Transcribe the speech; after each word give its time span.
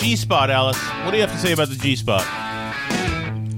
The 0.00 0.10
G 0.10 0.16
spot, 0.16 0.50
Alice. 0.50 0.78
What 1.04 1.10
do 1.12 1.16
you 1.16 1.22
have 1.22 1.32
to 1.32 1.38
say 1.38 1.52
about 1.52 1.68
the 1.68 1.76
G 1.76 1.96
spot? 1.96 2.20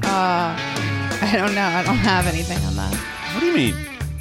Uh, 0.05 0.55
I 0.56 1.31
don't 1.34 1.55
know. 1.55 1.62
I 1.65 1.83
don't 1.83 1.97
have 1.97 2.27
anything 2.27 2.59
on 2.65 2.77
that. 2.77 2.95
What 3.34 3.41
do 3.41 3.47
you 3.47 3.55
mean? 3.55 3.75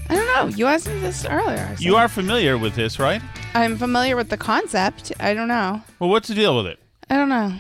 I 0.09 0.16
don't 0.16 0.27
know. 0.27 0.57
You 0.57 0.66
asked 0.66 0.88
me 0.88 0.99
this 0.99 1.25
earlier. 1.25 1.75
You 1.80 1.95
are 1.97 2.07
familiar 2.07 2.57
with 2.57 2.75
this, 2.75 2.99
right? 2.99 3.22
I'm 3.53 3.77
familiar 3.77 4.16
with 4.16 4.30
the 4.30 4.38
concept. 4.38 5.11
I 5.19 5.33
don't 5.33 5.47
know. 5.47 5.81
Well, 5.99 6.09
what's 6.09 6.27
the 6.27 6.35
deal 6.35 6.55
with 6.57 6.66
it? 6.67 6.80
I 7.09 7.16
don't 7.16 7.30
know. 7.30 7.53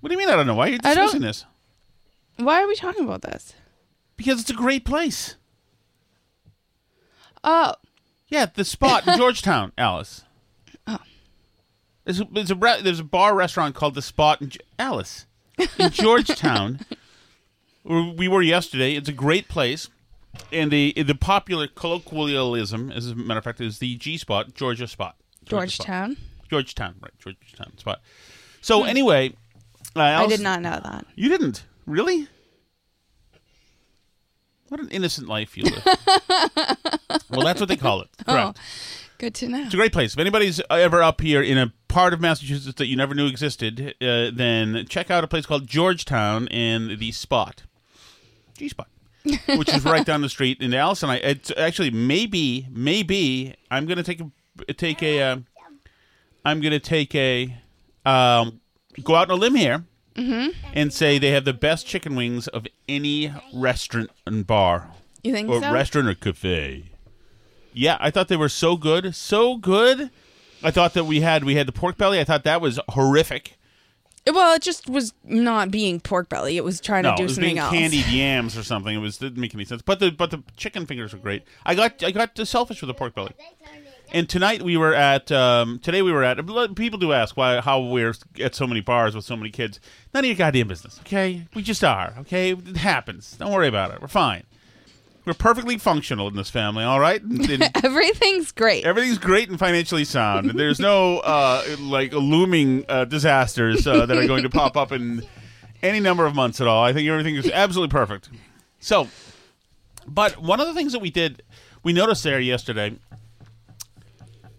What 0.00 0.08
do 0.08 0.14
you 0.14 0.18
mean? 0.18 0.28
I 0.30 0.36
don't 0.36 0.46
know. 0.46 0.54
Why 0.54 0.68
are 0.68 0.70
you 0.72 0.78
I 0.84 0.94
don't- 0.94 1.04
discussing 1.04 1.22
this? 1.22 1.44
Why 2.36 2.62
are 2.62 2.66
we 2.68 2.76
talking 2.76 3.04
about 3.04 3.22
this? 3.22 3.54
Because 4.16 4.40
it's 4.40 4.50
a 4.50 4.54
great 4.54 4.84
place. 4.84 5.36
Oh, 7.42 7.74
Yeah, 8.28 8.46
the 8.52 8.64
spot 8.64 9.06
in 9.06 9.16
Georgetown, 9.18 9.72
Alice. 9.78 10.22
Oh. 12.08 12.12
There's 12.12 12.20
a, 12.20 12.24
there's 12.32 12.50
a 12.50 12.54
re- 12.54 12.80
there's 12.82 13.00
a 13.00 13.04
bar 13.04 13.34
restaurant 13.34 13.74
called 13.74 13.94
the 13.94 14.02
Spot 14.02 14.40
in 14.40 14.50
Ge- 14.50 14.58
Alice 14.78 15.26
in 15.78 15.90
Georgetown. 15.90 16.80
where 17.82 18.02
we 18.16 18.28
were 18.28 18.42
yesterday. 18.42 18.94
It's 18.94 19.08
a 19.08 19.12
great 19.12 19.48
place, 19.48 19.88
and 20.52 20.70
the 20.70 20.92
the 20.96 21.14
popular 21.14 21.66
colloquialism, 21.66 22.90
as 22.90 23.10
a 23.10 23.14
matter 23.14 23.38
of 23.38 23.44
fact, 23.44 23.60
is 23.60 23.78
the 23.78 23.96
G 23.96 24.16
Spot, 24.18 24.54
Georgia 24.54 24.86
Spot, 24.86 25.16
Georgia 25.44 25.70
Spot. 25.70 25.86
Georgetown. 25.86 26.16
Georgetown, 26.48 26.94
right? 27.00 27.12
Georgetown 27.18 27.76
Spot. 27.78 28.00
So 28.60 28.84
anyway, 28.84 29.30
uh, 29.94 30.18
Hmm. 30.18 30.24
I 30.24 30.26
did 30.26 30.40
not 30.40 30.60
know 30.62 30.78
that. 30.82 31.06
You 31.14 31.28
didn't 31.28 31.64
really. 31.86 32.28
What 34.68 34.80
an 34.80 34.88
innocent 34.88 35.28
life 35.28 35.56
you 35.56 35.62
live. 35.62 35.84
well, 37.30 37.44
that's 37.44 37.60
what 37.60 37.68
they 37.68 37.76
call 37.76 38.00
it. 38.02 38.08
Correct. 38.26 38.58
Oh, 38.58 38.60
good 39.18 39.34
to 39.36 39.48
know. 39.48 39.62
It's 39.64 39.74
a 39.74 39.76
great 39.76 39.92
place. 39.92 40.12
If 40.14 40.18
anybody's 40.18 40.60
ever 40.70 41.02
up 41.02 41.20
here 41.20 41.42
in 41.42 41.58
a 41.58 41.72
part 41.88 42.12
of 42.12 42.20
Massachusetts 42.20 42.76
that 42.76 42.86
you 42.86 42.96
never 42.96 43.14
knew 43.14 43.26
existed, 43.26 43.94
uh, 44.00 44.30
then 44.32 44.86
check 44.88 45.10
out 45.10 45.24
a 45.24 45.26
place 45.28 45.46
called 45.46 45.66
Georgetown 45.66 46.48
and 46.48 46.98
the 46.98 47.12
Spot, 47.12 47.62
G 48.56 48.68
Spot, 48.68 48.88
which 49.56 49.68
is 49.72 49.84
right 49.84 50.04
down 50.04 50.22
the 50.22 50.28
street. 50.28 50.58
And 50.60 50.74
Alice 50.74 51.02
and 51.02 51.12
I, 51.12 51.16
it's 51.16 51.52
actually 51.56 51.90
maybe, 51.90 52.66
maybe 52.70 53.54
I'm 53.70 53.86
gonna 53.86 54.02
take 54.02 54.20
a 54.20 54.72
take 54.74 55.02
a, 55.02 55.22
uh, 55.22 55.36
I'm 56.44 56.60
gonna 56.60 56.80
take 56.80 57.14
a, 57.14 57.56
um, 58.04 58.60
go 59.02 59.14
out 59.14 59.30
on 59.30 59.36
a 59.38 59.40
limb 59.40 59.54
here. 59.54 59.84
And 60.72 60.94
say 60.94 61.18
they 61.18 61.32
have 61.32 61.44
the 61.44 61.52
best 61.52 61.86
chicken 61.86 62.16
wings 62.16 62.48
of 62.48 62.66
any 62.88 63.34
restaurant 63.52 64.10
and 64.26 64.46
bar 64.46 64.88
You 65.22 65.34
think 65.34 65.50
or 65.50 65.60
so? 65.60 65.70
restaurant 65.70 66.08
or 66.08 66.14
cafe. 66.14 66.84
Yeah, 67.78 67.98
I 68.00 68.10
thought 68.10 68.28
they 68.28 68.36
were 68.36 68.48
so 68.48 68.76
good, 68.76 69.14
so 69.14 69.56
good. 69.58 70.10
I 70.62 70.70
thought 70.70 70.94
that 70.94 71.04
we 71.04 71.20
had 71.20 71.44
we 71.44 71.56
had 71.56 71.68
the 71.68 71.72
pork 71.72 71.98
belly. 71.98 72.18
I 72.18 72.24
thought 72.24 72.42
that 72.44 72.60
was 72.62 72.80
horrific. 72.88 73.58
well, 74.26 74.54
it 74.54 74.62
just 74.62 74.88
was 74.88 75.12
not 75.24 75.70
being 75.70 76.00
pork 76.00 76.30
belly. 76.30 76.56
It 76.56 76.64
was 76.64 76.80
trying 76.80 77.02
No, 77.02 77.10
to 77.10 77.16
do 77.16 77.22
it 77.22 77.26
was 77.26 77.34
something 77.34 77.48
being 77.48 77.58
else. 77.58 77.72
candied 77.72 78.06
yams 78.06 78.56
or 78.56 78.62
something. 78.62 78.94
It 78.94 78.98
was 79.00 79.18
didn't 79.18 79.38
make 79.40 79.54
any 79.54 79.66
sense. 79.66 79.82
But 79.82 80.00
the 80.00 80.10
but 80.10 80.30
the 80.30 80.42
chicken 80.56 80.86
fingers 80.86 81.12
were 81.12 81.18
great. 81.18 81.44
I 81.66 81.74
got 81.74 82.02
I 82.02 82.10
got 82.12 82.36
selfish 82.48 82.80
with 82.80 82.88
the 82.88 82.94
pork 82.94 83.14
belly. 83.14 83.32
And 84.12 84.28
tonight 84.28 84.62
we 84.62 84.76
were 84.78 84.94
at 84.94 85.30
um, 85.30 85.78
today 85.80 86.00
we 86.00 86.12
were 86.12 86.24
at 86.24 86.38
people 86.76 86.98
do 86.98 87.12
ask 87.12 87.36
why 87.36 87.60
how 87.60 87.80
we're 87.80 88.14
at 88.40 88.54
so 88.54 88.66
many 88.66 88.80
bars 88.80 89.14
with 89.14 89.26
so 89.26 89.36
many 89.36 89.50
kids. 89.50 89.80
None 90.14 90.24
of 90.24 90.28
your 90.28 90.36
goddamn 90.36 90.68
business. 90.68 90.98
Okay, 91.00 91.46
we 91.54 91.60
just 91.60 91.84
are. 91.84 92.14
Okay, 92.20 92.52
it 92.52 92.76
happens. 92.78 93.36
Don't 93.36 93.52
worry 93.52 93.68
about 93.68 93.90
it. 93.92 94.00
We're 94.00 94.08
fine. 94.08 94.44
We're 95.26 95.34
perfectly 95.34 95.76
functional 95.76 96.28
in 96.28 96.36
this 96.36 96.48
family. 96.50 96.84
All 96.84 97.00
right. 97.00 97.20
And- 97.20 97.50
and 97.50 97.70
Everything's 97.84 98.52
great. 98.52 98.84
Everything's 98.86 99.18
great 99.18 99.48
and 99.50 99.58
financially 99.58 100.04
sound. 100.04 100.50
And 100.50 100.58
there's 100.58 100.78
no 100.80 101.18
uh, 101.18 101.64
like 101.80 102.12
looming 102.12 102.84
uh, 102.88 103.04
disasters 103.06 103.86
uh, 103.86 104.06
that 104.06 104.16
are 104.16 104.26
going 104.26 104.44
to 104.44 104.50
pop 104.50 104.76
up 104.76 104.92
in 104.92 105.26
any 105.82 105.98
number 106.00 106.24
of 106.26 106.34
months 106.34 106.60
at 106.60 106.66
all. 106.68 106.82
I 106.84 106.92
think 106.92 107.08
everything 107.08 107.34
is 107.34 107.50
absolutely 107.50 107.90
perfect. 107.92 108.28
So, 108.78 109.08
but 110.06 110.40
one 110.40 110.60
of 110.60 110.68
the 110.68 110.74
things 110.74 110.92
that 110.92 111.00
we 111.00 111.10
did, 111.10 111.42
we 111.82 111.92
noticed 111.92 112.22
there 112.22 112.38
yesterday 112.40 112.96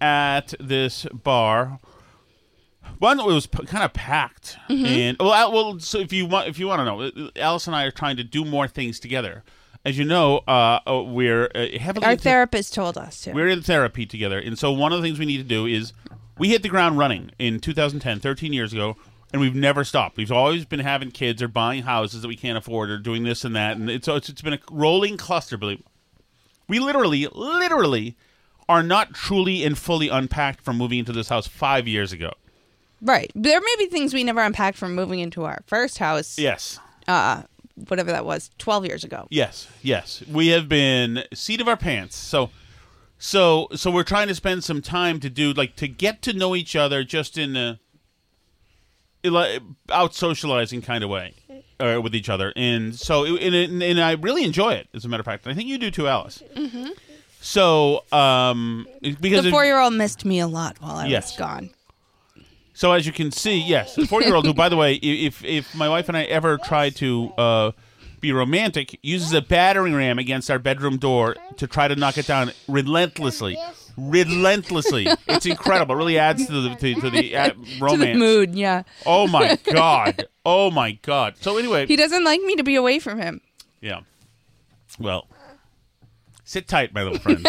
at 0.02 0.54
this 0.60 1.06
bar. 1.14 1.80
One, 3.00 3.20
it 3.20 3.26
was 3.26 3.46
p- 3.48 3.66
kind 3.66 3.84
of 3.84 3.94
packed, 3.94 4.58
and 4.70 5.18
well, 5.20 5.34
Al- 5.34 5.52
well. 5.54 5.80
So 5.80 6.00
if 6.00 6.12
you 6.12 6.26
want, 6.26 6.48
if 6.48 6.58
you 6.58 6.68
want 6.68 6.80
to 6.80 6.86
know, 6.86 7.30
Alice 7.36 7.68
and 7.68 7.76
I 7.76 7.84
are 7.84 7.92
trying 7.92 8.18
to 8.18 8.24
do 8.24 8.44
more 8.44 8.68
things 8.68 9.00
together. 9.00 9.44
As 9.88 9.98
you 9.98 10.04
know, 10.04 10.40
uh, 10.50 10.82
uh, 10.86 11.02
we're 11.02 11.50
uh, 11.56 11.80
heavily 11.80 12.06
Our 12.06 12.18
therapist 12.18 12.74
told 12.74 12.98
us 12.98 13.22
to. 13.22 13.32
we're 13.32 13.48
in 13.48 13.62
therapy 13.62 14.06
together. 14.06 14.38
And 14.38 14.60
so 14.60 14.70
one 14.74 14.92
of 14.92 15.02
the 15.02 15.08
things 15.08 15.18
we 15.18 15.26
need 15.26 15.38
to 15.38 15.46
do 15.46 15.66
is 15.66 15.94
we 16.38 16.50
hit 16.50 16.62
the 16.62 16.68
ground 16.68 16.98
running 16.98 17.32
in 17.40 17.62
2010, 17.62 18.20
13 18.20 18.52
years 18.52 18.74
ago, 18.74 18.98
and 19.32 19.40
we've 19.40 19.56
never 19.56 19.86
stopped. 19.86 20.18
We've 20.18 20.30
always 20.30 20.66
been 20.66 20.82
having 20.82 21.12
kids 21.12 21.42
or 21.42 21.48
buying 21.48 21.84
houses 21.84 22.22
that 22.22 22.28
we 22.28 22.36
can't 22.36 22.58
afford 22.58 22.90
or 22.90 22.98
doing 22.98 23.24
this 23.24 23.46
and 23.46 23.56
that. 23.56 23.78
And 23.78 23.90
it's, 23.90 24.10
it's, 24.10 24.28
it's 24.28 24.42
been 24.42 24.56
a 24.56 24.60
rolling 24.70 25.16
cluster. 25.16 25.56
Believe 25.56 25.82
We 26.68 26.80
literally, 26.80 27.26
literally 27.32 28.18
are 28.68 28.84
not 28.84 29.14
truly 29.14 29.64
and 29.64 29.78
fully 29.78 30.10
unpacked 30.10 30.60
from 30.60 30.78
moving 30.78 31.00
into 31.00 31.14
this 31.14 31.30
house 31.30 31.48
five 31.48 31.88
years 31.88 32.12
ago. 32.12 32.34
right. 33.02 33.32
There 33.36 33.62
may 33.62 33.76
be 33.78 33.86
things 33.86 34.14
we 34.14 34.26
never 34.26 34.42
unpacked 34.42 34.78
from 34.78 34.96
moving 34.96 35.22
into 35.22 35.46
our 35.46 35.62
first 35.66 36.00
house. 36.00 36.38
Yes. 36.38 36.78
Uh 37.08 37.12
uh, 37.12 37.44
whatever 37.88 38.12
that 38.12 38.26
was, 38.26 38.50
12 38.58 38.86
years 38.86 39.04
ago. 39.04 39.28
Yes, 39.30 39.68
yes. 39.82 40.24
We 40.32 40.48
have 40.48 40.68
been 40.68 41.24
seat 41.34 41.62
of 41.62 41.68
our 41.68 41.78
pants. 41.78 42.16
So 42.16 42.50
so 43.20 43.68
so 43.76 43.90
we're 43.92 44.04
trying 44.04 44.28
to 44.28 44.36
spend 44.36 44.64
some 44.64 44.82
time 44.82 45.20
to 45.22 45.30
do 45.30 45.54
like 45.54 45.76
to 45.78 45.88
get 45.88 46.22
to 46.24 46.34
know 46.34 46.56
each 46.56 46.76
other 46.76 47.04
just 47.04 47.38
in 47.38 47.56
a 47.56 47.80
like, 49.24 49.62
out 49.90 50.14
socializing 50.14 50.82
kind 50.82 51.04
of 51.04 51.10
way 51.10 51.34
uh, 51.80 52.00
with 52.02 52.16
each 52.16 52.30
other. 52.30 52.54
And 52.56 52.96
so 52.96 53.26
and, 53.26 53.56
and, 53.56 53.84
and 53.84 54.00
I 54.00 54.14
really 54.14 54.44
enjoy 54.44 54.74
it 54.74 54.88
as 54.94 55.06
a 55.06 55.10
matter 55.10 55.22
of 55.22 55.26
fact. 55.26 55.48
I 55.48 55.54
think 55.54 55.68
you 55.68 55.78
do 55.78 55.92
too, 55.92 56.08
Alice. 56.08 56.44
Mm-hmm. 56.56 56.88
So 57.42 58.04
um 58.12 58.88
because 59.02 59.46
The 59.46 59.52
four 59.52 59.66
year 59.66 59.80
old 59.80 59.94
missed 59.94 60.26
me 60.26 60.40
a 60.40 60.48
lot 60.48 60.78
while 60.82 60.96
I 60.98 61.08
Yes. 61.08 61.32
was 61.32 61.38
gone. 61.40 61.70
So 62.78 62.92
as 62.92 63.08
you 63.08 63.12
can 63.12 63.32
see, 63.32 63.58
yes, 63.58 63.98
a 63.98 64.06
four-year-old 64.06 64.46
who, 64.46 64.54
by 64.54 64.70
the 64.70 64.78
way, 64.78 64.94
if 64.98 65.44
if 65.44 65.74
my 65.74 65.90
wife 65.90 66.10
and 66.10 66.16
I 66.16 66.26
ever 66.26 66.60
try 66.60 66.92
to 66.92 67.34
uh, 67.36 67.72
be 68.20 68.32
romantic, 68.32 69.00
uses 69.02 69.34
a 69.34 69.42
battering 69.42 69.96
ram 69.96 70.20
against 70.20 70.52
our 70.52 70.60
bedroom 70.60 70.98
door 70.98 71.36
to 71.56 71.66
try 71.66 71.88
to 71.88 71.96
knock 71.96 72.20
it 72.20 72.28
down 72.28 72.52
relentlessly, 72.68 73.58
relentlessly. 73.98 75.08
It's 75.28 75.48
incredible. 75.48 75.96
It 75.96 75.98
really 75.98 76.20
adds 76.20 76.46
to 76.46 76.52
the 76.52 76.76
to, 76.76 76.94
to 77.02 77.10
the 77.10 77.36
uh, 77.36 77.54
romance. 77.80 77.80
To 77.80 77.98
the 77.98 78.14
mood, 78.14 78.54
yeah. 78.54 78.84
Oh 79.08 79.28
my 79.28 79.56
god. 79.64 80.28
Oh 80.46 80.70
my 80.70 80.92
god. 81.02 81.34
So 81.42 81.58
anyway, 81.58 81.88
He 81.88 81.96
doesn't 81.96 82.24
like 82.24 82.42
me 82.42 82.58
to 82.58 82.64
be 82.64 82.76
away 82.76 83.00
from 83.00 83.18
him. 83.18 83.42
yeah. 83.82 84.02
Well, 85.00 85.28
sit 86.44 86.68
tight, 86.68 86.94
my 86.94 87.02
little 87.02 87.18
friend. 87.18 87.44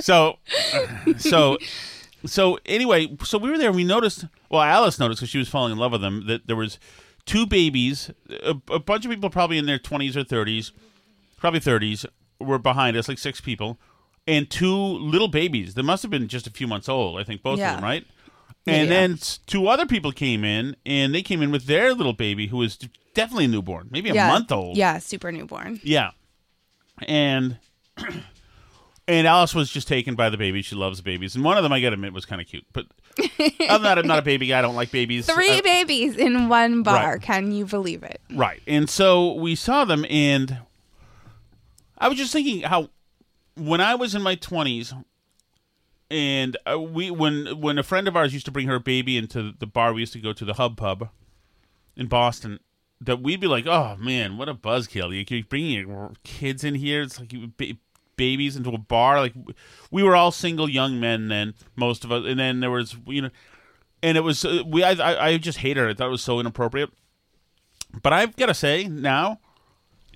so, 0.00 0.36
so, 1.16 1.56
so 2.26 2.58
anyway, 2.66 3.16
so 3.24 3.38
we 3.38 3.50
were 3.50 3.58
there. 3.58 3.68
and 3.68 3.76
We 3.76 3.84
noticed. 3.84 4.24
Well, 4.50 4.62
Alice 4.62 4.98
noticed 4.98 5.20
because 5.20 5.30
she 5.30 5.38
was 5.38 5.48
falling 5.48 5.72
in 5.72 5.78
love 5.78 5.92
with 5.92 6.00
them. 6.00 6.26
That 6.26 6.46
there 6.46 6.56
was 6.56 6.78
two 7.26 7.46
babies. 7.46 8.10
A, 8.42 8.56
a 8.70 8.78
bunch 8.78 9.04
of 9.04 9.10
people, 9.10 9.30
probably 9.30 9.58
in 9.58 9.66
their 9.66 9.78
twenties 9.78 10.16
or 10.16 10.24
thirties, 10.24 10.72
probably 11.36 11.60
thirties, 11.60 12.04
were 12.38 12.58
behind 12.58 12.96
us, 12.96 13.08
like 13.08 13.18
six 13.18 13.40
people, 13.40 13.78
and 14.26 14.50
two 14.50 14.74
little 14.74 15.28
babies. 15.28 15.74
They 15.74 15.82
must 15.82 16.02
have 16.02 16.10
been 16.10 16.28
just 16.28 16.46
a 16.46 16.50
few 16.50 16.66
months 16.66 16.88
old. 16.88 17.18
I 17.20 17.24
think 17.24 17.42
both 17.42 17.58
Yeah. 17.58 17.70
of 17.70 17.76
them, 17.76 17.84
right? 17.84 18.06
And 18.66 18.88
yeah. 18.88 18.94
then 18.94 19.12
s- 19.12 19.38
two 19.46 19.68
other 19.68 19.86
people 19.86 20.12
came 20.12 20.44
in, 20.44 20.76
and 20.84 21.14
they 21.14 21.22
came 21.22 21.40
in 21.42 21.50
with 21.50 21.64
their 21.66 21.94
little 21.94 22.12
baby, 22.12 22.48
who 22.48 22.58
was 22.58 22.76
definitely 23.14 23.46
a 23.46 23.48
newborn, 23.48 23.88
maybe 23.90 24.10
a 24.10 24.14
yeah. 24.14 24.28
month 24.28 24.52
old. 24.52 24.76
Yeah, 24.76 24.98
super 24.98 25.32
newborn. 25.32 25.80
Yeah. 25.82 26.10
And 27.08 27.58
and 29.10 29.26
Alice 29.26 29.54
was 29.54 29.70
just 29.70 29.88
taken 29.88 30.14
by 30.14 30.30
the 30.30 30.36
baby. 30.36 30.62
She 30.62 30.74
loves 30.76 31.00
babies. 31.00 31.34
And 31.34 31.44
one 31.44 31.56
of 31.56 31.62
them, 31.62 31.72
I 31.72 31.80
gotta 31.80 31.94
admit, 31.94 32.12
was 32.12 32.24
kind 32.26 32.40
of 32.40 32.46
cute. 32.46 32.64
But 32.72 32.86
other 33.18 33.38
than 33.58 33.82
that, 33.82 33.98
I'm 33.98 34.06
not 34.06 34.18
a 34.18 34.22
baby 34.22 34.46
guy. 34.46 34.58
I 34.58 34.62
don't 34.62 34.76
like 34.76 34.90
babies. 34.90 35.26
Three 35.26 35.58
Uh, 35.58 35.62
babies 35.62 36.16
in 36.16 36.48
one 36.48 36.82
bar. 36.82 37.12
Right. 37.14 37.22
Can 37.22 37.52
you 37.52 37.66
believe 37.66 38.02
it? 38.02 38.20
Right. 38.32 38.62
And 38.66 38.88
so 38.88 39.34
we 39.34 39.54
saw 39.54 39.84
them, 39.84 40.06
and 40.08 40.58
I 41.98 42.08
was 42.08 42.16
just 42.18 42.32
thinking 42.32 42.62
how 42.62 42.90
when 43.56 43.80
I 43.80 43.94
was 43.96 44.14
in 44.14 44.22
my 44.22 44.36
20s, 44.36 44.94
and 46.10 46.56
uh, 46.70 46.78
we 46.80 47.10
when 47.10 47.60
when 47.60 47.78
a 47.78 47.82
friend 47.82 48.08
of 48.08 48.16
ours 48.16 48.32
used 48.32 48.46
to 48.46 48.52
bring 48.52 48.66
her 48.66 48.78
baby 48.78 49.16
into 49.16 49.52
the 49.58 49.66
bar 49.66 49.92
we 49.92 50.00
used 50.00 50.12
to 50.14 50.20
go 50.20 50.32
to 50.32 50.44
the 50.44 50.54
Hub 50.54 50.76
Pub 50.76 51.08
in 51.96 52.06
Boston, 52.06 52.58
that 53.00 53.20
we'd 53.22 53.40
be 53.40 53.46
like, 53.46 53.66
"Oh 53.66 53.96
man, 53.98 54.36
what 54.36 54.48
a 54.48 54.54
buzzkill! 54.54 55.14
You- 55.16 55.24
You're 55.36 55.44
bringing 55.44 55.88
your 55.88 56.12
kids 56.24 56.64
in 56.64 56.74
here. 56.74 57.02
It's 57.02 57.20
like 57.20 57.32
you 57.32 57.52
babies 58.20 58.54
into 58.54 58.70
a 58.70 58.78
bar. 58.78 59.18
Like 59.18 59.34
we 59.90 60.02
were 60.02 60.14
all 60.14 60.30
single 60.30 60.68
young 60.68 61.00
men 61.00 61.28
then, 61.28 61.54
most 61.74 62.04
of 62.04 62.12
us, 62.12 62.24
and 62.26 62.38
then 62.38 62.60
there 62.60 62.70
was 62.70 62.96
you 63.06 63.22
know." 63.22 63.30
And 64.02 64.16
it 64.16 64.22
was 64.22 64.44
uh, 64.44 64.62
we. 64.66 64.84
I, 64.84 65.28
I 65.28 65.38
just 65.38 65.58
hated 65.58 65.84
it. 65.84 65.90
I 65.90 65.94
thought 65.94 66.08
it 66.08 66.18
was 66.18 66.22
so 66.22 66.40
inappropriate. 66.40 66.90
But 68.02 68.12
I've 68.12 68.36
got 68.36 68.46
to 68.46 68.54
say 68.54 68.88
now, 68.88 69.40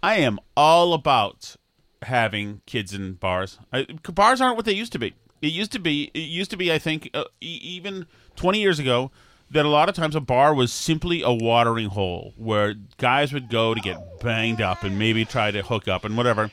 I 0.03 0.17
am 0.17 0.39
all 0.57 0.95
about 0.95 1.57
having 2.03 2.61
kids 2.67 2.95
in 2.95 3.15
bars. 3.15 3.59
I, 3.73 3.87
bars 4.15 4.41
aren't 4.41 4.57
what 4.57 4.65
they 4.65 4.73
used 4.73 4.93
to 4.93 4.99
be. 4.99 5.15
It 5.43 5.53
used 5.53 5.73
to 5.73 5.79
be. 5.79 6.11
It 6.15 6.29
used 6.41 6.51
to 6.53 6.57
be. 6.57 6.73
I 6.73 6.79
think 6.79 7.11
uh, 7.13 7.25
e- 7.41 7.61
even 7.63 8.07
twenty 8.37 8.61
years 8.61 8.79
ago, 8.79 9.11
that 9.51 9.67
a 9.67 9.69
lot 9.69 9.89
of 9.89 9.95
times 9.95 10.17
a 10.17 10.21
bar 10.21 10.55
was 10.55 10.73
simply 10.73 11.23
a 11.23 11.33
watering 11.33 11.89
hole 11.91 12.33
where 12.37 12.75
guys 12.97 13.33
would 13.33 13.51
go 13.51 13.75
to 13.75 13.81
get 13.81 13.99
banged 14.21 14.63
up 14.63 14.83
and 14.83 14.99
maybe 14.99 15.25
try 15.25 15.51
to 15.51 15.63
hook 15.63 15.89
up 15.89 16.05
and 16.05 16.17
whatever. 16.17 16.51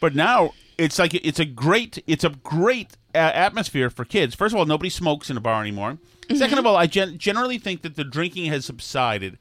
But 0.00 0.14
now 0.14 0.52
it's 0.78 0.98
like 0.98 1.14
it's 1.14 1.38
a 1.40 1.44
great 1.44 2.02
it's 2.06 2.24
a 2.24 2.30
great 2.30 2.96
uh, 3.14 3.18
atmosphere 3.18 3.90
for 3.90 4.04
kids. 4.04 4.34
First 4.34 4.54
of 4.54 4.58
all, 4.58 4.66
nobody 4.66 4.90
smokes 4.90 5.30
in 5.30 5.36
a 5.36 5.40
bar 5.40 5.60
anymore. 5.60 5.98
Second 6.34 6.58
of 6.58 6.66
all, 6.66 6.76
I 6.76 6.86
gen- 6.86 7.18
generally 7.18 7.58
think 7.58 7.82
that 7.82 7.96
the 7.96 8.04
drinking 8.04 8.46
has 8.46 8.64
subsided. 8.64 9.36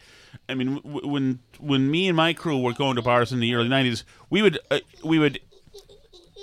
I 0.49 0.53
mean, 0.53 0.75
w- 0.75 1.07
when 1.07 1.39
when 1.59 1.89
me 1.89 2.07
and 2.07 2.17
my 2.17 2.33
crew 2.33 2.59
were 2.61 2.73
going 2.73 2.95
to 2.97 3.01
bars 3.01 3.31
in 3.31 3.39
the 3.39 3.53
early 3.55 3.69
'90s, 3.69 4.03
we 4.29 4.41
would 4.41 4.59
uh, 4.69 4.79
we 5.03 5.17
would 5.17 5.39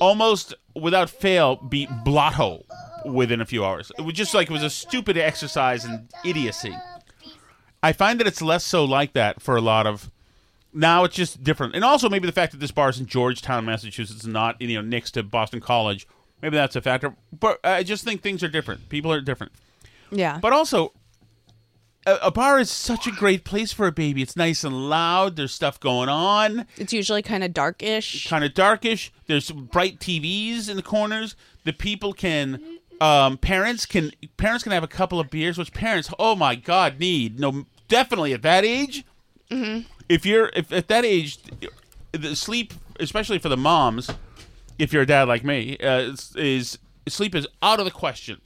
almost 0.01 0.55
without 0.75 1.11
fail 1.11 1.57
be 1.57 1.87
blotto 2.05 2.65
within 3.05 3.41
a 3.41 3.47
few 3.47 3.65
hours. 3.65 3.93
It 3.99 4.03
was 4.03 4.15
just 4.15 4.35
like 4.35 4.49
it 4.51 4.53
was 4.53 4.63
a 4.63 4.71
stupid 4.71 5.17
exercise 5.17 5.85
in 5.85 6.09
idiocy. 6.25 6.75
I 7.83 7.93
find 7.93 8.21
that 8.21 8.27
it's 8.27 8.43
less 8.43 8.65
so 8.65 8.85
like 8.85 9.13
that 9.15 9.41
for 9.41 9.57
a 9.57 9.61
lot 9.61 9.87
of 9.87 10.11
now 10.73 11.05
it's 11.05 11.17
just 11.17 11.43
different, 11.43 11.75
and 11.75 11.85
also 11.85 12.09
maybe 12.09 12.27
the 12.27 12.33
fact 12.33 12.53
that 12.53 12.59
this 12.59 12.71
bar 12.71 12.89
is 12.91 12.99
in 13.01 13.07
Georgetown, 13.07 13.65
Massachusetts, 13.65 14.25
not 14.27 14.61
you 14.61 14.75
know 14.77 14.83
next 14.83 15.13
to 15.13 15.23
Boston 15.23 15.61
College. 15.61 16.07
Maybe 16.43 16.57
that's 16.57 16.77
a 16.77 16.81
factor, 16.81 17.15
but 17.39 17.61
I 17.65 17.83
just 17.83 18.05
think 18.05 18.23
things 18.23 18.43
are 18.43 18.49
different. 18.49 18.89
People 18.89 19.13
are 19.13 19.21
different, 19.21 19.53
Yeah. 20.11 20.39
but 20.41 20.53
also 20.55 20.93
a, 22.07 22.15
a 22.23 22.31
bar 22.31 22.59
is 22.59 22.71
such 22.71 23.07
a 23.07 23.11
great 23.11 23.45
place 23.45 23.73
for 23.75 23.87
a 23.87 23.93
baby. 23.93 24.23
It's 24.23 24.37
nice 24.37 24.65
and 24.65 24.89
loud. 24.89 25.37
There's 25.37 25.53
stuff 25.53 25.79
going 25.81 26.09
on, 26.09 26.67
it's 26.79 26.93
usually 26.95 27.21
kind 27.23 27.45
of 27.45 27.53
darkish. 27.53 28.27
kind 28.29 28.43
of 28.45 28.55
darkish. 28.55 29.13
There's 29.27 29.51
bright 29.51 29.99
TVs 30.01 30.71
in 30.71 30.77
the 30.77 30.83
corners. 30.83 31.37
The 31.65 31.73
people 31.73 32.13
can. 32.13 32.79
Um, 33.03 33.39
parents 33.39 33.87
can 33.87 34.13
parents 34.37 34.63
can 34.63 34.73
have 34.73 34.83
a 34.85 34.87
couple 34.89 35.19
of 35.21 35.31
beers, 35.31 35.57
which 35.57 35.73
parents, 35.73 36.11
oh 36.19 36.37
my 36.37 36.55
god, 36.55 36.99
need 37.01 37.41
no 37.41 37.65
definitely 37.89 38.33
at 38.35 38.43
that 38.43 38.63
age 38.65 39.05
if 40.11 40.27
you're 40.27 40.51
if 40.55 40.71
at 40.73 40.89
that 40.89 41.05
age 41.05 41.39
the 42.13 42.37
sleep 42.37 42.75
especially 42.99 43.39
for 43.39 43.49
the 43.49 43.57
moms 43.57 44.11
if 44.79 44.93
you're 44.93 45.03
a 45.03 45.07
dad 45.07 45.29
like 45.29 45.45
me 45.45 45.79
uh, 45.79 46.01
is, 46.01 46.37
is 46.37 46.79
sleep 47.09 47.35
is 47.35 47.47
out 47.63 47.79
of 47.79 47.85
the 47.85 47.91
question 47.91 48.41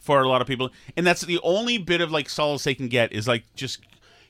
for 0.00 0.22
a 0.22 0.28
lot 0.28 0.40
of 0.40 0.46
people. 0.46 0.70
And 0.96 1.06
that's 1.06 1.20
the 1.20 1.38
only 1.42 1.76
bit 1.76 2.00
of 2.00 2.10
like 2.10 2.30
solace 2.30 2.64
they 2.64 2.74
can 2.74 2.88
get 2.88 3.12
is 3.12 3.28
like 3.28 3.44
just 3.54 3.80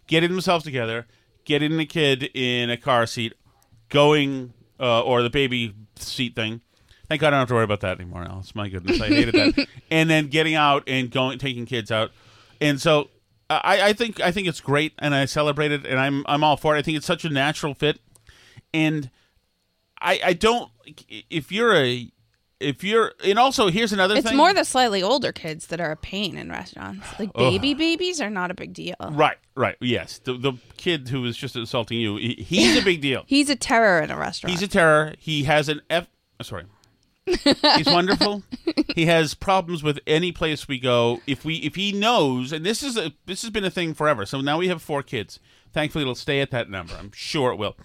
getting 0.07 0.31
themselves 0.31 0.65
together 0.65 1.07
getting 1.45 1.77
the 1.79 1.87
kid 1.87 2.25
in 2.35 2.69
a 2.69 2.77
car 2.77 3.07
seat 3.07 3.33
going 3.89 4.53
uh, 4.81 5.01
or 5.03 5.23
the 5.23 5.31
baby 5.31 5.75
seat 5.97 6.35
thing. 6.35 6.61
Thank 7.09 7.23
god 7.23 7.29
i 7.29 7.31
don't 7.31 7.39
have 7.41 7.49
to 7.49 7.55
worry 7.55 7.65
about 7.65 7.81
that 7.81 8.01
anymore 8.01 8.25
alice. 8.25 8.55
My 8.55 8.69
goodness 8.69 9.01
i 9.01 9.07
hated 9.07 9.35
that. 9.35 9.67
And 9.91 10.11
then 10.11 10.27
getting 10.27 10.55
out 10.55 10.83
and 10.87 11.11
going 11.11 11.39
taking 11.39 11.65
kids 11.65 11.91
out. 11.91 12.11
And 12.61 12.81
so 12.81 13.09
I, 13.51 13.89
I 13.89 13.93
think 13.95 14.21
I 14.21 14.31
think 14.31 14.47
it's 14.47 14.61
great, 14.61 14.93
and 14.99 15.15
I 15.15 15.25
celebrate 15.25 15.73
it, 15.73 15.87
and 15.87 15.99
I'm 15.99 16.25
I'm 16.27 16.45
all 16.45 16.57
for 16.57 16.77
it. 16.77 16.79
I 16.79 16.83
think 16.83 16.97
it's 16.97 17.07
such 17.07 17.25
a 17.25 17.31
natural 17.31 17.75
fit, 17.75 17.99
and 18.75 19.11
I 20.01 20.21
I 20.23 20.33
don't 20.35 20.71
if 21.31 21.51
you're 21.51 21.75
a 21.75 22.11
if 22.61 22.83
you're 22.85 23.13
and 23.25 23.39
also 23.39 23.69
here's 23.71 23.93
another 23.93 24.17
It's 24.17 24.29
thing. 24.29 24.37
more 24.37 24.53
the 24.53 24.65
slightly 24.65 25.03
older 25.03 25.33
kids 25.33 25.69
that 25.69 25.81
are 25.81 25.93
a 25.93 25.97
pain 25.97 26.37
in 26.37 26.51
restaurants. 26.51 27.07
Like 27.19 27.33
baby 27.33 27.73
babies 27.73 28.21
are 28.21 28.31
not 28.31 28.51
a 28.51 28.55
big 28.55 28.75
deal. 28.75 28.97
right, 29.13 29.39
right, 29.55 29.77
yes. 29.81 30.19
The 30.25 30.35
the 30.35 30.53
kid 30.77 31.09
who 31.09 31.23
was 31.23 31.37
just 31.37 31.57
assaulting 31.57 31.99
you, 32.01 32.17
he, 32.17 32.35
he's 32.35 32.77
a 32.77 32.83
big 32.85 33.01
deal. 33.01 33.25
He's 33.29 33.49
a 33.49 33.57
terror 33.57 34.01
in 34.03 34.11
a 34.11 34.17
restaurant. 34.19 34.51
He's 34.51 34.63
a 34.63 34.69
terror. 34.69 35.15
He 35.19 35.45
has 35.45 35.69
an 35.69 35.81
F. 35.89 36.07
Sorry. 36.43 36.65
He's 37.77 37.87
wonderful. 37.87 38.43
he 38.95 39.07
has 39.07 39.35
problems 39.35 39.83
with 39.83 39.99
any 40.07 40.33
place 40.33 40.69
we 40.69 40.79
go. 40.79 41.21
If 41.27 41.45
we 41.45 41.57
if 41.57 41.75
he 41.75 41.93
knows, 41.93 42.53
and 42.53 42.65
this 42.65 42.83
is 42.83 42.97
a 42.97 43.13
this 43.27 43.43
has 43.43 43.51
been 43.51 43.65
a 43.65 43.71
thing 43.71 43.95
forever. 43.95 44.27
So 44.27 44.41
now 44.41 44.59
we 44.59 44.69
have 44.69 44.83
four 44.83 45.03
kids. 45.03 45.41
Thankfully, 45.73 46.03
it'll 46.03 46.15
stay 46.15 46.41
at 46.41 46.51
that 46.51 46.71
number. 46.71 46.95
I'm 46.99 47.13
sure 47.13 47.53
it 47.53 47.57
will. 47.57 47.77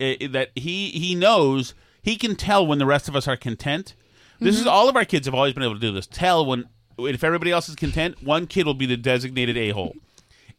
I- 0.00 0.28
that 0.30 0.50
he 0.54 0.90
he 0.90 1.14
knows 1.14 1.74
he 2.02 2.16
can 2.16 2.36
tell 2.36 2.66
when 2.66 2.78
the 2.78 2.86
rest 2.86 3.08
of 3.08 3.16
us 3.16 3.26
are 3.28 3.36
content. 3.36 3.94
This 4.38 4.56
is 4.56 4.62
mm-hmm. 4.62 4.70
all 4.70 4.88
of 4.88 4.96
our 4.96 5.04
kids 5.06 5.26
have 5.26 5.34
always 5.34 5.54
been 5.54 5.62
able 5.62 5.74
to 5.74 5.80
do 5.80 5.92
this. 5.92 6.06
Tell 6.06 6.44
when 6.44 6.68
if 6.98 7.24
everybody 7.24 7.50
else 7.50 7.68
is 7.68 7.74
content, 7.74 8.22
one 8.22 8.46
kid 8.46 8.66
will 8.66 8.74
be 8.74 8.86
the 8.86 8.96
designated 8.96 9.56
a 9.56 9.70
hole 9.70 9.94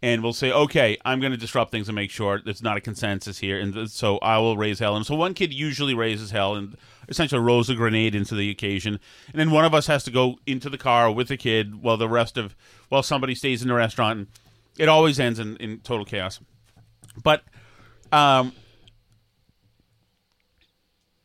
and 0.02 0.22
we'll 0.22 0.34
say, 0.34 0.52
okay, 0.52 0.98
I'm 1.06 1.20
going 1.20 1.32
to 1.32 1.38
disrupt 1.38 1.72
things 1.72 1.88
and 1.90 1.96
make 1.96 2.12
sure 2.12 2.40
there's 2.44 2.62
not 2.62 2.78
a 2.78 2.82
consensus 2.82 3.40
here, 3.40 3.60
and 3.60 3.74
th- 3.74 3.90
so 3.90 4.18
I 4.20 4.38
will 4.38 4.56
raise 4.58 4.80
hell. 4.80 4.96
And 4.96 5.06
so 5.06 5.16
one 5.16 5.34
kid 5.34 5.54
usually 5.54 5.94
raises 5.94 6.32
hell 6.32 6.56
and 6.56 6.76
essentially 7.10 7.42
rolls 7.42 7.70
a 7.70 7.76
grenade 7.76 8.14
into 8.14 8.36
the 8.36 8.50
occasion, 8.50 9.00
and 9.32 9.40
then 9.40 9.52
one 9.52 9.66
of 9.66 9.74
us 9.74 9.88
has 9.88 10.04
to 10.04 10.12
go 10.12 10.38
into 10.46 10.70
the 10.70 10.78
car 10.78 11.12
with 11.12 11.30
the 11.30 11.38
kid 11.38 11.82
while 11.82 11.98
the 11.98 12.10
rest 12.10 12.38
of 12.38 12.56
while 12.90 13.04
somebody 13.04 13.34
stays 13.36 13.62
in 13.62 13.68
the 13.68 13.74
restaurant. 13.74 14.20
And 14.20 14.28
it 14.78 14.88
always 14.88 15.20
ends 15.20 15.40
in, 15.40 15.58
in 15.58 15.80
total 15.80 16.06
chaos. 16.06 16.40
But 17.24 17.42
um, 18.12 18.54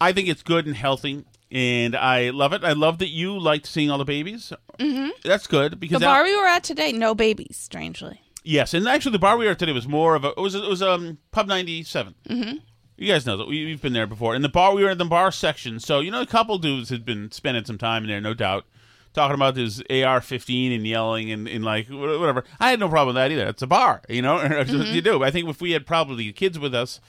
I 0.00 0.12
think 0.12 0.28
it's 0.28 0.42
good 0.42 0.66
and 0.66 0.74
healthy. 0.74 1.24
And 1.50 1.94
I 1.94 2.30
love 2.30 2.54
it. 2.54 2.64
I 2.64 2.72
love 2.72 2.96
that 3.00 3.08
you 3.08 3.38
liked 3.38 3.66
seeing 3.66 3.90
all 3.90 3.98
the 3.98 4.06
babies. 4.06 4.54
Mm-hmm. 4.78 5.10
That's 5.22 5.46
good 5.46 5.78
because 5.78 6.00
the 6.00 6.06
bar 6.06 6.20
now- 6.20 6.24
we 6.24 6.34
were 6.34 6.46
at 6.46 6.64
today, 6.64 6.92
no 6.92 7.14
babies, 7.14 7.58
strangely. 7.58 8.22
Yes, 8.44 8.74
and 8.74 8.86
actually, 8.88 9.12
the 9.12 9.18
bar 9.18 9.36
we 9.36 9.44
were 9.44 9.52
at 9.52 9.58
today 9.58 9.72
was 9.72 9.86
more 9.86 10.14
of 10.14 10.24
a. 10.24 10.30
It 10.30 10.38
was 10.38 10.54
it 10.54 10.68
was 10.68 10.82
um 10.82 11.18
pub 11.30 11.46
ninety 11.46 11.82
Mm-hmm. 11.82 12.56
You 12.96 13.08
guys 13.08 13.26
know 13.26 13.36
that 13.36 13.48
we, 13.48 13.64
we've 13.64 13.82
been 13.82 13.94
there 13.94 14.06
before. 14.06 14.34
And 14.34 14.44
the 14.44 14.48
bar 14.48 14.74
we 14.74 14.84
were 14.84 14.90
in 14.90 14.98
the 14.98 15.04
bar 15.04 15.32
section, 15.32 15.80
so 15.80 16.00
you 16.00 16.10
know 16.10 16.20
a 16.20 16.26
couple 16.26 16.58
dudes 16.58 16.90
had 16.90 17.04
been 17.04 17.30
spending 17.30 17.64
some 17.64 17.78
time 17.78 18.04
in 18.04 18.10
there, 18.10 18.20
no 18.20 18.34
doubt, 18.34 18.64
talking 19.12 19.34
about 19.34 19.56
his 19.56 19.82
AR 19.90 20.20
fifteen 20.20 20.72
and 20.72 20.86
yelling 20.86 21.30
and, 21.30 21.48
and 21.48 21.64
like 21.64 21.88
whatever. 21.88 22.44
I 22.58 22.70
had 22.70 22.80
no 22.80 22.88
problem 22.88 23.14
with 23.14 23.22
that 23.22 23.30
either. 23.32 23.48
It's 23.48 23.62
a 23.62 23.66
bar, 23.66 24.02
you 24.08 24.22
know. 24.22 24.36
What 24.48 24.68
you 24.68 25.02
do. 25.02 25.22
I 25.22 25.30
think 25.30 25.48
if 25.48 25.60
we 25.60 25.72
had 25.72 25.86
probably 25.86 26.32
kids 26.32 26.58
with 26.58 26.74
us, 26.74 27.00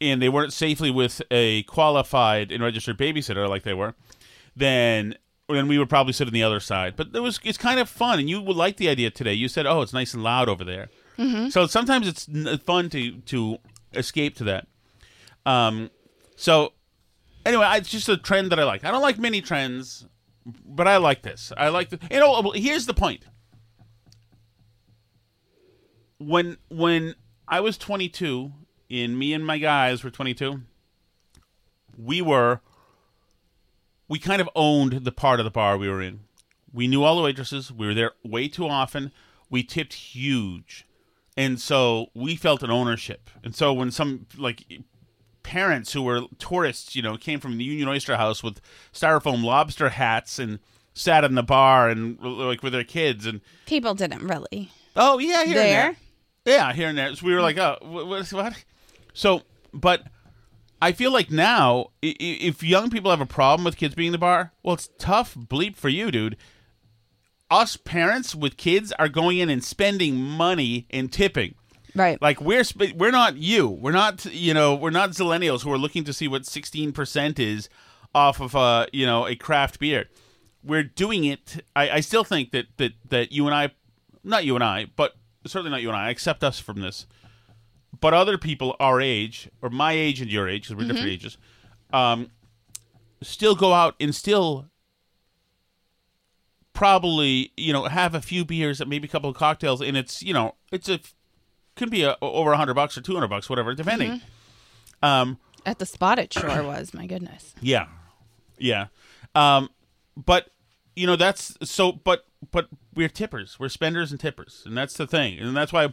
and 0.00 0.20
they 0.20 0.28
weren't 0.28 0.52
safely 0.52 0.90
with 0.90 1.22
a 1.30 1.62
qualified 1.64 2.52
and 2.52 2.62
registered 2.62 2.98
babysitter 2.98 3.48
like 3.48 3.62
they 3.62 3.74
were, 3.74 3.94
then 4.54 5.16
then 5.48 5.68
we 5.68 5.78
would 5.78 5.88
probably 5.88 6.12
sit 6.12 6.26
on 6.26 6.32
the 6.32 6.42
other 6.42 6.60
side. 6.60 6.94
But 6.96 7.08
it 7.14 7.20
was 7.20 7.38
it's 7.44 7.58
kind 7.58 7.78
of 7.78 7.88
fun, 7.88 8.18
and 8.18 8.28
you 8.28 8.40
would 8.40 8.56
like 8.56 8.76
the 8.76 8.88
idea 8.88 9.10
today. 9.10 9.32
You 9.34 9.48
said, 9.48 9.66
"Oh, 9.66 9.82
it's 9.82 9.92
nice 9.92 10.12
and 10.14 10.22
loud 10.22 10.48
over 10.48 10.64
there." 10.64 10.88
Mm-hmm. 11.18 11.48
So 11.50 11.66
sometimes 11.66 12.08
it's 12.08 12.28
n- 12.28 12.58
fun 12.58 12.90
to 12.90 13.18
to 13.20 13.58
escape 13.94 14.34
to 14.36 14.44
that. 14.44 14.66
Um, 15.44 15.90
so 16.34 16.72
anyway, 17.44 17.64
I- 17.64 17.76
it's 17.76 17.88
just 17.90 18.08
a 18.08 18.16
trend 18.16 18.50
that 18.52 18.58
I 18.58 18.64
like. 18.64 18.84
I 18.84 18.90
don't 18.90 19.02
like 19.02 19.18
many 19.18 19.40
trends, 19.40 20.06
but 20.64 20.88
I 20.88 20.96
like 20.96 21.22
this. 21.22 21.52
I 21.56 21.68
like 21.68 21.90
the. 21.90 22.00
You 22.10 22.18
know, 22.20 22.50
here's 22.54 22.86
the 22.86 22.94
point. 22.94 23.24
When 26.18 26.56
when 26.70 27.14
I 27.46 27.60
was 27.60 27.78
22, 27.78 28.52
and 28.90 29.18
me 29.18 29.32
and 29.32 29.44
my 29.46 29.58
guys 29.58 30.02
were 30.02 30.10
22, 30.10 30.62
we 31.96 32.20
were 32.22 32.60
we 34.08 34.18
kind 34.18 34.40
of 34.40 34.48
owned 34.54 35.04
the 35.04 35.12
part 35.12 35.40
of 35.40 35.44
the 35.44 35.50
bar 35.50 35.76
we 35.76 35.88
were 35.88 36.02
in. 36.02 36.20
We 36.72 36.86
knew 36.86 37.02
all 37.04 37.16
the 37.16 37.22
waitresses. 37.22 37.72
We 37.72 37.86
were 37.86 37.94
there 37.94 38.12
way 38.24 38.48
too 38.48 38.66
often. 38.68 39.12
We 39.50 39.62
tipped 39.62 39.94
huge. 39.94 40.86
And 41.36 41.60
so 41.60 42.06
we 42.14 42.36
felt 42.36 42.62
an 42.62 42.70
ownership. 42.70 43.30
And 43.44 43.54
so 43.54 43.72
when 43.72 43.90
some 43.90 44.26
like 44.36 44.64
parents 45.42 45.92
who 45.92 46.02
were 46.02 46.22
tourists, 46.38 46.96
you 46.96 47.02
know, 47.02 47.16
came 47.16 47.40
from 47.40 47.56
the 47.58 47.64
Union 47.64 47.88
Oyster 47.88 48.16
House 48.16 48.42
with 48.42 48.60
styrofoam 48.92 49.44
lobster 49.44 49.90
hats 49.90 50.38
and 50.38 50.58
sat 50.94 51.24
in 51.24 51.34
the 51.34 51.42
bar 51.42 51.88
and 51.90 52.18
like 52.20 52.62
with 52.62 52.72
their 52.72 52.84
kids 52.84 53.26
and 53.26 53.40
People 53.66 53.94
didn't 53.94 54.26
really. 54.26 54.70
oh 54.96 55.18
yeah, 55.18 55.44
here 55.44 55.54
There? 55.54 55.86
and 55.86 55.96
there. 56.44 56.54
Yeah, 56.54 56.72
here 56.72 56.88
and 56.88 56.96
there. 56.98 57.14
So 57.14 57.26
we 57.26 57.34
were 57.34 57.42
like, 57.42 57.58
oh, 57.58 57.76
what? 57.82 58.06
what, 58.06 58.32
what? 58.32 58.64
So, 59.14 59.42
but 59.74 60.02
I 60.80 60.92
feel 60.92 61.10
like 61.10 61.30
now, 61.30 61.90
if 62.02 62.62
young 62.62 62.90
people 62.90 63.10
have 63.10 63.20
a 63.20 63.26
problem 63.26 63.64
with 63.64 63.76
kids 63.76 63.94
being 63.94 64.08
in 64.08 64.12
the 64.12 64.18
bar, 64.18 64.52
well, 64.62 64.74
it's 64.74 64.90
tough 64.98 65.34
bleep 65.34 65.76
for 65.76 65.88
you, 65.88 66.10
dude. 66.10 66.36
Us 67.50 67.76
parents 67.76 68.34
with 68.34 68.56
kids 68.56 68.92
are 68.98 69.08
going 69.08 69.38
in 69.38 69.48
and 69.48 69.64
spending 69.64 70.16
money 70.16 70.86
and 70.90 71.12
tipping. 71.12 71.54
Right. 71.94 72.20
Like 72.20 72.40
we're 72.40 72.64
sp- 72.66 72.92
we're 72.94 73.10
not 73.10 73.36
you. 73.36 73.68
We're 73.68 73.92
not 73.92 74.26
you 74.26 74.52
know 74.52 74.74
we're 74.74 74.90
not 74.90 75.10
zillennials 75.10 75.62
who 75.62 75.72
are 75.72 75.78
looking 75.78 76.04
to 76.04 76.12
see 76.12 76.28
what 76.28 76.44
sixteen 76.44 76.92
percent 76.92 77.38
is 77.38 77.70
off 78.14 78.40
of 78.40 78.54
a 78.54 78.86
you 78.92 79.06
know 79.06 79.26
a 79.26 79.34
craft 79.34 79.78
beer. 79.78 80.06
We're 80.62 80.82
doing 80.82 81.24
it. 81.24 81.64
I, 81.74 81.90
I 81.90 82.00
still 82.00 82.24
think 82.24 82.50
that 82.50 82.66
that 82.76 82.92
that 83.08 83.32
you 83.32 83.46
and 83.46 83.54
I, 83.54 83.70
not 84.22 84.44
you 84.44 84.56
and 84.56 84.64
I, 84.64 84.86
but 84.96 85.14
certainly 85.46 85.70
not 85.70 85.80
you 85.80 85.88
and 85.88 85.96
I, 85.96 86.10
accept 86.10 86.44
us 86.44 86.58
from 86.58 86.80
this. 86.80 87.06
But 88.00 88.14
other 88.14 88.36
people 88.38 88.76
our 88.80 89.00
age 89.00 89.48
or 89.62 89.70
my 89.70 89.92
age 89.92 90.20
and 90.20 90.30
your 90.30 90.48
age, 90.48 90.62
because 90.62 90.76
we're 90.76 90.88
different 90.88 91.10
ages, 91.10 91.38
um, 91.92 92.30
still 93.22 93.54
go 93.54 93.72
out 93.72 93.94
and 94.00 94.14
still 94.14 94.66
probably 96.72 97.52
you 97.56 97.72
know 97.72 97.84
have 97.84 98.14
a 98.14 98.20
few 98.20 98.44
beers, 98.44 98.80
and 98.80 98.90
maybe 98.90 99.08
a 99.08 99.10
couple 99.10 99.30
of 99.30 99.36
cocktails, 99.36 99.80
and 99.80 99.96
it's 99.96 100.22
you 100.22 100.32
know 100.32 100.54
it's 100.70 100.88
a 100.88 101.00
could 101.74 101.90
be 101.90 102.02
a, 102.02 102.16
over 102.20 102.52
a 102.52 102.56
hundred 102.56 102.74
bucks 102.74 102.96
or 102.96 103.00
two 103.00 103.14
hundred 103.14 103.28
bucks, 103.28 103.48
whatever, 103.48 103.74
depending. 103.74 104.20
Um, 105.02 105.38
At 105.64 105.78
the 105.78 105.86
spot 105.86 106.18
it 106.18 106.32
sure 106.32 106.62
was, 106.62 106.94
my 106.94 107.06
goodness. 107.06 107.54
yeah, 107.60 107.86
yeah. 108.58 108.86
Um, 109.34 109.70
but 110.16 110.50
you 110.94 111.06
know 111.06 111.16
that's 111.16 111.56
so. 111.62 111.92
But 111.92 112.24
but 112.50 112.68
we're 112.94 113.08
tippers. 113.08 113.58
We're 113.58 113.68
spenders 113.68 114.10
and 114.10 114.20
tippers, 114.20 114.62
and 114.66 114.76
that's 114.76 114.94
the 114.94 115.06
thing. 115.06 115.38
And 115.38 115.56
that's 115.56 115.72
why 115.72 115.92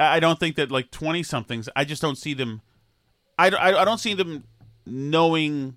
I 0.00 0.20
don't 0.20 0.38
think 0.38 0.56
that 0.56 0.70
like 0.70 0.90
twenty 0.90 1.22
somethings. 1.22 1.68
I 1.76 1.84
just 1.84 2.02
don't 2.02 2.16
see 2.18 2.34
them. 2.34 2.62
I, 3.38 3.48
I, 3.50 3.82
I 3.82 3.84
don't 3.84 3.98
see 3.98 4.14
them 4.14 4.44
knowing 4.86 5.76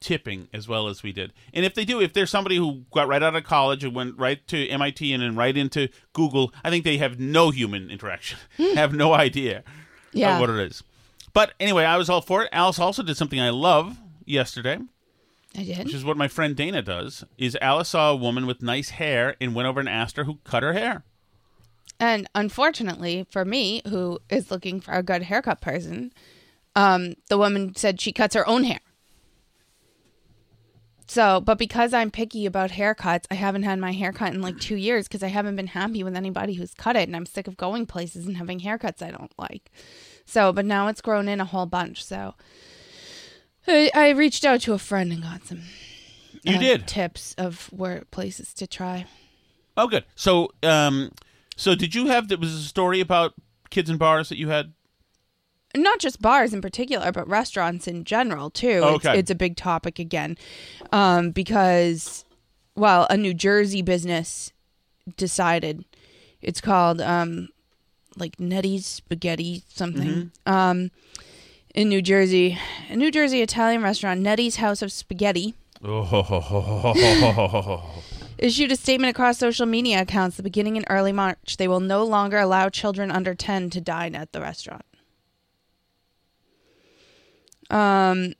tipping 0.00 0.48
as 0.52 0.68
well 0.68 0.88
as 0.88 1.02
we 1.02 1.12
did. 1.12 1.32
And 1.54 1.64
if 1.64 1.74
they 1.74 1.84
do, 1.84 2.00
if 2.00 2.12
there's 2.12 2.30
somebody 2.30 2.56
who 2.56 2.84
got 2.92 3.08
right 3.08 3.22
out 3.22 3.34
of 3.34 3.44
college 3.44 3.82
and 3.82 3.94
went 3.94 4.18
right 4.18 4.46
to 4.48 4.68
MIT 4.68 5.12
and 5.12 5.22
then 5.22 5.36
right 5.36 5.56
into 5.56 5.88
Google, 6.12 6.52
I 6.62 6.70
think 6.70 6.84
they 6.84 6.98
have 6.98 7.18
no 7.18 7.50
human 7.50 7.90
interaction, 7.90 8.38
hmm. 8.56 8.74
have 8.76 8.92
no 8.94 9.14
idea 9.14 9.64
Yeah. 10.12 10.34
of 10.34 10.40
what 10.40 10.50
it 10.50 10.58
is. 10.58 10.82
But 11.32 11.54
anyway, 11.60 11.84
I 11.84 11.96
was 11.96 12.08
all 12.08 12.20
for 12.20 12.42
it. 12.44 12.48
Alice 12.52 12.78
also 12.78 13.02
did 13.02 13.16
something 13.16 13.40
I 13.40 13.50
love 13.50 13.98
yesterday, 14.24 14.78
I 15.56 15.62
did. 15.62 15.84
which 15.86 15.94
is 15.94 16.04
what 16.04 16.16
my 16.16 16.28
friend 16.28 16.54
Dana 16.54 16.82
does. 16.82 17.24
Is 17.38 17.56
Alice 17.60 17.88
saw 17.90 18.10
a 18.12 18.16
woman 18.16 18.46
with 18.46 18.62
nice 18.62 18.90
hair 18.90 19.36
and 19.40 19.54
went 19.54 19.66
over 19.68 19.80
and 19.80 19.88
asked 19.88 20.16
her 20.18 20.24
who 20.24 20.38
cut 20.44 20.62
her 20.62 20.72
hair. 20.74 21.04
And 21.98 22.28
unfortunately 22.34 23.26
for 23.30 23.44
me, 23.44 23.82
who 23.88 24.18
is 24.28 24.50
looking 24.50 24.80
for 24.80 24.92
a 24.92 25.02
good 25.02 25.22
haircut 25.22 25.60
person, 25.60 26.12
um, 26.74 27.14
the 27.28 27.38
woman 27.38 27.74
said 27.74 28.00
she 28.00 28.12
cuts 28.12 28.34
her 28.34 28.46
own 28.48 28.64
hair. 28.64 28.80
So, 31.08 31.40
but 31.40 31.56
because 31.56 31.94
I'm 31.94 32.10
picky 32.10 32.46
about 32.46 32.70
haircuts, 32.72 33.26
I 33.30 33.34
haven't 33.34 33.62
had 33.62 33.78
my 33.78 33.92
haircut 33.92 34.34
in 34.34 34.42
like 34.42 34.58
two 34.58 34.74
years 34.74 35.06
because 35.06 35.22
I 35.22 35.28
haven't 35.28 35.54
been 35.54 35.68
happy 35.68 36.02
with 36.02 36.16
anybody 36.16 36.54
who's 36.54 36.74
cut 36.74 36.96
it, 36.96 37.08
and 37.08 37.14
I'm 37.14 37.26
sick 37.26 37.46
of 37.46 37.56
going 37.56 37.86
places 37.86 38.26
and 38.26 38.36
having 38.36 38.58
haircuts 38.60 39.00
I 39.02 39.12
don't 39.12 39.32
like. 39.38 39.70
So, 40.24 40.52
but 40.52 40.64
now 40.64 40.88
it's 40.88 41.00
grown 41.00 41.28
in 41.28 41.40
a 41.40 41.44
whole 41.44 41.66
bunch. 41.66 42.04
So, 42.04 42.34
I, 43.68 43.90
I 43.94 44.08
reached 44.10 44.44
out 44.44 44.62
to 44.62 44.72
a 44.72 44.78
friend 44.78 45.12
and 45.12 45.22
got 45.22 45.44
some 45.44 45.62
You 46.42 46.56
uh, 46.56 46.58
did. 46.58 46.88
tips 46.88 47.34
of 47.38 47.68
where 47.72 48.02
places 48.10 48.52
to 48.54 48.66
try. 48.66 49.06
Oh, 49.76 49.86
good. 49.86 50.04
So, 50.16 50.50
um, 50.64 51.12
so 51.56 51.74
did 51.74 51.94
you 51.94 52.06
have? 52.06 52.28
There 52.28 52.38
was 52.38 52.54
a 52.54 52.62
story 52.62 53.00
about 53.00 53.34
kids 53.70 53.90
in 53.90 53.96
bars 53.96 54.28
that 54.28 54.38
you 54.38 54.48
had. 54.48 54.72
not 55.76 55.98
just 55.98 56.22
bars 56.22 56.54
in 56.54 56.62
particular, 56.62 57.10
but 57.12 57.28
restaurants 57.28 57.86
in 57.88 58.04
general 58.04 58.50
too. 58.50 58.80
Okay. 58.82 59.10
It's, 59.10 59.18
it's 59.20 59.30
a 59.30 59.34
big 59.34 59.56
topic 59.56 59.98
again, 59.98 60.38
um, 60.92 61.30
because 61.32 62.24
well, 62.74 63.06
a 63.10 63.16
New 63.16 63.34
Jersey 63.34 63.82
business 63.82 64.52
decided 65.16 65.84
it's 66.42 66.60
called 66.60 67.00
um, 67.00 67.48
like 68.16 68.38
Nettie's 68.38 68.86
Spaghetti 68.86 69.62
something. 69.68 70.30
Um, 70.46 70.90
in 71.74 71.90
New 71.90 72.00
Jersey, 72.00 72.58
a 72.88 72.96
New 72.96 73.10
Jersey 73.10 73.42
Italian 73.42 73.82
restaurant, 73.82 74.20
Nettie's 74.20 74.56
House 74.56 74.80
of 74.80 74.90
Spaghetti, 74.90 75.54
Oh, 75.84 76.02
issued 78.38 78.72
a 78.72 78.76
statement 78.76 79.10
across 79.10 79.38
social 79.38 79.66
media 79.66 80.02
accounts. 80.02 80.36
The 80.36 80.42
beginning 80.42 80.76
in 80.76 80.84
early 80.88 81.12
March, 81.12 81.56
they 81.56 81.68
will 81.68 81.80
no 81.80 82.04
longer 82.04 82.38
allow 82.38 82.68
children 82.68 83.10
under 83.10 83.34
ten 83.34 83.70
to 83.70 83.80
dine 83.80 84.14
at 84.14 84.32
the 84.32 84.40
restaurant. 84.40 84.84
Um, 87.70 88.34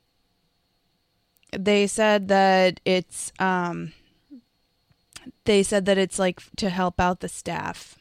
they 1.51 1.87
said 1.87 2.27
that 2.27 2.79
it's 2.85 3.31
um, 3.39 3.93
they 5.45 5.63
said 5.63 5.85
that 5.85 5.97
it's 5.97 6.19
like 6.19 6.41
to 6.57 6.69
help 6.69 6.99
out 6.99 7.19
the 7.19 7.29
staff. 7.29 7.97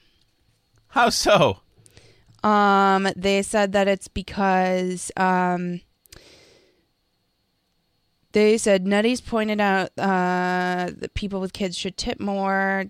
how 0.88 1.08
so? 1.08 1.60
Um, 2.42 3.08
they 3.16 3.42
said 3.42 3.72
that 3.72 3.88
it's 3.88 4.06
because 4.06 5.10
um, 5.16 5.80
they 8.36 8.58
said 8.58 8.86
Nettie's 8.86 9.22
pointed 9.22 9.62
out 9.62 9.92
uh, 9.96 10.90
that 10.94 11.14
people 11.14 11.40
with 11.40 11.54
kids 11.54 11.74
should 11.74 11.96
tip 11.96 12.20
more. 12.20 12.84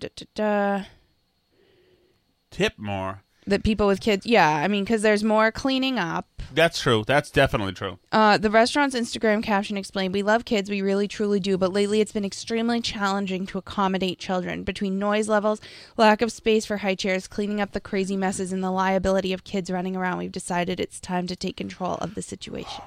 Tip 2.51 2.73
more. 2.77 3.23
That 3.45 3.63
people 3.63 3.87
with 3.87 4.01
kids, 4.01 4.25
yeah, 4.25 4.49
I 4.49 4.67
mean, 4.67 4.83
because 4.83 5.03
there's 5.03 5.23
more 5.23 5.53
cleaning 5.53 5.97
up. 5.97 6.27
That's 6.53 6.81
true. 6.81 7.05
That's 7.07 7.31
definitely 7.31 7.71
true. 7.71 7.97
Uh, 8.11 8.37
the 8.37 8.51
restaurant's 8.51 8.93
Instagram 8.93 9.41
caption 9.41 9.77
explained, 9.77 10.13
"We 10.13 10.21
love 10.21 10.43
kids, 10.43 10.69
we 10.69 10.81
really 10.81 11.07
truly 11.07 11.39
do, 11.39 11.57
but 11.57 11.71
lately 11.71 12.01
it's 12.01 12.11
been 12.11 12.25
extremely 12.25 12.81
challenging 12.81 13.45
to 13.45 13.57
accommodate 13.57 14.19
children 14.19 14.63
between 14.63 14.99
noise 14.99 15.29
levels, 15.29 15.61
lack 15.95 16.21
of 16.21 16.33
space 16.33 16.65
for 16.65 16.77
high 16.77 16.95
chairs, 16.95 17.25
cleaning 17.25 17.61
up 17.61 17.71
the 17.71 17.79
crazy 17.79 18.17
messes, 18.17 18.51
and 18.51 18.61
the 18.61 18.69
liability 18.69 19.31
of 19.31 19.45
kids 19.45 19.71
running 19.71 19.95
around. 19.95 20.17
We've 20.17 20.29
decided 20.29 20.81
it's 20.81 20.99
time 20.99 21.25
to 21.27 21.37
take 21.37 21.55
control 21.55 21.95
of 22.01 22.15
the 22.15 22.21
situation." 22.21 22.83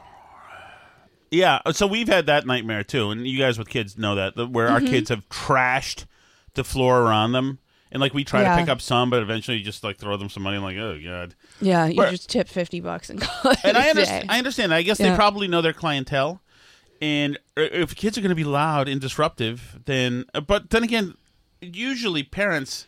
Yeah. 1.30 1.60
So 1.72 1.86
we've 1.86 2.08
had 2.08 2.26
that 2.26 2.46
nightmare 2.46 2.82
too, 2.84 3.10
and 3.10 3.26
you 3.26 3.38
guys 3.38 3.58
with 3.58 3.68
kids 3.68 3.96
know 3.96 4.14
that, 4.16 4.36
where 4.50 4.66
Mm-hmm. 4.66 4.74
our 4.74 4.80
kids 4.80 5.10
have 5.10 5.28
trashed 5.28 6.06
the 6.54 6.64
floor 6.64 7.02
around 7.02 7.32
them, 7.32 7.58
and 7.92 8.00
like 8.00 8.12
we 8.14 8.24
try 8.24 8.42
Yeah. 8.42 8.56
to 8.56 8.62
pick 8.62 8.68
up 8.68 8.80
some, 8.80 9.10
but 9.10 9.22
eventually 9.22 9.58
you 9.58 9.64
just 9.64 9.84
like 9.84 9.98
throw 9.98 10.16
them 10.16 10.28
some 10.28 10.42
money. 10.42 10.56
and 10.56 10.64
like, 10.64 10.76
oh 10.76 10.98
god. 11.02 11.34
Yeah, 11.60 11.86
you 11.86 11.94
Where- 11.96 12.10
just 12.10 12.28
tip 12.30 12.48
fifty 12.48 12.80
bucks 12.80 13.10
and 13.10 13.20
call 13.22 13.52
it 13.52 13.58
And 13.64 13.76
a 13.76 13.80
I 13.80 13.82
day. 13.84 13.90
understand. 13.90 14.30
I 14.30 14.38
understand. 14.38 14.74
I 14.74 14.82
guess 14.82 14.98
they 14.98 15.04
Yeah. 15.04 15.16
probably 15.16 15.46
know 15.48 15.60
their 15.62 15.72
clientele, 15.72 16.40
and 17.00 17.36
uh, 17.56 17.62
if 17.62 17.94
kids 17.94 18.18
are 18.18 18.20
going 18.20 18.30
to 18.30 18.34
be 18.34 18.44
loud 18.44 18.88
and 18.88 19.00
disruptive, 19.00 19.78
then. 19.86 20.24
uh, 20.34 20.40
But 20.40 20.70
then 20.70 20.82
again, 20.82 21.14
usually 21.60 22.22
parents, 22.24 22.86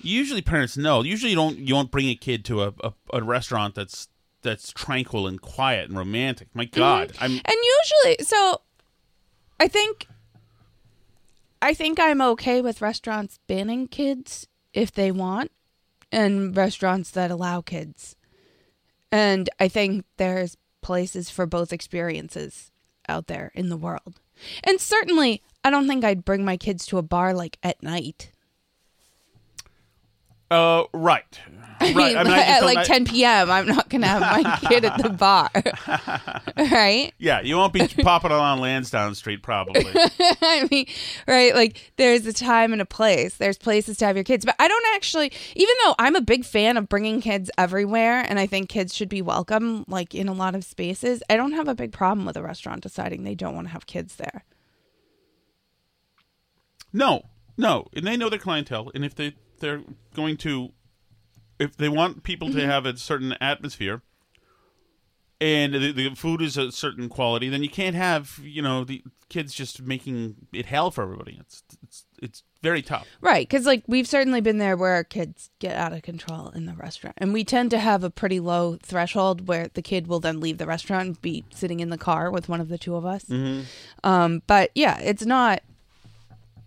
usually 0.00 0.42
parents 0.42 0.76
know. 0.76 1.02
Usually 1.02 1.30
you 1.30 1.36
don't 1.36 1.56
you 1.58 1.74
won't 1.74 1.90
bring 1.90 2.08
a 2.08 2.14
kid 2.14 2.44
to 2.46 2.62
a, 2.64 2.74
a, 2.84 2.92
a 3.14 3.22
restaurant 3.22 3.74
that's 3.74 4.08
that's 4.42 4.72
tranquil 4.72 5.26
and 5.26 5.40
quiet 5.40 5.88
and 5.88 5.98
romantic. 5.98 6.48
My 6.54 6.66
mm-hmm. 6.66 6.78
God, 6.78 7.12
I'm 7.20 7.30
And 7.30 7.56
usually, 8.04 8.24
so 8.24 8.60
I 9.58 9.68
think 9.68 10.06
I 11.60 11.74
think 11.74 12.00
I'm 12.00 12.20
okay 12.20 12.60
with 12.60 12.82
restaurants 12.82 13.38
banning 13.46 13.86
kids 13.86 14.48
if 14.72 14.90
they 14.90 15.12
want 15.12 15.52
and 16.10 16.56
restaurants 16.56 17.10
that 17.12 17.30
allow 17.30 17.60
kids. 17.60 18.16
And 19.12 19.48
I 19.60 19.68
think 19.68 20.04
there's 20.16 20.56
places 20.80 21.30
for 21.30 21.46
both 21.46 21.72
experiences 21.72 22.72
out 23.08 23.28
there 23.28 23.52
in 23.54 23.68
the 23.68 23.76
world. 23.76 24.20
And 24.64 24.80
certainly 24.80 25.42
I 25.62 25.70
don't 25.70 25.86
think 25.86 26.04
I'd 26.04 26.24
bring 26.24 26.44
my 26.44 26.56
kids 26.56 26.84
to 26.86 26.98
a 26.98 27.02
bar 27.02 27.32
like 27.32 27.58
at 27.62 27.82
night. 27.82 28.32
Uh, 30.52 30.84
right. 30.92 31.40
I 31.80 31.86
right. 31.86 31.96
mean, 31.96 32.16
I 32.16 32.24
mean, 32.24 32.32
I 32.32 32.42
at 32.42 32.64
like 32.64 32.78
I- 32.78 32.84
10 32.84 33.06
p.m., 33.06 33.50
I'm 33.50 33.66
not 33.66 33.88
going 33.88 34.02
to 34.02 34.06
have 34.06 34.20
my 34.20 34.58
kid 34.68 34.84
at 34.84 35.02
the 35.02 35.08
bar. 35.10 35.50
right? 36.70 37.12
Yeah, 37.18 37.40
you 37.40 37.56
won't 37.56 37.72
be 37.72 37.88
popping 37.88 38.30
along 38.30 38.60
Lansdowne 38.60 39.14
Street, 39.14 39.42
probably. 39.42 39.86
I 40.42 40.68
mean, 40.70 40.86
right? 41.26 41.54
Like, 41.54 41.92
there's 41.96 42.26
a 42.26 42.32
time 42.32 42.72
and 42.72 42.82
a 42.82 42.86
place. 42.86 43.36
There's 43.36 43.58
places 43.58 43.96
to 43.98 44.06
have 44.06 44.16
your 44.16 44.24
kids. 44.24 44.44
But 44.44 44.56
I 44.58 44.68
don't 44.68 44.94
actually, 44.94 45.32
even 45.56 45.74
though 45.84 45.94
I'm 45.98 46.16
a 46.16 46.20
big 46.20 46.44
fan 46.44 46.76
of 46.76 46.88
bringing 46.88 47.20
kids 47.20 47.50
everywhere 47.56 48.24
and 48.28 48.38
I 48.38 48.46
think 48.46 48.68
kids 48.68 48.94
should 48.94 49.08
be 49.08 49.22
welcome, 49.22 49.84
like 49.88 50.14
in 50.14 50.28
a 50.28 50.34
lot 50.34 50.54
of 50.54 50.64
spaces, 50.64 51.22
I 51.30 51.36
don't 51.36 51.52
have 51.52 51.68
a 51.68 51.74
big 51.74 51.92
problem 51.92 52.26
with 52.26 52.36
a 52.36 52.42
restaurant 52.42 52.82
deciding 52.82 53.24
they 53.24 53.34
don't 53.34 53.54
want 53.54 53.68
to 53.68 53.72
have 53.72 53.86
kids 53.86 54.16
there. 54.16 54.44
No, 56.92 57.22
no, 57.56 57.86
and 57.94 58.06
they 58.06 58.18
know 58.18 58.28
their 58.28 58.38
clientele, 58.38 58.90
and 58.94 59.02
if 59.02 59.14
they 59.14 59.34
they're 59.62 59.80
going 60.14 60.36
to, 60.38 60.72
if 61.58 61.74
they 61.78 61.88
want 61.88 62.22
people 62.22 62.48
Mm-hmm. 62.48 62.58
to 62.58 62.66
have 62.66 62.84
a 62.84 62.98
certain 62.98 63.32
atmosphere, 63.40 64.02
and 65.40 65.74
the, 65.74 65.90
the 65.90 66.14
food 66.14 66.40
is 66.40 66.56
a 66.56 66.70
certain 66.70 67.08
quality, 67.08 67.48
then 67.48 67.64
you 67.64 67.68
can't 67.68 67.96
have 67.96 68.38
you 68.44 68.62
know 68.62 68.84
the 68.84 69.02
kids 69.28 69.52
just 69.54 69.82
making 69.82 70.36
it 70.52 70.66
hell 70.66 70.90
for 70.92 71.02
everybody. 71.02 71.38
It's 71.40 71.64
it's 71.82 72.04
it's 72.22 72.42
very 72.62 72.80
tough. 72.80 73.08
Right, 73.20 73.48
because 73.48 73.66
like 73.66 73.82
we've 73.88 74.06
certainly 74.06 74.40
been 74.40 74.58
there 74.58 74.76
where 74.76 74.92
our 74.92 75.02
kids 75.02 75.50
get 75.58 75.74
out 75.74 75.92
of 75.92 76.02
control 76.02 76.50
in 76.50 76.66
the 76.66 76.74
restaurant, 76.74 77.16
and 77.18 77.32
we 77.32 77.42
tend 77.42 77.72
to 77.72 77.80
have 77.80 78.04
a 78.04 78.10
pretty 78.10 78.38
low 78.38 78.76
threshold 78.84 79.48
where 79.48 79.66
the 79.74 79.82
kid 79.82 80.06
will 80.06 80.20
then 80.20 80.38
leave 80.38 80.58
the 80.58 80.66
restaurant 80.66 81.06
and 81.06 81.22
be 81.22 81.44
sitting 81.52 81.80
in 81.80 81.90
the 81.90 81.98
car 81.98 82.30
with 82.30 82.48
one 82.48 82.60
of 82.60 82.68
the 82.68 82.78
two 82.78 82.94
of 82.94 83.04
us. 83.04 83.24
Um, 84.04 84.42
but 84.46 84.70
yeah, 84.76 85.00
it's 85.00 85.26
not, 85.26 85.62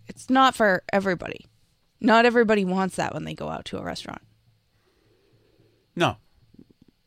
it's 0.06 0.28
not 0.28 0.54
for 0.54 0.82
everybody. 0.92 1.46
Not 2.06 2.24
everybody 2.24 2.64
wants 2.64 2.96
that 2.96 3.12
when 3.12 3.24
they 3.24 3.34
go 3.34 3.48
out 3.48 3.64
to 3.66 3.78
a 3.78 3.82
restaurant. 3.82 4.22
No, 5.96 6.16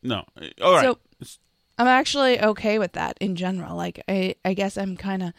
no. 0.03 0.25
All 0.62 0.74
right. 0.74 0.84
So- 0.84 1.00
It's- 1.20 1.39
I'm 1.77 1.88
actually 1.88 2.41
okay 2.41 2.77
with 2.79 2.91
that 2.94 3.18
in 3.22 3.36
general. 3.38 3.75
Like 3.77 4.03
I, 4.10 4.36
I 4.44 4.53
guess 4.53 4.77
I'm 4.77 4.98
kind 4.98 5.24
of 5.24 5.34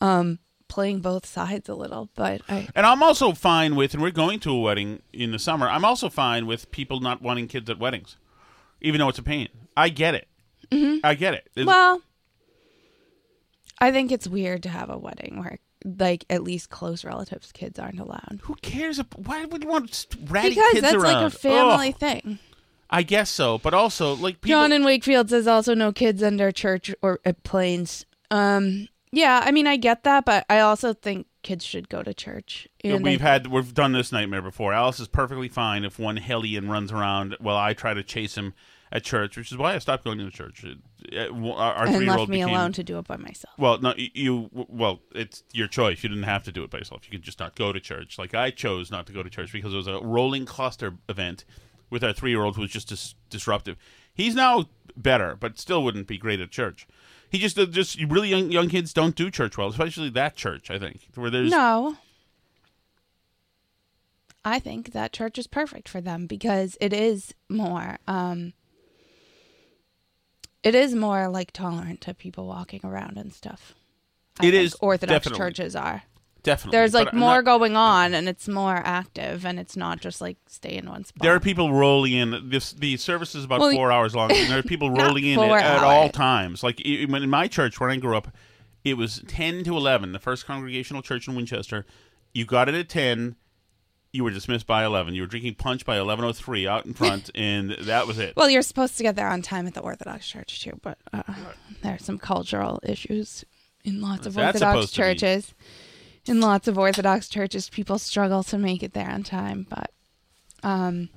um, 0.00 0.38
playing 0.68 1.00
both 1.00 1.26
sides 1.26 1.68
a 1.68 1.74
little, 1.74 2.08
but 2.14 2.40
I, 2.48 2.68
And 2.76 2.86
I'm 2.86 3.02
also 3.02 3.32
fine 3.32 3.74
with, 3.74 3.92
and 3.94 4.02
we're 4.02 4.10
going 4.12 4.38
to 4.40 4.50
a 4.52 4.60
wedding 4.60 5.02
in 5.12 5.32
the 5.32 5.38
summer. 5.40 5.68
I'm 5.68 5.84
also 5.84 6.08
fine 6.08 6.46
with 6.46 6.70
people 6.70 7.00
not 7.00 7.20
wanting 7.22 7.48
kids 7.48 7.68
at 7.68 7.78
weddings, 7.80 8.16
even 8.80 9.00
though 9.00 9.08
it's 9.08 9.18
a 9.18 9.22
pain. 9.24 9.48
I 9.76 9.88
get 9.88 10.14
it. 10.14 10.28
I 11.04 11.14
get 11.14 11.34
it. 11.34 11.50
It's- 11.56 11.66
Mm-hmm. 11.66 11.66
Well, 11.66 12.02
I 13.80 13.90
think 13.90 14.12
it's 14.12 14.28
weird 14.28 14.62
to 14.62 14.68
have 14.68 14.88
a 14.90 14.96
wedding 14.98 15.40
where, 15.40 15.58
like, 15.84 16.24
at 16.30 16.42
least 16.42 16.70
close 16.70 17.04
relatives' 17.04 17.52
kids 17.52 17.78
aren't 17.78 18.00
allowed. 18.00 18.40
who 18.42 18.54
cares? 18.56 18.98
ab- 19.00 19.14
Why 19.26 19.44
would 19.44 19.62
you 19.64 19.68
want 19.68 20.06
ratty 20.26 20.50
Because 20.50 20.72
kids 20.72 20.82
that's 20.82 20.94
around? 20.94 21.22
like 21.22 21.26
a 21.26 21.30
family 21.30 21.88
Ugh. 21.88 21.96
thing. 21.98 22.38
I 22.90 23.02
guess 23.02 23.30
so, 23.30 23.58
but 23.58 23.72
also 23.72 24.14
like 24.16 24.40
people. 24.42 24.48
John 24.60 24.70
in 24.72 24.84
Wakefield 24.84 25.30
says 25.30 25.46
also 25.46 25.74
no 25.74 25.92
kids 25.92 26.22
under 26.22 26.52
church 26.52 26.94
or 27.00 27.20
at 27.24 27.42
planes. 27.42 28.04
Um, 28.30 28.88
yeah, 29.12 29.40
I 29.44 29.50
mean 29.50 29.66
I 29.66 29.76
get 29.76 30.04
that, 30.04 30.24
but 30.26 30.44
I 30.50 30.60
also 30.60 30.92
think 30.92 31.26
kids 31.42 31.64
should 31.64 31.88
go 31.88 32.02
to 32.02 32.12
church. 32.12 32.68
And 32.84 33.02
we've 33.02 33.20
had 33.22 33.46
we've 33.46 33.72
done 33.72 33.92
this 33.92 34.12
nightmare 34.12 34.42
before. 34.42 34.74
Alice 34.74 35.00
is 35.00 35.08
perfectly 35.08 35.48
fine 35.48 35.84
if 35.84 35.98
one 35.98 36.18
hellion 36.18 36.68
runs 36.70 36.92
around 36.92 37.34
while 37.40 37.56
I 37.56 37.72
try 37.72 37.94
to 37.94 38.02
chase 38.02 38.36
him 38.36 38.52
at 38.92 39.02
church, 39.02 39.36
which 39.38 39.50
is 39.50 39.56
why 39.58 39.74
I 39.74 39.78
stopped 39.78 40.04
going 40.04 40.18
to 40.18 40.30
church. 40.30 40.62
It- 40.64 40.78
it- 41.10 41.30
our 41.32 41.86
and 41.86 42.06
left 42.06 42.28
me 42.28 42.36
became, 42.38 42.50
alone 42.50 42.72
to 42.74 42.84
do 42.84 42.98
it 42.98 43.06
by 43.08 43.16
myself. 43.16 43.54
Well, 43.58 43.78
no, 43.80 43.94
you. 43.96 44.50
Well, 44.52 45.00
it's 45.14 45.42
your 45.52 45.66
choice. 45.66 46.02
You 46.02 46.10
didn't 46.10 46.24
have 46.24 46.44
to 46.44 46.52
do 46.52 46.62
it 46.62 46.70
by 46.70 46.78
yourself. 46.78 47.02
You 47.06 47.10
could 47.10 47.22
just 47.22 47.40
not 47.40 47.54
go 47.56 47.72
to 47.72 47.80
church. 47.80 48.18
Like 48.18 48.34
I 48.34 48.50
chose 48.50 48.90
not 48.90 49.06
to 49.06 49.12
go 49.12 49.22
to 49.22 49.30
church 49.30 49.50
because 49.52 49.72
it 49.72 49.76
was 49.78 49.86
a 49.88 49.98
rolling 50.00 50.44
cluster 50.46 50.94
event 51.08 51.44
with 51.90 52.04
our 52.04 52.12
three-year-old 52.12 52.56
who 52.56 52.62
was 52.62 52.70
just 52.70 52.88
dis- 52.88 53.14
disruptive. 53.30 53.76
He's 54.14 54.34
now 54.34 54.66
better, 54.96 55.34
but 55.36 55.58
still 55.58 55.82
wouldn't 55.82 56.06
be 56.06 56.18
great 56.18 56.40
at 56.40 56.50
church. 56.50 56.86
He 57.30 57.38
just 57.38 57.58
uh, 57.58 57.64
just 57.66 57.98
really 58.02 58.28
young 58.28 58.50
young 58.50 58.68
kids 58.68 58.92
don't 58.92 59.16
do 59.16 59.30
church 59.30 59.56
well, 59.56 59.68
especially 59.68 60.10
that 60.10 60.36
church. 60.36 60.70
I 60.70 60.78
think 60.78 61.00
where 61.14 61.30
there's 61.30 61.50
No. 61.50 61.96
I 64.44 64.58
think 64.58 64.92
that 64.92 65.12
church 65.12 65.38
is 65.38 65.46
perfect 65.46 65.88
for 65.88 66.00
them 66.00 66.26
because 66.26 66.76
it 66.80 66.92
is 66.92 67.32
more 67.48 67.98
um 68.06 68.52
it 70.62 70.74
is 70.74 70.94
more 70.94 71.28
like 71.28 71.52
tolerant 71.52 72.00
to 72.02 72.14
people 72.14 72.46
walking 72.46 72.80
around 72.84 73.16
and 73.18 73.32
stuff. 73.32 73.74
I 74.40 74.46
It 74.46 74.54
is, 74.54 74.74
Orthodox 74.80 75.24
definitely. 75.26 75.38
churches 75.38 75.76
are. 75.76 76.02
definitely 76.42 76.76
There's 76.78 76.94
like 76.94 77.12
I'm 77.12 77.18
more 77.20 77.36
not- 77.36 77.44
going 77.44 77.76
on 77.76 78.14
and 78.14 78.28
it's 78.28 78.48
more 78.48 78.76
active 78.76 79.44
and 79.46 79.60
it's 79.60 79.76
not 79.76 80.00
just 80.00 80.20
like 80.20 80.36
stay 80.48 80.76
in 80.76 80.88
one 80.88 81.04
spot. 81.04 81.22
There 81.22 81.34
are 81.34 81.40
people 81.40 81.72
rolling 81.72 82.12
in. 82.12 82.48
This 82.48 82.72
the 82.72 82.96
service 82.96 83.34
is 83.34 83.44
about 83.44 83.60
Well, 83.60 83.72
four 83.72 83.92
hours 83.92 84.14
long, 84.14 84.32
and 84.32 84.50
there 84.50 84.58
are 84.58 84.62
people 84.74 84.90
Not 84.90 85.06
rolling 85.06 85.24
in 85.26 85.38
at, 85.38 85.46
four 85.48 85.58
at 85.58 85.82
all 85.84 86.04
hours. 86.04 86.12
times. 86.12 86.62
Like 86.62 86.80
i- 86.84 87.06
when 87.08 87.22
in 87.22 87.30
my 87.30 87.46
church 87.46 87.78
where 87.78 87.90
I 87.90 87.96
grew 87.96 88.16
up, 88.16 88.28
it 88.84 88.94
was 88.96 89.22
ten 89.28 89.62
to 89.64 89.76
eleven. 89.76 90.12
The 90.12 90.18
first 90.18 90.46
congregational 90.46 91.02
church 91.02 91.28
in 91.28 91.34
Winchester. 91.36 91.84
You 92.32 92.44
got 92.46 92.68
it 92.68 92.74
at 92.74 92.88
ten. 92.88 93.36
You 94.12 94.24
were 94.24 94.30
dismissed 94.30 94.66
by 94.66 94.84
eleven. 94.84 95.14
You 95.14 95.22
were 95.22 95.26
drinking 95.26 95.54
punch 95.54 95.86
by 95.86 95.98
eleven 95.98 96.24
oh 96.24 96.32
three 96.32 96.66
out 96.68 96.84
in 96.84 96.92
front, 96.92 97.30
and 97.34 97.70
that 97.80 98.06
was 98.06 98.18
it. 98.18 98.34
Well, 98.36 98.50
you're 98.50 98.60
supposed 98.62 98.96
to 98.98 99.02
get 99.02 99.16
there 99.16 99.28
on 99.28 99.40
time 99.42 99.66
at 99.66 99.74
the 99.74 99.80
Orthodox 99.80 100.28
Church 100.28 100.62
too, 100.62 100.78
but 100.82 100.98
uh, 101.12 101.22
there 101.82 101.94
are 101.94 101.98
some 101.98 102.18
cultural 102.18 102.78
issues 102.82 103.44
in 103.84 104.00
lots 104.02 104.26
of 104.26 104.36
What's 104.36 104.58
that 104.60 104.62
Orthodox 104.66 104.72
supposed 104.90 104.94
to 104.94 105.00
mean? 105.00 105.10
churches. 105.16 105.54
In 106.26 106.40
lots 106.40 106.68
of 106.68 106.78
Orthodox 106.78 107.28
churches, 107.28 107.68
people 107.68 107.98
struggle 107.98 108.42
to 108.44 108.58
make 108.58 108.82
it 108.84 108.92
there 108.92 109.10
on 109.10 109.22
time, 109.24 109.66
but 109.68 109.90
um, 110.62 111.08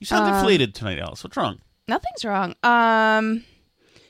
You 0.00 0.06
sound 0.06 0.32
uh, 0.32 0.38
deflated 0.40 0.74
tonight, 0.74 0.98
Alice. 0.98 1.22
What's 1.22 1.36
wrong? 1.36 1.60
nothing's 1.86 2.24
wrong. 2.24 2.54
Um, 2.64 3.44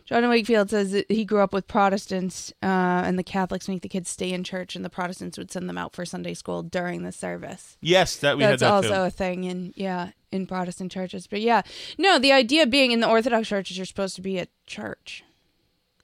John 0.05 0.29
Wakefield 0.29 0.69
says 0.69 0.93
that 0.93 1.11
he 1.11 1.25
grew 1.25 1.41
up 1.41 1.55
with 1.55 1.67
Protestants, 1.67 2.53
uh, 2.63 2.67
and 2.67 3.19
the 3.19 3.23
Catholics 3.23 3.69
make 3.69 3.81
the 3.81 3.89
kids 3.89 4.11
stay 4.11 4.33
in 4.33 4.45
church, 4.45 4.77
and 4.77 4.85
the 4.85 4.91
Protestants 4.91 5.39
would 5.39 5.51
send 5.51 5.67
them 5.67 5.79
out 5.79 5.95
for 5.95 6.05
Sunday 6.05 6.35
school 6.35 6.63
during 6.63 7.05
the 7.05 7.13
service. 7.13 7.79
Yes, 7.81 8.17
that 8.17 8.37
we 8.37 8.43
That's 8.43 8.61
had 8.61 8.69
that 8.69 8.75
also 8.75 8.89
too. 8.89 9.03
a 9.07 9.11
thing 9.11 9.45
in 9.45 9.73
yeah 9.77 10.11
in 10.31 10.47
Protestant 10.47 10.93
churches. 10.93 11.27
But 11.27 11.41
yeah, 11.41 11.63
no, 11.97 12.19
the 12.19 12.33
idea 12.33 12.67
being 12.67 12.91
in 12.91 13.01
the 13.01 13.09
Orthodox 13.09 13.49
churches, 13.49 13.79
you're 13.79 13.87
supposed 13.87 14.17
to 14.17 14.23
be 14.23 14.39
at 14.39 14.51
church. 14.67 15.25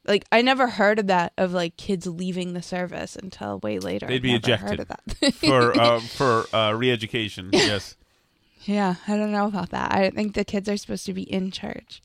Like 0.06 0.24
I 0.32 0.40
never 0.40 0.66
heard 0.68 0.98
of 0.98 1.06
that 1.08 1.34
of 1.36 1.52
like 1.52 1.76
kids 1.76 2.06
leaving 2.06 2.54
the 2.54 2.62
service 2.62 3.16
until 3.16 3.58
way 3.58 3.78
later. 3.78 4.06
They'd 4.06 4.22
be 4.22 4.32
never 4.32 4.38
ejected. 4.38 4.68
Heard 4.68 4.80
of 4.80 4.88
that. 4.88 5.34
for 5.34 5.78
uh, 5.78 6.00
for 6.16 6.56
uh, 6.56 6.72
re-education. 6.72 7.50
Yes. 7.52 7.96
yeah, 8.62 8.94
I 9.06 9.16
don't 9.18 9.32
know 9.32 9.46
about 9.46 9.70
that. 9.70 9.92
I 9.92 10.08
think 10.08 10.34
the 10.34 10.44
kids 10.44 10.70
are 10.70 10.78
supposed 10.78 11.04
to 11.06 11.12
be 11.12 11.22
in 11.22 11.50
church. 11.50 12.02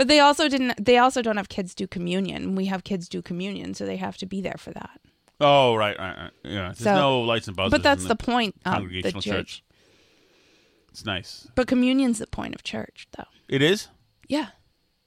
But 0.00 0.08
they 0.08 0.18
also 0.18 0.48
didn't. 0.48 0.82
They 0.82 0.96
also 0.96 1.20
don't 1.20 1.36
have 1.36 1.50
kids 1.50 1.74
do 1.74 1.86
communion. 1.86 2.54
We 2.54 2.64
have 2.66 2.84
kids 2.84 3.06
do 3.06 3.20
communion, 3.20 3.74
so 3.74 3.84
they 3.84 3.98
have 3.98 4.16
to 4.16 4.24
be 4.24 4.40
there 4.40 4.56
for 4.56 4.70
that. 4.70 4.98
Oh, 5.38 5.74
right, 5.74 5.94
right, 5.98 6.16
right. 6.16 6.30
Yeah. 6.42 6.60
There's 6.68 6.78
So- 6.78 6.94
no 6.94 7.20
lights 7.20 7.48
and 7.48 7.54
buzzers. 7.56 7.70
but 7.70 7.82
that's 7.82 8.04
in 8.04 8.08
the 8.08 8.16
point 8.16 8.54
of 8.64 8.88
the 8.88 9.02
church. 9.12 9.24
church. 9.24 9.64
It's 10.88 11.04
nice. 11.04 11.48
But 11.54 11.66
communion's 11.66 12.18
the 12.18 12.26
point 12.26 12.54
of 12.54 12.62
church, 12.62 13.08
though. 13.14 13.26
It 13.46 13.60
is. 13.60 13.88
Yeah. 14.26 14.46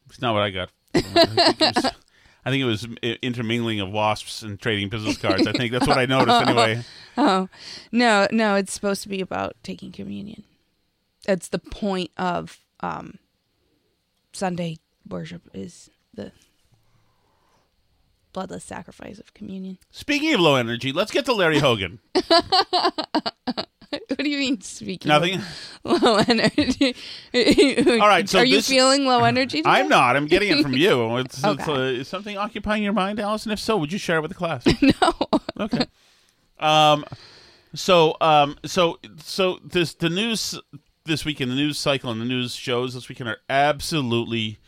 It's 0.10 0.21
not 0.21 0.36
what 0.36 0.43
I 0.43 0.51
got. 0.51 0.69
I 0.93 1.01
think 1.01 1.60
it 1.60 1.73
was, 1.75 1.86
I 2.45 2.49
think 2.51 2.62
it 2.62 2.65
was 2.65 2.88
i- 3.01 3.17
intermingling 3.23 3.79
of 3.79 3.89
wasps 3.91 4.43
and 4.43 4.60
trading 4.60 4.89
business 4.89 5.17
cards. 5.17 5.47
I 5.47 5.53
think 5.53 5.71
that's 5.71 5.88
what 5.88 5.97
I 5.97 6.06
noticed 6.06 6.39
anyway. 6.47 6.84
Oh, 7.17 7.49
no, 7.91 8.27
no, 8.32 8.53
it's 8.58 8.73
supposed 8.73 9.01
to 9.01 9.10
be 9.10 9.21
about 9.21 9.56
taking 9.63 9.91
communion. 9.91 10.43
It's 11.27 11.47
the 11.47 11.58
point 11.58 12.12
of 12.15 12.60
um, 12.82 13.17
Sunday 14.34 14.77
worship 15.07 15.49
is 15.53 15.89
the 16.13 16.31
bloodless 18.31 18.63
sacrifice 18.63 19.19
of 19.19 19.33
communion. 19.33 19.77
Speaking 19.91 20.33
of 20.33 20.39
low 20.39 20.55
energy, 20.55 20.91
let's 20.91 21.11
get 21.11 21.25
to 21.25 21.33
Larry 21.33 21.59
Hogan. 21.59 21.99
What 24.09 24.17
do 24.17 24.29
you 24.29 24.37
mean 24.37 24.61
speaking? 24.61 25.09
Nothing. 25.09 25.39
Of 25.83 26.01
low 26.01 26.17
energy. 26.27 26.95
All 27.99 28.07
right, 28.07 28.27
so 28.27 28.39
are 28.39 28.45
you 28.45 28.57
this- 28.57 28.69
feeling 28.69 29.05
low 29.05 29.23
energy? 29.23 29.57
Today? 29.63 29.69
I'm 29.69 29.89
not. 29.89 30.15
I'm 30.15 30.25
getting 30.25 30.57
it 30.57 30.61
from 30.63 30.73
you. 30.73 31.17
It's, 31.17 31.43
it's, 31.43 31.67
uh, 31.67 31.73
is 31.73 32.07
something 32.07 32.37
occupying 32.37 32.83
your 32.83 32.93
mind, 32.93 33.19
Allison? 33.19 33.51
If 33.51 33.59
so, 33.59 33.77
would 33.77 33.91
you 33.91 33.99
share 33.99 34.17
it 34.17 34.21
with 34.21 34.31
the 34.31 34.35
class? 34.35 34.65
No. 34.81 35.13
Okay. 35.59 35.85
Um. 36.59 37.05
So 37.75 38.15
um. 38.21 38.57
So 38.65 38.99
so 39.17 39.59
this 39.63 39.93
the 39.93 40.09
news 40.09 40.59
this 41.05 41.25
weekend, 41.25 41.51
the 41.51 41.55
news 41.55 41.77
cycle 41.77 42.09
and 42.11 42.21
the 42.21 42.25
news 42.25 42.55
shows 42.55 42.93
this 42.93 43.09
weekend 43.09 43.29
are 43.29 43.39
absolutely. 43.49 44.59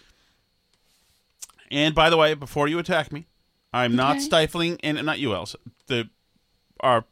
And 1.72 1.96
by 1.96 2.10
the 2.10 2.18
way, 2.18 2.34
before 2.34 2.68
you 2.68 2.80
attack 2.80 3.12
me, 3.12 3.28
I'm 3.74 3.96
not 3.96 4.22
stifling, 4.22 4.80
and 4.84 5.04
not 5.06 5.20
you, 5.20 5.34
Elsa. 5.34 5.58
The 5.88 6.10
our 6.80 7.06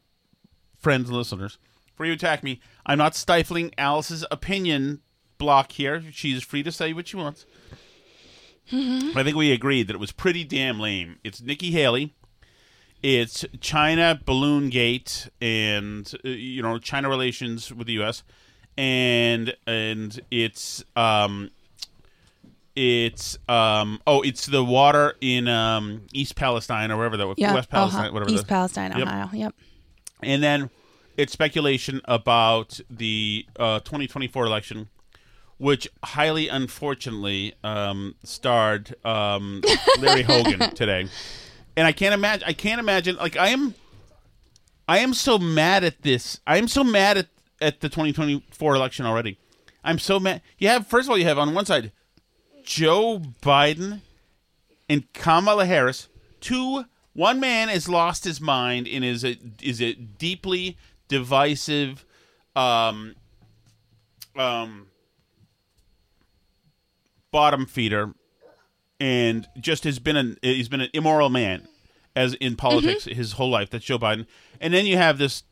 friends 0.78 1.08
and 1.08 1.16
listeners, 1.16 1.58
before 1.86 2.06
you 2.06 2.12
attack 2.12 2.42
me, 2.42 2.60
I'm 2.86 2.98
not 2.98 3.14
stifling 3.14 3.72
Alice's 3.76 4.24
opinion 4.30 5.00
block 5.38 5.72
here. 5.72 6.02
She's 6.10 6.42
free 6.42 6.62
to 6.62 6.72
say 6.72 6.92
what 6.92 7.08
she 7.08 7.16
wants. 7.16 7.46
Mm-hmm. 8.72 9.16
I 9.16 9.22
think 9.22 9.36
we 9.36 9.52
agreed 9.52 9.88
that 9.88 9.94
it 9.94 10.00
was 10.00 10.12
pretty 10.12 10.44
damn 10.44 10.80
lame. 10.80 11.18
It's 11.22 11.42
Nikki 11.42 11.70
Haley 11.70 12.14
it's 13.04 13.44
China 13.60 14.18
balloon 14.24 14.70
gate 14.70 15.28
and 15.38 16.10
uh, 16.24 16.28
you 16.30 16.62
know 16.62 16.78
China 16.78 17.10
relations 17.10 17.70
with 17.70 17.86
the 17.86 17.92
U.S. 17.94 18.22
and 18.78 19.54
and 19.66 20.18
it's 20.30 20.82
um 20.96 21.50
it's 22.76 23.38
um 23.48 24.00
oh 24.06 24.20
it's 24.22 24.46
the 24.46 24.64
water 24.64 25.14
in 25.20 25.46
um 25.46 26.02
East 26.12 26.34
Palestine 26.34 26.90
or 26.90 26.96
wherever 26.96 27.16
that 27.16 27.26
was 27.26 27.36
Yeah. 27.38 27.54
West 27.54 27.70
Palestine 27.70 28.00
Ohio- 28.00 28.12
whatever 28.12 28.30
East 28.32 28.42
the- 28.44 28.48
Palestine, 28.48 28.92
Yep. 28.96 29.06
Ohio. 29.06 29.28
Yep. 29.32 29.54
and 30.22 30.42
then 30.42 30.70
it's 31.16 31.32
speculation 31.32 32.00
about 32.06 32.80
the 32.90 33.46
uh, 33.56 33.78
2024 33.80 34.46
election, 34.46 34.88
which 35.58 35.86
highly 36.02 36.48
unfortunately 36.48 37.54
um, 37.62 38.16
starred 38.24 38.96
um, 39.04 39.62
Larry 40.00 40.22
Hogan 40.22 40.74
today. 40.74 41.06
And 41.76 41.86
I 41.86 41.92
can't 41.92 42.14
imagine. 42.14 42.48
I 42.48 42.52
can't 42.52 42.80
imagine. 42.80 43.14
Like 43.14 43.36
I 43.36 43.50
am, 43.50 43.74
I 44.88 44.98
am 44.98 45.14
so 45.14 45.38
mad 45.38 45.84
at 45.84 46.02
this. 46.02 46.40
I 46.48 46.56
am 46.58 46.66
so 46.66 46.82
mad 46.82 47.16
at 47.16 47.28
at 47.60 47.80
the 47.80 47.88
2024 47.88 48.74
election 48.74 49.06
already. 49.06 49.38
I'm 49.84 50.00
so 50.00 50.18
mad. 50.18 50.42
You 50.58 50.66
have 50.66 50.88
first 50.88 51.06
of 51.06 51.10
all, 51.12 51.18
you 51.18 51.26
have 51.26 51.38
on 51.38 51.54
one 51.54 51.64
side 51.64 51.92
Joe 52.64 53.20
Biden 53.42 54.00
and 54.88 55.10
Kamala 55.12 55.66
Harris, 55.66 56.08
two 56.40 56.84
one 57.12 57.38
man 57.38 57.68
has 57.68 57.88
lost 57.88 58.24
his 58.24 58.40
mind 58.40 58.88
and 58.88 59.04
is 59.04 59.24
a 59.24 59.38
is 59.62 59.80
a 59.80 59.94
deeply 59.94 60.76
divisive 61.08 62.04
um 62.56 63.14
um 64.36 64.88
bottom 67.30 67.66
feeder 67.66 68.14
and 68.98 69.46
just 69.60 69.84
has 69.84 69.98
been 69.98 70.16
an 70.16 70.36
he's 70.42 70.68
been 70.68 70.80
an 70.80 70.90
immoral 70.92 71.28
man 71.28 71.68
as 72.16 72.34
in 72.34 72.56
politics 72.56 73.04
his 73.04 73.32
whole 73.32 73.50
life. 73.50 73.70
That's 73.70 73.84
Joe 73.84 73.98
Biden. 73.98 74.26
And 74.60 74.72
then 74.72 74.86
you 74.86 74.96
have 74.96 75.18
this 75.18 75.44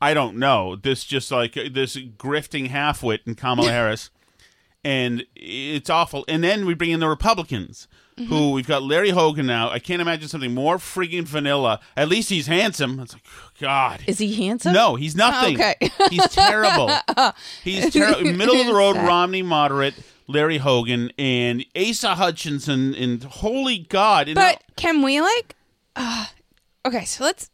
I 0.00 0.14
don't 0.14 0.36
know 0.36 0.76
this 0.76 1.04
just 1.04 1.30
like 1.30 1.54
this 1.54 1.96
grifting 1.96 2.68
halfwit 2.70 3.20
in 3.26 3.34
Kamala 3.34 3.70
Harris 3.72 4.10
and 4.88 5.26
it's 5.36 5.90
awful. 5.90 6.24
And 6.28 6.42
then 6.42 6.64
we 6.64 6.72
bring 6.72 6.92
in 6.92 7.00
the 7.00 7.08
Republicans, 7.08 7.88
who 8.16 8.52
we've 8.52 8.66
got 8.66 8.82
Larry 8.82 9.10
Hogan 9.10 9.46
now. 9.46 9.68
I 9.68 9.78
can't 9.78 10.00
imagine 10.00 10.28
something 10.28 10.54
more 10.54 10.78
friggin' 10.78 11.24
vanilla. 11.24 11.78
At 11.94 12.08
least 12.08 12.30
he's 12.30 12.46
handsome. 12.46 12.98
It's 12.98 13.12
like, 13.12 13.22
God. 13.60 14.00
Is 14.06 14.16
he 14.16 14.46
handsome? 14.46 14.72
No, 14.72 14.94
he's 14.94 15.14
nothing. 15.14 15.56
Okay. 15.56 15.76
he's 16.10 16.26
terrible. 16.28 16.90
He's 17.62 17.92
terrible. 17.92 18.32
Middle 18.32 18.56
of 18.56 18.66
the 18.66 18.72
road, 18.72 18.96
Romney 18.96 19.42
moderate, 19.42 19.94
Larry 20.26 20.56
Hogan, 20.58 21.12
and 21.18 21.66
Asa 21.76 22.14
Hutchinson, 22.14 22.94
and 22.94 23.22
holy 23.22 23.78
God. 23.78 24.30
But 24.34 24.62
can 24.76 25.02
we 25.02 25.20
like? 25.20 25.54
Uh, 25.94 26.26
okay, 26.86 27.04
so 27.04 27.24
let's 27.24 27.50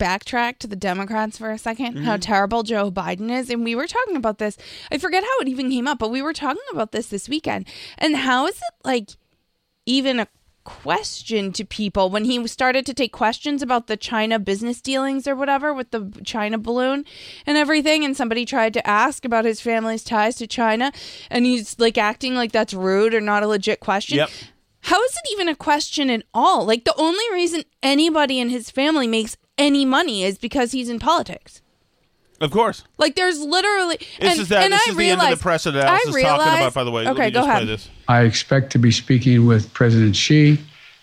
backtrack 0.00 0.58
to 0.58 0.66
the 0.66 0.76
Democrats 0.76 1.38
for 1.38 1.50
a 1.50 1.56
2nd 1.56 2.02
How 2.04 2.14
Mm-hmm. 2.14 2.20
terrible 2.20 2.62
Joe 2.62 2.90
Biden 2.90 3.30
is, 3.30 3.50
and 3.50 3.62
we 3.62 3.74
were 3.74 3.86
talking 3.86 4.16
about 4.16 4.38
this. 4.38 4.56
I 4.90 4.98
forget 4.98 5.22
how 5.22 5.38
it 5.40 5.48
even 5.48 5.70
came 5.70 5.86
up, 5.86 5.98
but 5.98 6.10
we 6.10 6.22
were 6.22 6.32
talking 6.32 6.62
about 6.72 6.92
this 6.92 7.08
this 7.08 7.28
weekend. 7.28 7.66
And 7.98 8.16
how 8.16 8.46
is 8.46 8.56
it 8.56 8.74
like 8.82 9.10
even 9.86 10.18
a 10.18 10.26
question 10.62 11.52
to 11.52 11.64
people 11.64 12.10
when 12.10 12.24
he 12.24 12.46
started 12.46 12.84
to 12.86 12.94
take 12.94 13.12
questions 13.12 13.62
about 13.62 13.86
the 13.86 13.96
China 13.96 14.38
business 14.38 14.80
dealings 14.80 15.26
or 15.26 15.34
whatever 15.34 15.72
with 15.72 15.90
the 15.90 16.12
China 16.24 16.58
balloon 16.58 17.04
and 17.46 17.56
everything 17.56 18.04
and 18.04 18.16
somebody 18.16 18.44
tried 18.44 18.74
to 18.74 18.86
ask 18.86 19.24
about 19.24 19.44
his 19.46 19.60
family's 19.60 20.04
ties 20.04 20.36
to 20.36 20.46
China 20.46 20.92
and 21.30 21.46
he's 21.46 21.78
like 21.78 21.96
acting 21.96 22.34
like 22.34 22.52
that's 22.52 22.74
rude 22.74 23.14
or 23.14 23.20
not 23.20 23.42
a 23.42 23.46
legit 23.48 23.80
question. 23.80 24.18
Yep. 24.18 24.30
How 24.82 25.02
is 25.02 25.12
it 25.12 25.32
even 25.32 25.48
a 25.48 25.56
question 25.56 26.10
at 26.10 26.24
all? 26.32 26.64
Like 26.66 26.84
the 26.84 26.94
only 26.96 27.24
reason 27.32 27.64
anybody 27.82 28.38
in 28.38 28.50
his 28.50 28.70
family 28.70 29.06
makes 29.06 29.36
any 29.60 29.84
money 29.84 30.24
is 30.24 30.38
because 30.38 30.72
he's 30.72 30.88
in 30.88 30.98
politics. 30.98 31.60
of 32.40 32.50
course. 32.50 32.84
Like 32.98 33.14
there's 33.16 33.38
literally 33.38 33.98
This 33.98 34.32
and, 34.32 34.40
is 34.40 34.48
that. 34.48 34.64
and 34.64 34.72
this 34.72 34.86
I 34.88 34.90
is 34.90 34.96
the 34.96 35.10
end 35.10 35.20
of 35.22 35.30
the 35.30 35.36
press 35.36 35.64
that 35.64 35.76
I 35.76 35.86
Alice 35.86 36.06
is 36.16 36.22
talking 36.22 36.52
about, 36.54 36.74
by 36.74 36.84
the 36.84 36.90
way. 36.90 37.04
Let 37.04 37.12
Okay, 37.12 37.26
me 37.26 37.30
go 37.30 37.40
just 37.40 37.46
play 37.46 37.54
ahead. 37.56 37.68
this. 37.68 37.88
I 38.08 38.22
expect 38.22 38.72
to 38.72 38.78
be 38.78 38.90
speaking 38.90 39.46
with 39.46 39.72
President 39.74 40.16
Xi, 40.16 40.58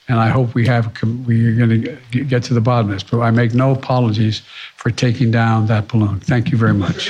and 0.09 0.19
I 0.19 0.29
hope 0.29 0.55
we 0.55 0.65
have 0.67 0.91
we 1.27 1.45
are 1.47 1.55
going 1.55 1.83
to 1.83 2.23
get 2.23 2.41
to 2.45 2.53
the 2.55 2.61
bottom 2.61 2.89
of 2.89 2.95
this. 2.95 3.03
But 3.03 3.19
I 3.21 3.29
make 3.31 3.53
no 3.53 3.71
apologies 3.71 4.41
for 4.77 4.89
taking 4.89 5.29
down 5.31 5.67
that 5.67 5.87
balloon. 5.87 6.19
Thank 6.21 6.51
you 6.51 6.57
very 6.57 6.73
much. 6.73 7.09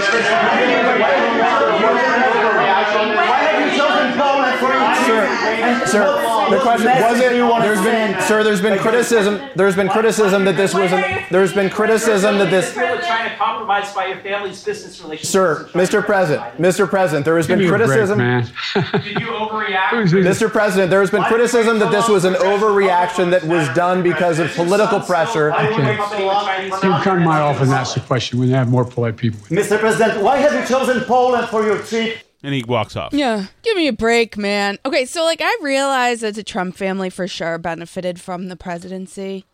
Sir, 5.88 6.04
the 6.50 6.60
question 6.62 6.88
was 6.88 7.20
it? 7.20 7.32
There's 7.32 7.82
been, 7.82 8.22
sir. 8.24 8.44
There's 8.44 8.62
been 8.62 8.80
criticism. 8.80 9.50
There's 9.56 9.76
been 9.76 9.90
criticism 9.90 10.46
that 10.46 10.58
this 10.58 10.74
was. 10.74 10.92
An, 10.92 11.26
there's 11.32 11.54
been 11.54 11.70
criticism 11.70 12.38
that 12.38 12.50
this. 12.50 12.76
You're 12.76 13.02
trying 13.02 13.30
to 13.30 13.36
compromise 13.36 13.94
by 13.94 14.08
your 14.08 14.18
family's 14.18 14.64
business 14.64 15.02
relations. 15.02 15.30
Sir, 15.30 15.70
Mr. 15.74 16.04
President, 16.04 16.58
Mr. 16.58 16.88
President, 16.90 17.26
there 17.26 17.38
has 17.38 17.48
been 17.48 17.60
me 17.60 17.66
a 17.66 17.70
break, 17.70 17.86
criticism. 17.86 18.20
Did 18.20 19.20
you 19.20 19.28
overreact? 19.28 19.90
Mr. 20.12 20.50
President, 20.52 20.90
there 20.90 21.02
has 21.02 21.12
been 21.12 21.24
criticism 21.24 21.80
that 21.80 21.92
this 21.92 22.08
was 22.08 22.26
an 22.26 22.34
overreaction 22.36 23.32
that 23.32 23.44
was 23.44 23.68
done 23.76 24.04
because 24.04 24.40
of 24.40 24.52
political 24.54 25.00
pressure. 25.00 25.50
You 25.50 25.76
can 25.76 27.02
come 27.04 27.24
my 27.24 27.40
office 27.40 27.64
and 27.70 27.72
ask 27.72 27.94
the 27.96 28.02
question 28.02 28.40
when 28.40 28.50
they 28.50 28.56
have 28.56 28.70
more 28.70 28.86
polite 28.86 29.18
people. 29.18 29.40
Mr. 29.48 29.80
President, 29.80 30.22
why 30.24 30.38
have 30.38 30.54
you 30.54 30.66
chosen 30.66 31.04
Poland 31.04 31.48
for 31.50 31.64
your 31.66 31.80
trip? 31.80 32.18
And 32.44 32.54
he 32.54 32.64
walks 32.64 32.96
off. 32.96 33.14
Yeah, 33.14 33.48
give 33.64 33.76
me 33.76 33.88
a 33.88 33.94
break, 33.94 34.38
man. 34.38 34.78
Okay, 34.86 35.06
so 35.06 35.24
like 35.24 35.42
I 35.42 35.58
realize 35.62 36.22
that 36.22 36.36
the 36.36 36.44
Trump 36.44 36.76
family 36.76 37.10
for 37.10 37.28
sure 37.28 37.58
benefited 37.58 38.22
from 38.22 38.48
the 38.48 38.56
presidency 38.56 39.46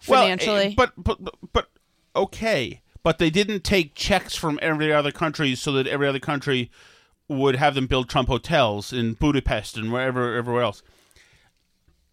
financially. 0.00 0.66
eh, 0.66 0.74
but, 0.76 0.92
but 0.96 1.22
but 1.22 1.34
but 1.52 1.68
okay, 2.14 2.82
but 3.02 3.18
they 3.18 3.30
didn't 3.30 3.64
take 3.64 3.94
checks 3.94 4.36
from 4.36 4.58
every 4.62 4.92
other 4.92 5.10
country 5.10 5.54
so 5.54 5.72
that 5.72 5.86
every 5.86 6.06
other 6.06 6.20
country 6.20 6.70
would 7.28 7.56
have 7.56 7.74
them 7.74 7.86
build 7.86 8.08
Trump 8.08 8.28
hotels 8.28 8.92
in 8.92 9.14
Budapest 9.14 9.76
and 9.76 9.92
wherever 9.92 10.34
everywhere 10.36 10.62
else. 10.62 10.82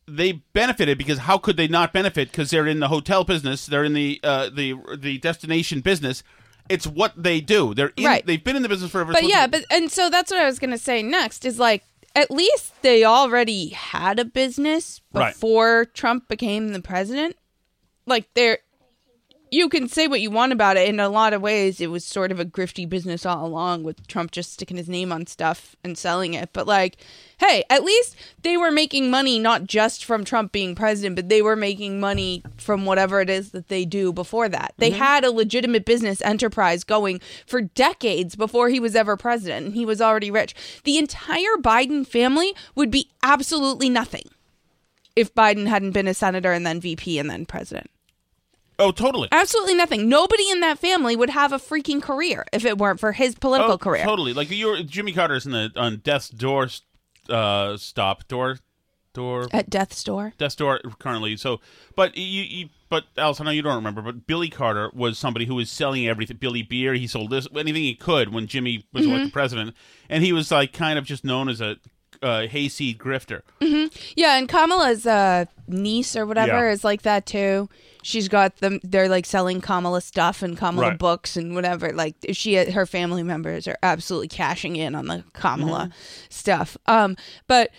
They 0.08 0.32
benefited 0.54 0.98
because 0.98 1.20
how 1.20 1.38
could 1.38 1.58
they 1.58 1.68
not 1.68 1.92
benefit? 1.92 2.32
Because 2.32 2.50
they're 2.50 2.68
in 2.68 2.80
the 2.80 2.88
hotel 2.88 3.24
business, 3.24 3.66
they're 3.66 3.84
in 3.84 3.94
the 3.94 4.20
uh, 4.24 4.50
the 4.50 4.76
the 4.98 5.18
destination 5.18 5.82
business. 5.82 6.24
It's 6.70 6.88
what 6.88 7.14
they 7.22 7.42
do. 7.42 7.74
They're 7.74 7.94
in, 7.98 8.06
Right. 8.06 8.26
They've 8.26 8.44
been 8.44 8.56
in 8.56 8.62
the 8.64 8.70
business 8.70 8.92
forever. 8.92 9.14
but 9.14 9.24
yeah, 9.28 9.48
but 9.48 9.66
and 9.72 9.92
so 9.92 10.10
that's 10.10 10.32
what 10.32 10.40
I 10.40 10.46
was 10.46 10.60
gonna 10.60 10.78
say 10.78 11.02
next 11.04 11.46
is 11.46 11.60
like 11.60 11.84
at 12.16 12.32
least 12.32 12.82
they 12.82 13.04
already 13.04 13.70
had 13.70 14.20
a 14.20 14.26
business 14.26 15.02
Right. 15.14 15.34
before 15.34 15.86
Trump 15.86 16.28
became 16.28 16.70
the 16.70 16.82
president. 16.82 17.36
Like 18.06 18.28
they're 18.34 18.60
you 19.52 19.70
can 19.70 19.88
say 19.88 20.08
what 20.08 20.22
you 20.22 20.32
want 20.32 20.52
about 20.52 20.78
it. 20.78 20.88
In 20.88 21.00
a 21.00 21.10
lot 21.10 21.34
of 21.34 21.42
ways, 21.42 21.80
it 21.82 21.92
was 21.92 22.06
sort 22.06 22.32
of 22.32 22.40
a 22.40 22.46
grifty 22.46 22.88
business 22.88 23.26
all 23.26 23.46
along 23.46 23.84
with 23.84 24.08
Trump 24.08 24.32
just 24.32 24.54
sticking 24.54 24.78
his 24.78 24.90
name 24.90 25.12
on 25.12 25.28
stuff 25.28 25.76
and 25.84 25.98
selling 25.98 26.34
it. 26.34 26.50
But, 26.54 26.68
like, 26.68 26.98
hey, 27.40 27.64
at 27.70 27.84
least 27.84 28.16
they 28.42 28.58
were 28.58 28.72
making 28.72 29.10
money 29.10 29.40
not 29.40 29.66
just 29.66 30.04
from 30.04 30.24
Trump 30.24 30.52
being 30.52 30.76
president, 30.76 31.16
but 31.16 31.30
they 31.30 31.42
were 31.42 31.56
making 31.56 32.00
money 32.00 32.44
from 32.58 32.86
whatever 32.86 33.22
it 33.22 33.30
is 33.30 33.52
that 33.52 33.68
they 33.68 33.86
do 33.86 34.12
before 34.14 34.50
that. 34.50 34.74
They 34.78 34.92
mm-hmm. 34.92 35.00
had 35.00 35.24
a 35.24 35.32
legitimate 35.32 35.86
business 35.86 36.22
enterprise 36.22 36.84
going 36.84 37.22
for 37.46 37.62
decades 37.62 38.36
before 38.36 38.70
he 38.70 38.80
was 38.80 38.96
ever 38.96 39.18
president, 39.18 39.68
and 39.68 39.76
he 39.76 39.86
was 39.86 40.02
already 40.02 40.32
rich. 40.32 40.56
The 40.84 40.98
entire 40.98 41.58
Biden 41.60 42.06
family 42.06 42.56
would 42.76 42.92
be 42.92 43.10
absolutely 43.24 43.90
nothing 43.90 44.24
if 45.16 45.34
Biden 45.34 45.68
hadn't 45.68 45.92
been 45.92 46.08
a 46.08 46.14
senator 46.14 46.52
and 46.52 46.66
then 46.66 46.80
VP 46.80 47.18
and 47.18 47.30
then 47.30 47.46
president. 47.46 47.90
Oh, 48.80 48.92
totally. 48.92 49.28
Absolutely 49.32 49.76
nothing. 49.76 50.08
Nobody 50.10 50.50
in 50.50 50.60
that 50.62 50.80
family 50.80 51.16
would 51.16 51.30
have 51.32 51.52
a 51.54 51.58
freaking 51.58 52.02
career 52.02 52.46
if 52.54 52.66
it 52.66 52.78
weren't 52.78 53.00
for 53.00 53.12
his 53.14 53.36
political 53.36 53.74
oh, 53.74 53.78
career. 53.78 54.04
Totally. 54.04 54.34
Like 54.34 54.50
you're, 54.52 54.82
Jimmy 54.84 55.14
Carter's 55.14 55.46
in 55.46 55.52
the 55.52 55.72
on 55.76 55.98
death's 55.98 56.30
door 56.30 56.68
uh, 57.30 57.78
stop 57.78 58.28
door 58.28 58.60
door 59.14 59.48
At 59.52 59.70
death's 59.70 60.04
door. 60.04 60.34
death's 60.38 60.56
door 60.56 60.80
currently. 61.00 61.36
So, 61.38 61.60
but 61.96 62.16
you, 62.16 62.44
you 62.44 62.70
but 62.90 63.06
Alice, 63.18 63.42
I 63.42 63.44
know 63.46 63.52
you 63.52 63.62
don't 63.62 63.76
remember, 63.76 64.02
but 64.02 64.28
Billy 64.28 64.48
Carter 64.50 64.92
was 64.94 65.18
somebody 65.18 65.46
who 65.46 65.56
was 65.56 65.70
selling 65.70 66.08
everything. 66.08 66.38
Billy 66.38 66.62
Beer, 66.62 66.94
he 66.94 67.08
sold 67.08 67.32
this 67.32 67.48
anything 67.54 67.84
he 67.84 67.96
could 67.96 68.32
when 68.32 68.48
Jimmy 68.48 68.86
was 68.94 69.04
Mm-hmm. 69.04 69.12
elected 69.12 69.34
president, 69.34 69.76
and 70.10 70.24
he 70.24 70.32
was 70.32 70.52
like 70.52 70.72
kind 70.72 70.98
of 71.00 71.04
just 71.06 71.26
known 71.26 71.50
as 71.50 71.60
a 71.60 71.78
uh, 72.22 72.48
hayseed 72.48 72.98
grifter. 72.98 73.42
Yeah, 74.16 74.38
and 74.38 74.48
Kamala's 74.50 75.06
uh, 75.06 75.46
niece 75.68 76.16
or 76.16 76.26
whatever 76.26 76.66
Yeah. 76.68 76.72
is 76.74 76.84
like 76.84 77.04
that 77.04 77.26
too. 77.26 77.70
She's 78.04 78.28
got 78.30 78.58
them. 78.58 78.80
They're 78.84 79.10
like 79.10 79.26
selling 79.26 79.60
Kamala 79.62 80.02
stuff 80.02 80.42
and 80.42 80.58
Kamala 80.58 80.90
Right. 80.90 80.98
books 81.00 81.36
and 81.36 81.54
whatever. 81.56 81.92
Like 81.92 82.16
she, 82.32 82.56
her 82.56 82.86
family 82.86 83.24
members 83.24 83.68
are 83.68 83.78
absolutely 83.84 84.30
cashing 84.30 84.76
in 84.78 84.96
on 84.96 85.08
the 85.08 85.24
Kamala 85.34 85.92
stuff. 86.30 86.78
Um, 86.86 87.18
but 87.48 87.72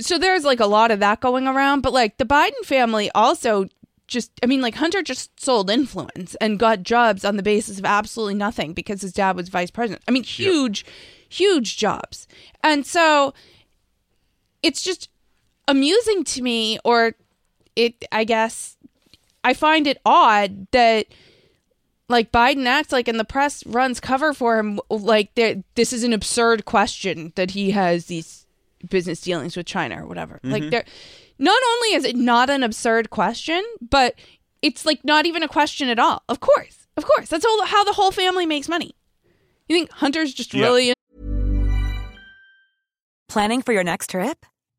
so 0.00 0.18
there's 0.18 0.44
like 0.44 0.60
a 0.60 0.66
lot 0.66 0.90
of 0.92 1.00
that 1.00 1.20
going 1.20 1.48
around. 1.48 1.80
But 1.80 1.92
like 1.92 2.18
the 2.18 2.24
Biden 2.24 2.64
family 2.64 3.10
also 3.12 3.66
just, 4.06 4.30
I 4.42 4.46
mean, 4.46 4.60
like 4.60 4.76
Hunter 4.76 5.02
just 5.02 5.40
sold 5.40 5.68
influence 5.70 6.36
and 6.36 6.58
got 6.58 6.82
jobs 6.84 7.24
on 7.24 7.36
the 7.36 7.42
basis 7.42 7.78
of 7.80 7.84
absolutely 7.84 8.34
nothing 8.34 8.74
because 8.74 9.00
his 9.02 9.12
dad 9.12 9.34
was 9.36 9.48
vice 9.48 9.70
president. 9.70 10.04
I 10.06 10.10
mean, 10.12 10.22
huge, 10.22 10.84
huge 11.28 11.76
jobs. 11.76 12.28
And 12.62 12.86
so 12.86 13.32
it's 14.62 14.82
just 14.82 15.08
amusing 15.68 16.24
to 16.24 16.42
me 16.42 16.78
or 16.84 17.14
it 17.76 18.04
I 18.12 18.24
guess 18.24 18.76
I 19.44 19.54
find 19.54 19.86
it 19.86 19.98
odd 20.04 20.66
that 20.72 21.06
like 22.08 22.30
Biden 22.32 22.66
acts 22.66 22.92
like 22.92 23.08
and 23.08 23.18
the 23.18 23.24
press 23.24 23.64
runs 23.66 23.98
cover 24.00 24.34
for 24.34 24.58
him 24.58 24.78
like 24.90 25.34
this 25.34 25.92
is 25.92 26.04
an 26.04 26.12
absurd 26.12 26.64
question 26.64 27.32
that 27.36 27.52
he 27.52 27.70
has 27.70 28.06
these 28.06 28.46
business 28.90 29.20
dealings 29.20 29.56
with 29.56 29.66
China 29.66 30.02
or 30.02 30.06
whatever. 30.06 30.40
Like 30.42 30.64
Mhm. 30.64 30.70
there 30.70 30.84
not 31.38 31.60
only 31.72 31.94
is 31.94 32.04
it 32.04 32.16
not 32.16 32.50
an 32.50 32.62
absurd 32.62 33.10
question, 33.10 33.64
but 33.80 34.14
it's 34.60 34.84
like 34.84 35.04
not 35.04 35.24
even 35.26 35.42
a 35.42 35.48
question 35.48 35.88
at 35.88 35.98
all. 35.98 36.22
Of 36.28 36.40
course. 36.40 36.86
Of 36.96 37.04
course. 37.06 37.28
That's 37.28 37.44
all 37.44 37.64
how 37.64 37.82
the 37.84 37.94
whole 37.94 38.10
family 38.12 38.44
makes 38.46 38.68
money. 38.68 38.94
You 39.68 39.76
think 39.76 39.90
Hunter's 39.92 40.34
just 40.34 40.52
Yeah. 40.52 40.62
really 40.64 40.92
Planning 43.28 43.62
for 43.62 43.72
your 43.72 43.84
next 43.84 44.10
trip? 44.10 44.44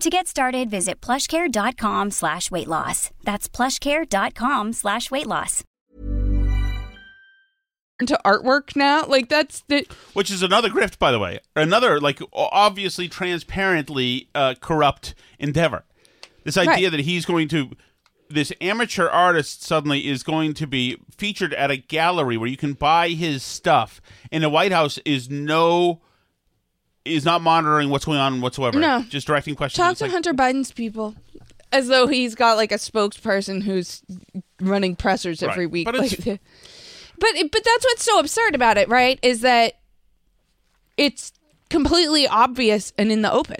To 0.00 0.10
get 0.10 0.28
started, 0.28 0.70
visit 0.70 1.00
plushcare.com 1.00 2.12
slash 2.12 2.50
weight 2.50 2.68
loss. 2.68 3.10
That's 3.24 3.48
plushcare.com 3.48 4.72
slash 4.72 5.10
weight 5.10 5.26
loss. 5.26 5.64
into 8.00 8.16
artwork 8.24 8.76
now. 8.76 9.04
Like 9.04 9.28
that's 9.28 9.62
the 9.66 9.84
which 10.12 10.30
is 10.30 10.40
another 10.44 10.68
grift, 10.68 11.00
by 11.00 11.10
the 11.10 11.18
way, 11.18 11.40
another 11.56 11.98
like 12.00 12.20
obviously 12.32 13.08
transparently 13.08 14.28
uh, 14.36 14.54
corrupt 14.60 15.16
endeavor. 15.40 15.84
This 16.44 16.56
idea 16.56 16.72
Right. 16.90 16.90
that 16.92 17.00
he's 17.00 17.26
going 17.26 17.48
to, 17.48 17.72
this 18.30 18.52
amateur 18.60 19.08
artist 19.08 19.64
suddenly 19.64 20.06
is 20.06 20.22
going 20.22 20.54
to 20.54 20.66
be 20.68 20.96
featured 21.16 21.52
at 21.54 21.72
a 21.72 21.76
gallery 21.76 22.36
where 22.36 22.48
you 22.48 22.56
can 22.56 22.74
buy 22.74 23.08
his 23.08 23.42
stuff, 23.42 24.00
and 24.30 24.44
the 24.44 24.48
White 24.48 24.70
House 24.70 24.98
is 25.04 25.28
no, 25.28 26.00
is 27.08 27.24
not 27.24 27.42
monitoring 27.42 27.90
what's 27.90 28.04
going 28.04 28.18
on 28.18 28.40
whatsoever. 28.40 28.78
No. 28.78 29.02
just 29.08 29.26
directing 29.26 29.54
questions. 29.54 29.76
Talk 29.84 29.96
to 29.98 30.04
like- 30.04 30.12
Hunter 30.12 30.32
Biden's 30.34 30.72
people. 30.72 31.14
As 31.70 31.88
though 31.88 32.06
he's 32.06 32.34
got 32.34 32.56
like 32.56 32.72
a 32.72 32.76
spokesperson 32.76 33.62
who's 33.62 34.02
running 34.60 34.96
pressers 34.96 35.42
every 35.42 35.66
Right. 35.66 35.72
week. 35.72 35.84
But 35.86 35.94
Like, 35.98 36.18
but 36.24 37.30
it- 37.34 37.50
but 37.52 37.62
that's 37.64 37.84
what's 37.84 38.04
so 38.04 38.18
absurd 38.18 38.54
about 38.54 38.78
it, 38.78 38.88
right? 38.88 39.18
Is 39.22 39.42
that 39.42 39.74
it's 40.96 41.32
completely 41.68 42.26
obvious 42.26 42.92
and 42.96 43.12
in 43.12 43.22
the 43.22 43.30
open. 43.32 43.56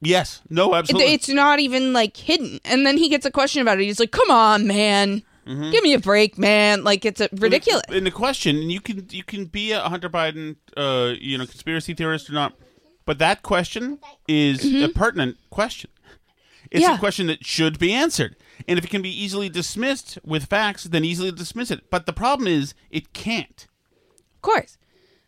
Yes, 0.00 0.40
no, 0.50 0.74
It- 0.74 0.78
absolutely. 0.78 1.12
It's 1.12 1.28
not 1.28 1.60
even 1.60 1.92
like 1.92 2.16
hidden. 2.16 2.58
And 2.64 2.84
then 2.84 2.96
he 2.98 3.08
gets 3.08 3.24
a 3.24 3.30
question 3.30 3.62
about 3.62 3.78
it. 3.80 3.84
He's 3.84 4.00
like, 4.00 4.10
"Come 4.10 4.30
on, 4.32 4.66
man, 4.66 5.22
Mhm. 5.46 5.72
give 5.72 5.82
me 5.82 5.92
a 5.94 5.98
break, 5.98 6.38
man!" 6.38 6.84
Like 6.84 7.04
it's 7.04 7.20
a, 7.20 7.28
ridiculous. 7.32 7.82
In 7.90 8.04
the 8.04 8.10
question, 8.10 8.56
and 8.56 8.70
you 8.72 8.80
can 8.80 9.06
you 9.10 9.24
can 9.24 9.46
be 9.46 9.72
a 9.72 9.80
Hunter 9.80 10.08
Biden, 10.08 10.56
uh, 10.76 11.14
you 11.20 11.36
know, 11.38 11.46
conspiracy 11.46 11.94
theorist 11.94 12.30
or 12.30 12.34
not, 12.34 12.54
but 13.04 13.18
that 13.18 13.42
question 13.42 13.98
is 14.28 14.64
a 14.64 14.88
pertinent 14.88 15.36
question. 15.50 15.90
It's 16.70 16.82
Mm-hmm. 16.84 16.90
Yeah. 16.92 16.96
a 16.96 16.98
question 16.98 17.26
that 17.26 17.44
should 17.44 17.78
be 17.78 17.92
answered, 17.92 18.36
and 18.66 18.78
if 18.78 18.84
it 18.84 18.88
can 18.90 19.02
be 19.02 19.10
easily 19.10 19.48
dismissed 19.50 20.18
with 20.24 20.46
facts, 20.46 20.84
then 20.84 21.04
easily 21.04 21.30
dismiss 21.32 21.70
it. 21.70 21.90
But 21.90 22.06
the 22.06 22.12
problem 22.14 22.46
is, 22.48 22.72
it 22.90 23.12
can't. 23.12 23.66
Of 24.36 24.42
course, 24.42 24.78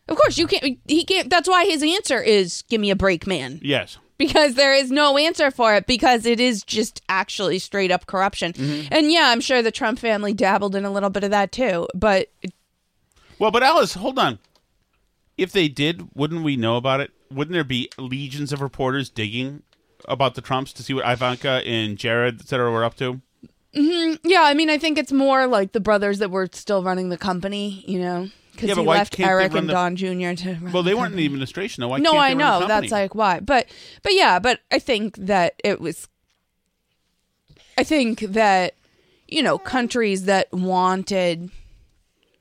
of 0.07 0.17
course, 0.17 0.37
you 0.37 0.47
can't. 0.47 0.79
He 0.87 1.03
can't. 1.03 1.29
That's 1.29 1.47
why 1.49 1.65
his 1.65 1.83
answer 1.83 2.21
is, 2.21 2.63
"Give 2.69 2.81
me 2.81 2.89
a 2.89 2.95
break, 2.95 3.27
man." 3.27 3.59
Yes. 3.61 3.97
Because 4.17 4.55
there 4.55 4.73
is 4.73 4.91
no 4.91 5.17
answer 5.17 5.51
for 5.51 5.75
it 5.75 5.87
because 5.87 6.25
it 6.25 6.39
is 6.39 6.63
just 6.63 7.01
actually 7.09 7.59
straight 7.59 7.91
up 7.91 8.05
corruption. 8.07 8.53
Mm-hmm. 8.53 8.87
And 8.91 9.11
yeah, 9.11 9.29
I'm 9.29 9.41
sure 9.41 9.61
the 9.61 9.71
Trump 9.71 9.99
family 9.99 10.33
dabbled 10.33 10.75
in 10.75 10.85
a 10.85 10.91
little 10.91 11.09
bit 11.09 11.23
of 11.23 11.31
that 11.31 11.51
too, 11.51 11.87
but 11.93 12.29
Well, 13.39 13.51
but 13.51 13.63
Alice, 13.63 13.93
hold 13.95 14.17
on. 14.19 14.39
If 15.37 15.51
they 15.51 15.67
did, 15.67 16.07
wouldn't 16.15 16.43
we 16.43 16.55
know 16.55 16.77
about 16.77 17.01
it? 17.01 17.11
Wouldn't 17.29 17.53
there 17.53 17.63
be 17.65 17.89
legions 17.97 18.53
of 18.53 18.61
reporters 18.61 19.09
digging 19.09 19.63
about 20.07 20.35
the 20.35 20.41
Trumps 20.41 20.71
to 20.73 20.83
see 20.83 20.93
what 20.93 21.03
Ivanka 21.09 21.61
and 21.65 21.97
Jared, 21.97 22.39
et 22.39 22.47
cetera, 22.47 22.71
were 22.71 22.83
up 22.85 22.95
to? 22.97 23.21
Mhm. 23.75 24.19
yeah, 24.23 24.43
I 24.43 24.53
mean, 24.53 24.69
I 24.69 24.77
think 24.77 24.97
it's 24.97 25.11
more 25.11 25.47
like 25.47 25.73
the 25.73 25.81
brothers 25.81 26.19
that 26.19 26.31
were 26.31 26.47
still 26.53 26.81
running 26.81 27.09
the 27.09 27.17
company, 27.17 27.83
you 27.85 27.99
know, 27.99 28.29
because 28.55 28.69
Yeah, 28.69 28.75
he 28.75 28.81
left 28.81 29.19
Eric 29.19 29.53
and 29.53 29.67
the- 29.69 29.73
Don 29.73 29.95
Jr. 29.95 30.33
to. 30.43 30.57
Well, 30.71 30.83
the 30.83 30.83
they 30.83 30.93
weren't 30.95 31.11
in 31.11 31.17
the 31.17 31.25
administration, 31.25 31.81
though. 31.81 31.89
Why 31.89 31.97
no, 31.99 32.17
I 32.17 32.33
know 32.33 32.67
that's 32.67 32.91
like 32.91 33.13
why, 33.15 33.39
but 33.39 33.67
but 34.03 34.13
yeah, 34.13 34.39
but 34.39 34.59
I 34.71 34.79
think 34.79 35.15
that 35.17 35.53
it 35.63 35.79
was. 35.81 36.07
I 37.77 37.83
think 37.83 38.19
that 38.21 38.75
you 39.27 39.43
know 39.43 39.57
countries 39.57 40.25
that 40.25 40.51
wanted 40.53 41.49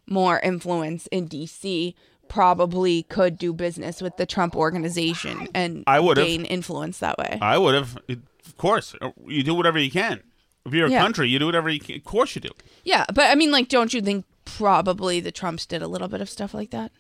more 0.07 0.39
influence 0.41 1.07
in 1.09 1.29
DC 1.29 1.95
probably 2.29 3.03
could 3.05 3.39
do 3.39 3.53
business 3.53 4.01
with 4.03 4.17
the 4.17 4.27
Trump 4.27 4.55
organization 4.57 5.49
and 5.55 5.85
I 5.87 6.01
would've. 6.01 6.25
gain 6.27 6.45
influence 6.45 6.99
that 6.99 7.17
way. 7.19 7.39
I 7.41 7.59
would 7.59 7.75
have. 7.75 7.99
Of 8.09 8.57
course, 8.57 8.95
uh, 9.01 9.11
you 9.27 9.43
do 9.43 9.55
whatever 9.55 9.79
you 9.79 9.91
can. 9.91 10.23
If 10.67 10.73
you're 10.73 10.87
a 10.87 10.91
Yeah. 10.91 11.03
country, 11.03 11.29
you 11.29 11.39
do 11.39 11.47
whatever 11.47 11.69
you 11.69 11.81
can. 11.81 11.97
Of 11.97 12.05
course, 12.05 12.35
you 12.35 12.41
do. 12.41 12.51
yeah, 12.85 13.05
but 13.13 13.31
I 13.31 13.35
mean, 13.35 13.51
like, 13.51 13.69
don't 13.69 13.93
you 13.93 14.01
think 14.01 14.25
probably 14.45 15.21
the 15.21 15.33
Trumps 15.33 15.67
did 15.67 15.83
a 15.83 15.89
little 15.89 16.09
bit 16.09 16.21
of 16.21 16.29
stuff 16.29 16.55
like 16.55 16.71
that? 16.71 16.93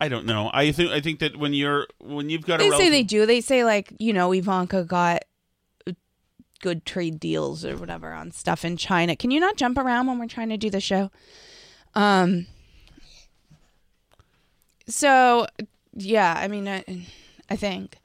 I 0.00 0.08
don't 0.08 0.26
know. 0.26 0.50
I 0.52 0.72
think. 0.72 0.90
I 0.90 1.00
think 1.00 1.20
that 1.20 1.36
when 1.36 1.54
you're 1.54 1.86
when 1.98 2.28
you've 2.28 2.44
got 2.44 2.58
They 2.58 2.68
a 2.68 2.72
say 2.72 2.90
they 2.90 3.02
do. 3.02 3.24
They 3.24 3.40
say 3.40 3.64
like 3.64 3.92
you 3.98 4.12
know 4.12 4.32
Ivanka 4.32 4.84
got 4.84 5.24
good 6.60 6.84
trade 6.84 7.20
deals 7.20 7.64
or 7.64 7.76
whatever 7.76 8.12
on 8.12 8.30
stuff 8.32 8.64
in 8.64 8.76
China. 8.76 9.16
Can 9.16 9.30
you 9.30 9.40
not 9.40 9.56
jump 9.56 9.78
around 9.78 10.06
when 10.06 10.18
we're 10.18 10.26
trying 10.26 10.50
to 10.50 10.56
do 10.56 10.70
the 10.70 10.80
show? 10.80 11.10
Um. 11.94 12.46
So 14.86 15.46
yeah, 15.94 16.34
I 16.36 16.48
mean, 16.48 16.68
I, 16.68 16.84
I 17.50 17.56
think, 17.56 17.96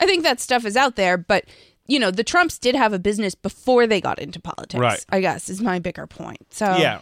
I 0.00 0.06
think 0.06 0.22
that 0.24 0.40
stuff 0.40 0.64
is 0.64 0.76
out 0.76 0.96
there, 0.96 1.16
but 1.18 1.44
you 1.86 1.98
know, 1.98 2.10
the 2.10 2.24
Trumps 2.24 2.58
did 2.58 2.74
have 2.74 2.92
a 2.92 2.98
business 2.98 3.34
before 3.34 3.86
they 3.86 4.00
got 4.00 4.18
into 4.18 4.40
politics. 4.40 4.80
Right. 4.80 5.04
I 5.10 5.20
guess 5.20 5.48
is 5.48 5.60
my 5.60 5.78
bigger 5.78 6.06
point. 6.06 6.52
So 6.52 6.76
Yeah. 6.76 7.00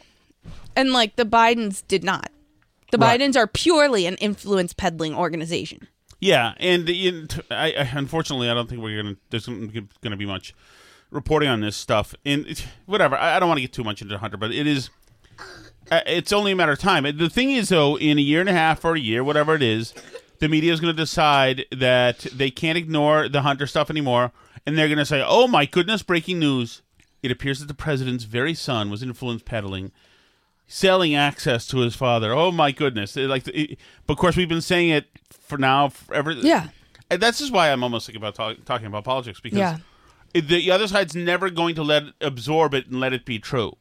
And 0.77 0.93
like 0.93 1.17
the 1.17 1.25
Bidens 1.25 1.83
did 1.87 2.05
not. 2.05 2.31
The 2.91 2.99
Right. 2.99 3.21
Bidens 3.21 3.37
are 3.37 3.47
purely 3.47 4.07
an 4.07 4.17
influence 4.17 4.73
peddling 4.73 5.15
organization. 5.15 5.89
Yeah, 6.21 6.55
and 6.59 6.89
you 6.89 7.27
I, 7.51 7.73
I 7.73 7.91
unfortunately 7.93 8.49
I 8.49 8.55
don't 8.55 8.69
think 8.69 8.81
we're 8.83 9.03
gonna 9.03 9.17
there's 9.31 9.47
gonna 9.47 10.17
be 10.17 10.27
much 10.27 10.55
reporting 11.11 11.49
on 11.49 11.61
this 11.61 11.77
stuff. 11.77 12.15
And 12.25 12.65
whatever, 12.87 13.17
I, 13.17 13.37
I 13.37 13.41
don't 13.41 13.49
want 13.49 13.59
to 13.59 13.63
get 13.63 13.73
too 13.73 13.85
much 13.85 14.01
into 14.03 14.17
Hunter, 14.19 14.37
but 14.37 14.53
it 14.53 14.67
is. 14.67 14.91
uh, 15.91 16.01
It's 16.07 16.33
only 16.33 16.53
a 16.53 16.57
matter 16.57 16.73
of 16.73 16.79
time. 16.79 17.05
The 17.17 17.29
thing 17.31 17.51
is, 17.51 17.69
though, 17.69 17.99
in 17.99 18.19
a 18.19 18.23
year 18.23 18.41
and 18.41 18.49
a 18.49 18.53
half 18.55 18.85
or 18.85 18.95
a 18.95 19.01
year, 19.01 19.23
whatever 19.23 19.55
it 19.55 19.63
is, 19.63 19.93
the 20.39 20.49
media 20.49 20.73
is 20.73 20.81
going 20.81 20.95
to 20.95 21.03
decide 21.03 21.67
that 21.71 22.21
they 22.33 22.51
can't 22.51 22.79
ignore 22.79 23.29
the 23.29 23.43
Hunter 23.43 23.67
stuff 23.67 23.91
anymore, 23.91 24.33
and 24.67 24.79
they're 24.79 24.89
going 24.89 24.99
to 24.99 25.05
say, 25.07 25.23
"Oh 25.27 25.47
my 25.47 25.67
goodness, 25.67 26.03
breaking 26.03 26.39
news! 26.39 26.83
It 27.23 27.31
appears 27.31 27.61
that 27.61 27.67
the 27.67 27.75
president's 27.75 28.25
very 28.25 28.55
son 28.55 28.89
was 28.91 29.03
influence 29.03 29.43
peddling." 29.43 29.93
Selling 30.67 31.15
access 31.15 31.67
to 31.69 31.79
his 31.79 31.95
father. 31.95 32.33
Oh 32.33 32.51
my 32.53 32.73
goodness! 32.73 33.17
It, 33.17 33.29
like, 33.29 33.47
it, 33.49 33.79
but 34.07 34.15
of 34.15 34.19
course, 34.19 34.37
we've 34.37 34.49
been 34.49 34.61
saying 34.61 34.91
it 34.91 35.07
for 35.31 35.59
now 35.59 35.89
forever. 35.89 36.33
Yeah. 36.33 36.69
and 37.11 37.21
that's 37.21 37.39
just 37.39 37.53
why 37.53 37.71
I'm 37.71 37.83
almost 37.83 38.07
thinking 38.07 38.21
about 38.23 38.35
talk, 38.35 38.65
talking 38.65 38.87
about 38.87 39.05
politics 39.05 39.41
because 39.41 39.59
Yeah. 39.59 39.77
it- 40.33 40.49
the 40.49 40.71
other 40.71 40.89
side's 40.89 41.15
never 41.15 41.51
going 41.51 41.75
to 41.75 41.83
let 41.83 42.05
absorb 42.21 42.73
it 42.75 42.87
and 42.87 42.99
let 42.99 43.13
it 43.13 43.25
be 43.25 43.39
true. 43.39 43.77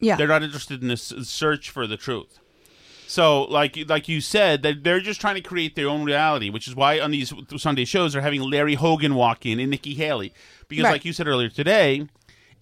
Yeah. 0.00 0.16
they're 0.16 0.26
not 0.28 0.42
interested 0.42 0.82
in 0.82 0.88
this 0.88 1.12
search 1.22 1.70
for 1.70 1.86
the 1.86 1.96
truth. 1.96 2.38
So, 3.08 3.44
like 3.44 3.78
like 3.88 4.08
you 4.08 4.20
said, 4.20 4.62
that 4.62 4.82
they're 4.84 5.00
just 5.00 5.20
trying 5.20 5.36
to 5.36 5.40
create 5.40 5.76
their 5.76 5.88
own 5.88 6.02
reality, 6.04 6.50
which 6.50 6.66
is 6.66 6.74
why 6.74 6.98
on 6.98 7.12
these 7.12 7.32
Sunday 7.56 7.84
shows 7.84 8.12
they're 8.12 8.22
having 8.22 8.42
Larry 8.42 8.74
Hogan 8.74 9.14
walk 9.14 9.46
in 9.46 9.60
and 9.60 9.70
Nikki 9.70 9.94
Haley, 9.94 10.34
because 10.68 10.84
Right. 10.84 10.92
like 10.92 11.04
you 11.04 11.12
said 11.12 11.28
earlier 11.28 11.48
today, 11.48 12.08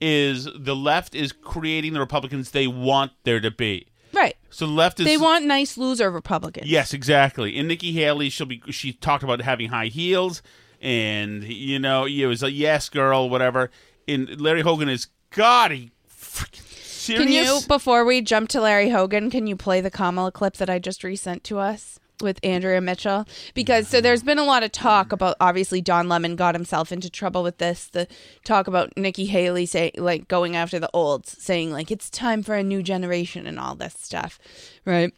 is 0.05 0.47
the 0.55 0.77
left 0.77 1.15
is 1.15 1.33
creating 1.33 1.95
the 1.95 2.01
Republicans 2.01 2.51
they 2.51 2.67
want 2.67 3.13
there 3.23 3.41
to 3.41 3.51
be. 3.51 3.87
Right. 4.13 4.37
So 4.51 4.67
the 4.67 4.73
left 4.73 5.01
is 5.01 5.07
They 5.07 5.17
want 5.17 5.47
nice 5.47 5.79
loser 5.79 6.11
Republicans. 6.11 6.69
Yes, 6.69 6.93
exactly. 6.93 7.57
And 7.57 7.69
Nikki 7.69 7.93
Haley, 7.93 8.29
she'll 8.29 8.47
be. 8.47 8.63
She 8.71 8.93
talked 8.93 9.25
about 9.25 9.41
having 9.41 9.71
high 9.71 9.87
heels, 9.87 10.43
and 10.81 11.43
you 11.43 11.79
know, 11.79 12.05
it 12.05 12.27
was 12.27 12.43
a 12.43 12.53
yes 12.53 12.91
girl, 12.91 13.31
whatever. 13.31 13.71
And 14.07 14.39
Larry 14.39 14.61
Hogan 14.61 14.91
is 14.91 15.09
God. 15.31 15.71
He 15.71 15.91
freaking 16.07 16.61
serious. 16.77 17.25
Can 17.25 17.33
you, 17.33 17.61
before 17.67 18.05
we 18.05 18.21
jump 18.21 18.51
to 18.51 18.61
Larry 18.61 18.91
Hogan, 18.91 19.31
can 19.31 19.47
you 19.47 19.57
play 19.57 19.81
the 19.81 19.91
Kamala 19.91 20.31
clip 20.31 20.59
that 20.59 20.69
I 20.69 20.79
just 20.79 21.03
resent 21.03 21.45
to 21.45 21.59
us 21.59 21.99
with 22.25 22.41
Andrea 22.43 22.81
Mitchell? 22.81 23.27
Because 23.55 23.87
so 23.87 24.01
there's 24.01 24.25
been 24.25 24.39
a 24.39 24.45
lot 24.45 24.65
of 24.65 24.73
talk 24.73 25.13
about 25.13 25.37
obviously 25.39 25.81
Don 25.81 26.09
Lemon 26.09 26.35
got 26.35 26.57
himself 26.57 26.91
into 26.91 27.09
trouble 27.09 27.45
with 27.45 27.59
this. 27.59 27.87
The 27.87 28.09
talk 28.43 28.67
about 28.67 28.97
Nikki 28.97 29.27
Haley 29.27 29.67
say 29.67 29.93
like 29.97 30.27
going 30.27 30.57
after 30.57 30.81
the 30.81 30.91
olds, 30.93 31.41
saying 31.41 31.71
like 31.71 31.93
it's 31.93 32.11
time 32.11 32.43
for 32.43 32.57
a 32.57 32.65
new 32.65 32.83
generation 32.83 33.47
and 33.47 33.61
all 33.61 33.77
this 33.77 33.95
stuff, 33.97 34.41
right? 34.85 35.13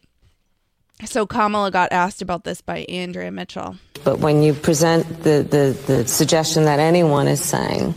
So 1.04 1.26
Kamala 1.26 1.70
got 1.70 1.92
asked 1.92 2.22
about 2.22 2.44
this 2.44 2.60
by 2.60 2.78
Andrea 2.88 3.30
Mitchell. 3.30 3.76
But 4.04 4.18
when 4.18 4.42
you 4.42 4.54
present 4.54 5.06
the, 5.22 5.46
the, 5.48 5.78
the 5.86 6.08
suggestion 6.08 6.64
that 6.64 6.78
anyone 6.78 7.28
is 7.28 7.42
saying 7.42 7.94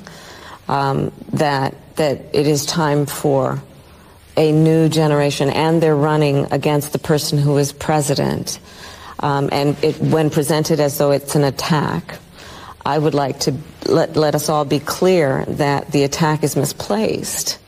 um, 0.68 1.12
that 1.34 1.76
that 1.96 2.22
it 2.34 2.48
is 2.48 2.66
time 2.66 3.06
for 3.06 3.62
a 4.38 4.52
new 4.54 4.88
generation, 4.88 5.50
and 5.50 5.84
they're 5.84 5.96
running 5.96 6.48
against 6.52 6.94
the 6.94 7.00
person 7.00 7.38
who 7.38 7.58
is 7.58 7.74
president, 7.74 8.60
um, 9.20 9.50
and 9.52 9.82
it, 9.84 10.00
when 10.00 10.30
presented 10.30 10.80
as 10.80 10.98
though 10.98 11.12
it's 11.12 11.36
an 11.36 11.44
attack, 11.44 12.20
I 12.86 12.98
would 12.98 13.14
like 13.14 13.42
to 13.42 13.56
let, 13.86 14.16
let 14.16 14.36
us 14.36 14.50
all 14.50 14.66
be 14.66 14.80
clear 14.80 15.46
that 15.46 15.92
the 15.92 16.04
attack 16.04 16.44
is 16.44 16.56
misplaced. 16.56 17.60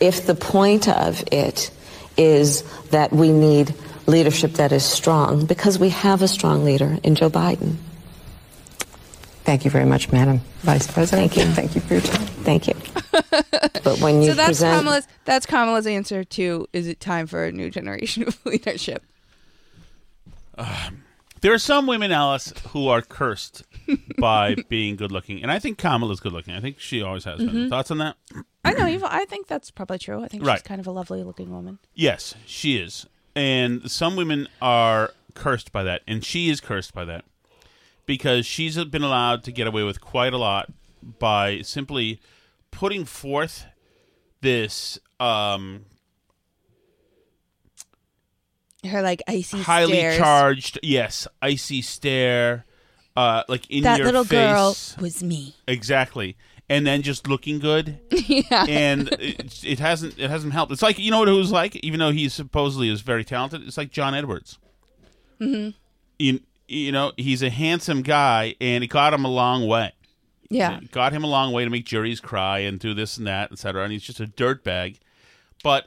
If 0.00 0.26
the 0.26 0.34
point 0.34 0.88
of 0.88 1.22
it 1.30 1.70
is 2.16 2.62
that 2.90 3.12
we 3.12 3.30
need 3.30 3.74
leadership 4.06 4.54
that 4.54 4.72
is 4.72 4.84
strong, 4.84 5.44
because 5.44 5.78
we 5.78 5.90
have 5.90 6.22
a 6.22 6.28
strong 6.28 6.64
leader 6.64 6.98
in 7.02 7.14
Joe 7.14 7.30
Biden. 7.30 7.76
Thank 9.44 9.64
you 9.64 9.70
very 9.70 9.84
much, 9.84 10.12
Madam 10.12 10.40
Vice 10.60 10.86
President. 10.86 11.32
Thank 11.32 11.46
you. 11.46 11.52
Thank 11.54 11.74
you 11.74 11.80
for 11.80 11.94
your 11.94 12.02
time. 12.02 12.26
Thank 12.44 12.68
you. 12.68 12.74
but 13.82 13.98
when 14.00 14.22
you 14.22 14.30
so 14.30 14.34
that's 14.34 14.48
present, 14.48 14.78
Kamala's 14.78 15.08
that's 15.24 15.46
Kamala's 15.46 15.86
answer 15.86 16.24
to 16.24 16.66
is 16.72 16.86
it 16.86 17.00
time 17.00 17.26
for 17.26 17.44
a 17.44 17.52
new 17.52 17.70
generation 17.70 18.24
of 18.24 18.38
leadership? 18.44 19.02
There 21.40 21.52
are 21.54 21.58
some 21.58 21.86
women, 21.86 22.10
Alice, 22.10 22.52
who 22.70 22.88
are 22.88 23.00
cursed 23.00 23.62
by 24.18 24.56
being 24.68 24.96
good 24.96 25.12
looking, 25.12 25.40
and 25.42 25.52
I 25.52 25.60
think 25.60 25.78
Kamala's 25.78 26.18
good 26.18 26.32
looking. 26.32 26.52
I 26.54 26.60
think 26.60 26.80
she 26.80 27.00
always 27.00 27.22
has 27.24 27.38
been. 27.38 27.48
Mhm. 27.50 27.68
Thoughts 27.68 27.92
on 27.92 27.98
that? 27.98 28.16
I 28.64 28.72
know. 28.72 29.06
I 29.08 29.24
think 29.26 29.46
that's 29.46 29.70
probably 29.70 29.98
true. 29.98 30.22
I 30.24 30.26
think 30.28 30.44
Right. 30.44 30.58
she's 30.58 30.62
kind 30.66 30.80
of 30.80 30.86
a 30.88 30.90
lovely 30.90 31.22
looking 31.22 31.50
woman. 31.52 31.78
Yes, 31.94 32.34
she 32.44 32.76
is. 32.76 33.06
And 33.36 33.88
some 33.88 34.16
women 34.16 34.48
are 34.60 35.12
cursed 35.34 35.70
by 35.70 35.84
that, 35.84 36.02
and 36.08 36.24
she 36.24 36.48
is 36.50 36.60
cursed 36.60 36.92
by 36.92 37.04
that 37.04 37.24
because 38.04 38.44
she's 38.44 38.82
been 38.86 39.04
allowed 39.04 39.44
to 39.44 39.52
get 39.52 39.68
away 39.68 39.84
with 39.84 40.00
quite 40.00 40.32
a 40.32 40.38
lot 40.38 40.72
by 41.20 41.60
simply 41.62 42.20
putting 42.72 43.04
forth 43.04 43.64
this 44.40 44.98
um, 45.20 45.84
Her 48.86 49.02
like 49.02 49.22
icy 49.26 49.60
highly 49.60 49.98
stares. 49.98 50.18
charged, 50.18 50.78
yes, 50.82 51.26
icy 51.42 51.82
stare, 51.82 52.64
uh, 53.16 53.42
like 53.48 53.68
in 53.70 53.78
your 53.78 53.82
that 53.82 53.98
your 53.98 54.06
little 54.06 54.24
girl 54.24 54.76
was 55.00 55.22
me. 55.22 55.56
Exactly. 55.66 56.36
And 56.70 56.86
then 56.86 57.02
just 57.02 57.26
looking 57.26 57.58
good. 57.58 57.98
yeah. 58.10 58.66
And 58.68 59.08
it, 59.14 59.64
it 59.64 59.78
hasn't 59.80 60.18
it 60.18 60.30
hasn't 60.30 60.52
helped. 60.52 60.70
It's 60.70 60.82
like 60.82 60.98
you 60.98 61.10
know 61.10 61.18
what 61.18 61.28
it 61.28 61.32
was 61.32 61.50
like, 61.50 61.76
even 61.76 61.98
though 61.98 62.12
he 62.12 62.28
supposedly 62.28 62.88
is 62.88 63.00
very 63.00 63.24
talented. 63.24 63.62
It's 63.66 63.76
like 63.76 63.90
John 63.90 64.14
Edwards. 64.14 64.58
mm-hmm. 65.40 65.70
You, 66.20 66.40
you 66.68 66.92
know, 66.92 67.12
he's 67.16 67.42
a 67.42 67.50
handsome 67.50 68.02
guy, 68.02 68.54
and 68.60 68.84
it 68.84 68.88
got 68.88 69.14
him 69.14 69.24
a 69.24 69.30
long 69.30 69.66
way. 69.66 69.92
Yeah. 70.50 70.78
It 70.78 70.90
got 70.90 71.12
him 71.12 71.24
a 71.24 71.26
long 71.26 71.52
way 71.52 71.64
to 71.64 71.70
make 71.70 71.84
juries 71.84 72.20
cry 72.20 72.60
and 72.60 72.78
do 72.78 72.94
this 72.94 73.18
and 73.18 73.26
that, 73.26 73.52
etc. 73.52 73.82
And 73.82 73.92
he's 73.92 74.02
just 74.02 74.20
a 74.20 74.26
dirtbag. 74.26 74.98
But 75.62 75.86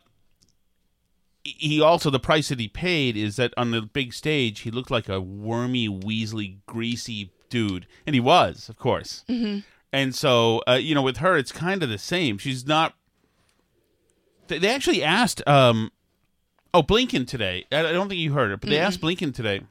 he 1.43 1.81
also 1.81 2.09
the 2.09 2.19
price 2.19 2.49
that 2.49 2.59
he 2.59 2.67
paid 2.67 3.17
is 3.17 3.35
that 3.37 3.53
on 3.57 3.71
the 3.71 3.81
big 3.81 4.13
stage 4.13 4.59
he 4.61 4.71
looked 4.71 4.91
like 4.91 5.09
a 5.09 5.19
wormy, 5.19 5.87
weaselly, 5.89 6.57
greasy 6.67 7.31
dude, 7.49 7.87
and 8.05 8.13
he 8.13 8.19
was, 8.19 8.69
of 8.69 8.77
course. 8.77 9.23
Mhm. 9.27 9.63
And 9.93 10.15
so, 10.15 10.61
uh, 10.67 10.73
you 10.73 10.95
know, 10.95 11.01
with 11.01 11.17
her, 11.17 11.35
it's 11.37 11.51
kind 11.51 11.83
of 11.83 11.89
the 11.89 11.97
same. 11.97 12.37
She's 12.37 12.65
not. 12.65 12.95
They 14.47 14.69
actually 14.69 15.03
asked, 15.03 15.45
um, 15.47 15.91
oh, 16.73 16.83
Blinken 16.83 17.27
today. 17.27 17.65
I 17.71 17.81
don't 17.83 18.07
think 18.09 18.19
you 18.21 18.33
heard 18.33 18.51
it, 18.51 18.61
but 18.61 18.69
they 18.69 18.75
Mm-mm. 18.77 18.81
asked 18.85 19.01
Blinken 19.01 19.33
today. 19.33 19.61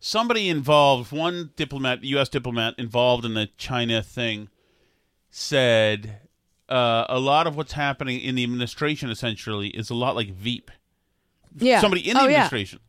Somebody 0.00 0.48
involved, 0.48 1.10
one 1.10 1.50
diplomat, 1.56 2.04
U.S. 2.04 2.28
diplomat 2.28 2.74
involved 2.78 3.24
in 3.24 3.34
the 3.34 3.48
China 3.56 4.00
thing, 4.02 4.48
said 5.30 6.20
uh, 6.68 7.06
a 7.08 7.18
lot 7.18 7.46
of 7.46 7.56
what's 7.56 7.72
happening 7.72 8.20
in 8.20 8.34
the 8.34 8.44
administration 8.44 9.10
essentially 9.10 9.68
is 9.68 9.90
a 9.90 9.94
lot 9.94 10.14
like 10.14 10.30
Veep. 10.32 10.70
Yeah. 11.56 11.80
Somebody 11.80 12.08
in 12.08 12.14
the 12.14 12.20
Oh, 12.22 12.24
yeah. 12.26 12.44
administration. 12.44 12.80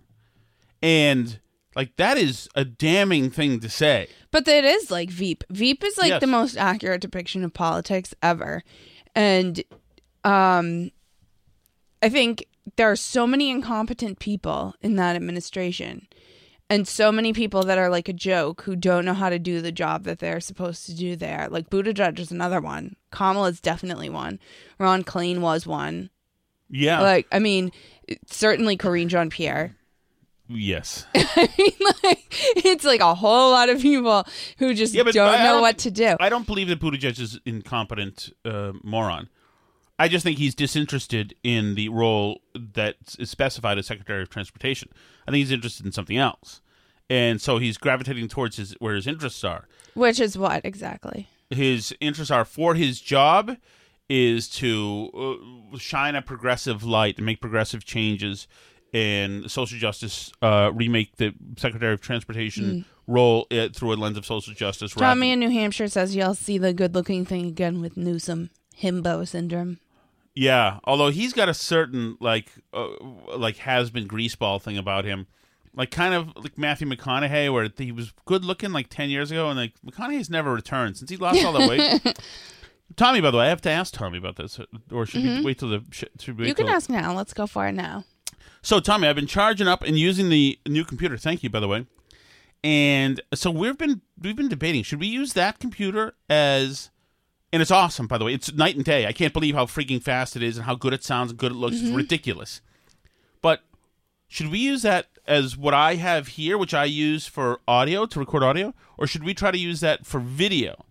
And, 0.81 1.39
like, 1.75 1.95
that 1.97 2.17
is 2.17 2.47
a 2.55 2.65
damning 2.65 3.29
thing 3.29 3.59
to 3.61 3.69
say. 3.69 4.07
But 4.31 4.47
it 4.47 4.65
is 4.65 4.91
like 4.91 5.09
Veep. 5.09 5.43
Veep 5.49 5.83
is 5.83 5.97
like 5.97 6.09
Yes. 6.09 6.21
the 6.21 6.27
most 6.27 6.55
accurate 6.57 7.01
depiction 7.01 7.43
of 7.43 7.53
politics 7.53 8.13
ever. 8.21 8.63
And 9.15 9.63
um 10.23 10.91
I 12.01 12.09
think 12.09 12.45
there 12.75 12.89
are 12.91 12.95
so 12.95 13.25
many 13.27 13.49
incompetent 13.49 14.19
people 14.19 14.75
in 14.81 14.95
that 14.97 15.15
administration 15.15 16.07
and 16.69 16.87
so 16.87 17.11
many 17.11 17.33
people 17.33 17.63
that 17.63 17.77
are 17.77 17.89
like 17.89 18.07
a 18.09 18.13
joke 18.13 18.61
who 18.61 18.75
don't 18.75 19.05
know 19.05 19.13
how 19.13 19.29
to 19.29 19.39
do 19.39 19.61
the 19.61 19.71
job 19.71 20.03
that 20.03 20.19
they're 20.19 20.39
supposed 20.39 20.85
to 20.85 20.95
do 20.95 21.15
there. 21.15 21.47
Like 21.49 21.69
Buttigieg 21.69 22.19
is 22.19 22.31
another 22.31 22.61
one. 22.61 22.95
Kamala's 23.11 23.59
definitely 23.59 24.09
one. 24.09 24.39
Ron 24.77 25.03
Klain 25.03 25.39
was 25.39 25.65
one. 25.65 26.09
Yeah. 26.69 27.01
Like 27.01 27.27
I 27.31 27.39
mean, 27.39 27.71
certainly 28.27 28.77
Karine 28.77 29.07
Jean 29.09 29.29
Pierre. 29.29 29.75
yes. 30.47 31.05
I 31.15 31.49
mean, 31.57 31.71
like 32.03 32.25
it's 32.65 32.85
like 32.85 33.01
a 33.01 33.15
whole 33.15 33.51
lot 33.51 33.69
of 33.69 33.81
people 33.81 34.25
who 34.59 34.73
just 34.73 34.93
Yeah, 34.93 35.03
but 35.03 35.13
don't 35.13 35.29
I 35.29 35.43
know 35.43 35.53
don't- 35.53 35.61
what 35.61 35.77
to 35.79 35.91
do. 35.91 36.15
I 36.19 36.29
don't 36.29 36.45
believe 36.45 36.67
that 36.67 36.79
Buttigieg 36.79 37.19
is 37.19 37.39
incompetent 37.45 38.31
uh, 38.45 38.73
moron. 38.83 39.29
I 40.01 40.07
just 40.07 40.23
think 40.23 40.37
he's 40.37 40.55
disinterested 40.55 41.35
in 41.43 41.75
the 41.75 41.89
role 41.89 42.39
that 42.55 42.95
is 43.19 43.29
specified 43.29 43.77
as 43.77 43.87
Secretary 43.87 44.21
of 44.21 44.29
Transportation. 44.29 44.89
I 45.29 45.31
think 45.31 45.41
he's 45.41 45.51
interested 45.51 45.85
in 45.85 45.91
something 45.91 46.17
else, 46.17 46.61
and 47.09 47.39
so 47.39 47.57
he's 47.57 47.77
gravitating 47.77 48.27
towards 48.27 48.57
his 48.57 48.73
where 48.79 48.95
his 48.95 49.07
interests 49.07 49.43
are. 49.43 49.67
Which 49.93 50.19
is 50.19 50.37
what 50.37 50.65
exactly? 50.65 51.27
His 51.49 51.95
interests 51.99 52.31
are 52.31 52.45
for 52.45 52.75
his 52.75 52.99
job 52.99 53.57
is 54.09 54.49
to 54.49 55.37
uh, 55.73 55.77
shine 55.77 56.15
a 56.15 56.21
progressive 56.21 56.83
light 56.83 57.17
and 57.17 57.25
make 57.25 57.39
progressive 57.39 57.85
changes 57.85 58.47
and 58.93 59.49
social 59.49 59.77
justice 59.77 60.31
uh, 60.41 60.71
remake 60.73 61.15
the 61.17 61.33
Secretary 61.57 61.93
of 61.93 62.01
Transportation 62.01 62.85
role 63.05 63.45
uh, 63.51 63.69
through 63.69 63.93
a 63.93 63.95
lens 63.95 64.17
of 64.17 64.25
social 64.25 64.53
justice. 64.53 64.93
Tommy 64.93 65.31
in 65.31 65.39
New 65.39 65.49
Hampshire 65.49 65.87
says 65.87 66.15
you'll 66.15 66.33
see 66.35 66.57
the 66.57 66.73
good-looking 66.73 67.25
thing 67.25 67.45
again 67.45 67.81
with 67.81 67.97
Newsom 67.97 68.49
himbo 68.81 69.27
syndrome. 69.27 69.79
Yeah, 70.41 70.79
although 70.85 71.09
he's 71.09 71.33
got 71.33 71.49
a 71.49 71.53
certain 71.53 72.15
like 72.21 72.49
uh, 72.73 72.87
like 73.35 73.57
has 73.57 73.89
been 73.89 74.07
greaseball 74.07 74.61
thing 74.61 74.77
about 74.77 75.03
him, 75.03 75.27
like 75.75 75.91
kind 75.91 76.13
of 76.13 76.29
like 76.37 76.57
Matthew 76.57 76.87
McConaughey, 76.87 77.51
where 77.51 77.67
he 77.77 77.91
was 77.91 78.13
good 78.25 78.45
looking 78.45 78.71
like 78.71 78.87
ten 78.89 79.09
years 79.09 79.31
ago, 79.31 79.49
and 79.49 79.59
like 79.59 79.73
McConaughey's 79.85 80.29
never 80.29 80.53
returned 80.53 80.95
since 80.95 81.09
he 81.11 81.17
lost 81.17 81.43
all 81.43 81.51
the 81.51 81.67
weight. 81.67 82.19
Tommy, 82.95 83.19
by 83.19 83.31
the 83.31 83.37
way, 83.37 83.47
I 83.47 83.49
have 83.49 83.61
to 83.63 83.69
ask 83.69 83.93
Tommy 83.93 84.17
about 84.17 84.37
this, 84.37 84.59
or 84.91 85.05
should 85.05 85.23
we 85.23 85.29
Mhm. 85.29 85.43
wait 85.43 85.59
till 85.59 85.69
the? 85.69 85.83
sh- 85.91 86.05
Should 86.19 86.39
we 86.39 86.47
You 86.47 86.55
can 86.55 86.69
ask 86.69 86.89
now. 86.89 87.13
Let's 87.13 87.33
go 87.33 87.45
for 87.45 87.67
it 87.67 87.73
now. 87.73 88.05
So, 88.61 88.79
Tommy, 88.79 89.07
I've 89.09 89.15
been 89.17 89.27
charging 89.27 89.67
up 89.67 89.83
and 89.83 89.99
using 89.99 90.29
the 90.29 90.57
new 90.67 90.85
computer. 90.85 91.17
Thank 91.17 91.43
you, 91.43 91.49
by 91.49 91.59
the 91.59 91.67
way. 91.67 91.85
And 92.63 93.21
so 93.33 93.51
we've 93.51 93.77
been 93.77 94.01
we've 94.21 94.35
been 94.35 94.49
debating 94.49 94.83
should 94.83 94.99
we 95.01 95.07
use 95.07 95.33
that 95.33 95.59
computer 95.59 96.15
as 96.29 96.89
and 97.51 97.61
it's 97.61 97.71
awesome 97.71 98.07
by 98.07 98.17
the 98.17 98.25
way. 98.25 98.33
It's 98.33 98.51
night 98.53 98.75
and 98.75 98.85
day. 98.85 99.05
I 99.07 99.11
can't 99.13 99.33
believe 99.33 99.55
how 99.55 99.65
freaking 99.65 100.01
fast 100.01 100.35
it 100.35 100.43
is 100.43 100.57
and 100.57 100.65
how 100.65 100.75
good 100.75 100.93
it 100.93 101.03
sounds 101.03 101.31
and 101.31 101.39
good 101.39 101.51
it 101.51 101.55
looks. 101.55 101.77
It's 101.77 101.89
Mhm. 101.89 101.95
ridiculous. 101.95 102.61
But 103.41 103.63
should 104.27 104.47
we 104.49 104.59
use 104.59 104.81
that 104.83 105.07
as 105.25 105.55
what 105.57 105.73
I 105.73 105.95
have 105.95 106.29
here, 106.29 106.57
which 106.57 106.73
I 106.73 106.85
use 106.85 107.27
for 107.27 107.61
audio 107.67 108.05
to 108.05 108.19
record 108.19 108.43
audio, 108.43 108.73
or 108.97 109.07
should 109.07 109.23
we 109.23 109.33
try 109.33 109.51
to 109.51 109.57
use 109.57 109.79
that 109.79 110.05
for 110.05 110.19
video? 110.19 110.85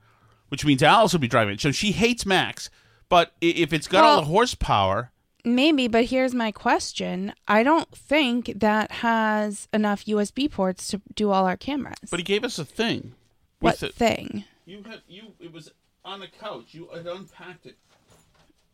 Which 0.49 0.65
means 0.65 0.83
Alice 0.83 1.13
will 1.13 1.21
be 1.21 1.29
driving 1.29 1.55
it. 1.55 1.61
So 1.61 1.73
she 1.73 1.93
hates 1.93 2.25
Macs, 2.25 2.71
but 3.09 3.35
if 3.41 3.73
it's 3.73 3.87
got 3.87 4.05
all 4.05 4.21
the 4.21 4.27
horsepower, 4.27 5.13
Maybe, 5.45 5.87
but 5.89 6.07
here's 6.07 6.35
my 6.35 6.51
question. 6.51 7.33
I 7.47 7.63
don't 7.63 7.91
think 7.95 8.53
that 8.57 8.91
has 8.91 9.69
enough 9.73 10.05
USB 10.07 10.49
ports 10.49 10.89
to 10.89 11.01
do 11.15 11.31
all 11.31 11.47
our 11.47 11.57
cameras. 11.57 11.97
but 12.11 12.19
he 12.21 12.25
gave 12.25 12.45
us 12.45 12.59
a 12.59 12.65
thing. 12.65 13.15
what 13.61 13.75
with 13.81 13.83
it. 13.91 13.95
thing? 13.95 14.45
You 14.67 14.83
had 14.83 15.03
you. 15.09 15.33
It 15.41 15.53
was 15.53 15.71
on 16.09 16.21
the 16.21 16.27
couch. 16.29 16.67
You 16.73 16.89
had 16.95 17.07
unpacked 17.07 17.67
it. 17.67 17.77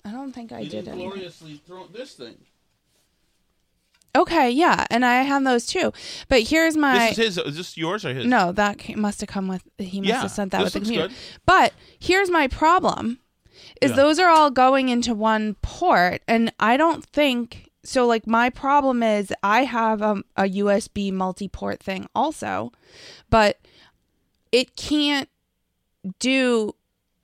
I 0.04 0.10
don't 0.12 0.32
think 0.32 0.52
I 0.52 0.60
you 0.60 0.68
did 0.70 0.84
did 0.84 0.88
anything. 0.92 1.08
gloriously 1.10 1.60
throw 1.66 1.86
this 1.86 2.14
thing. 2.14 2.36
Okay, 4.16 4.48
yeah, 4.48 4.86
and 4.90 5.04
I 5.04 5.22
have 5.22 5.42
those 5.42 5.66
too. 5.66 5.92
But 6.28 6.42
here's 6.42 6.76
my 6.76 7.08
This 7.08 7.18
is 7.18 7.36
his. 7.36 7.46
Is 7.46 7.56
this 7.56 7.76
yours 7.76 8.04
or 8.04 8.14
his? 8.14 8.26
No, 8.26 8.52
that 8.52 8.78
ca- 8.78 8.94
must 8.94 9.20
have 9.20 9.28
come 9.28 9.48
with. 9.48 9.62
He 9.78 10.00
must 10.00 10.08
Yeah, 10.08 10.20
have 10.22 10.30
sent 10.30 10.52
that 10.52 10.58
this 10.62 10.66
with 10.66 10.72
the 10.74 10.78
looks 10.80 10.88
computer. 10.90 11.08
good. 11.08 11.40
But 11.46 11.72
here's 11.98 12.30
my 12.30 12.46
problem: 12.46 13.18
is 13.80 13.90
Yeah. 13.90 13.96
those 13.96 14.20
are 14.20 14.28
all 14.28 14.50
going 14.52 14.88
into 14.88 15.14
one 15.14 15.56
port, 15.62 16.22
and 16.28 16.52
I 16.60 16.76
don't 16.76 17.04
think 17.04 17.70
so. 17.82 18.06
Like 18.06 18.24
my 18.26 18.50
problem 18.50 19.02
is 19.02 19.32
I 19.42 19.64
have 19.64 20.00
um, 20.00 20.22
a, 20.36 20.44
a 20.44 20.48
USB 20.48 21.12
multi-port 21.12 21.80
thing 21.82 22.06
also, 22.14 22.70
but 23.30 23.58
it 24.52 24.76
can't 24.76 25.28
do. 26.20 26.76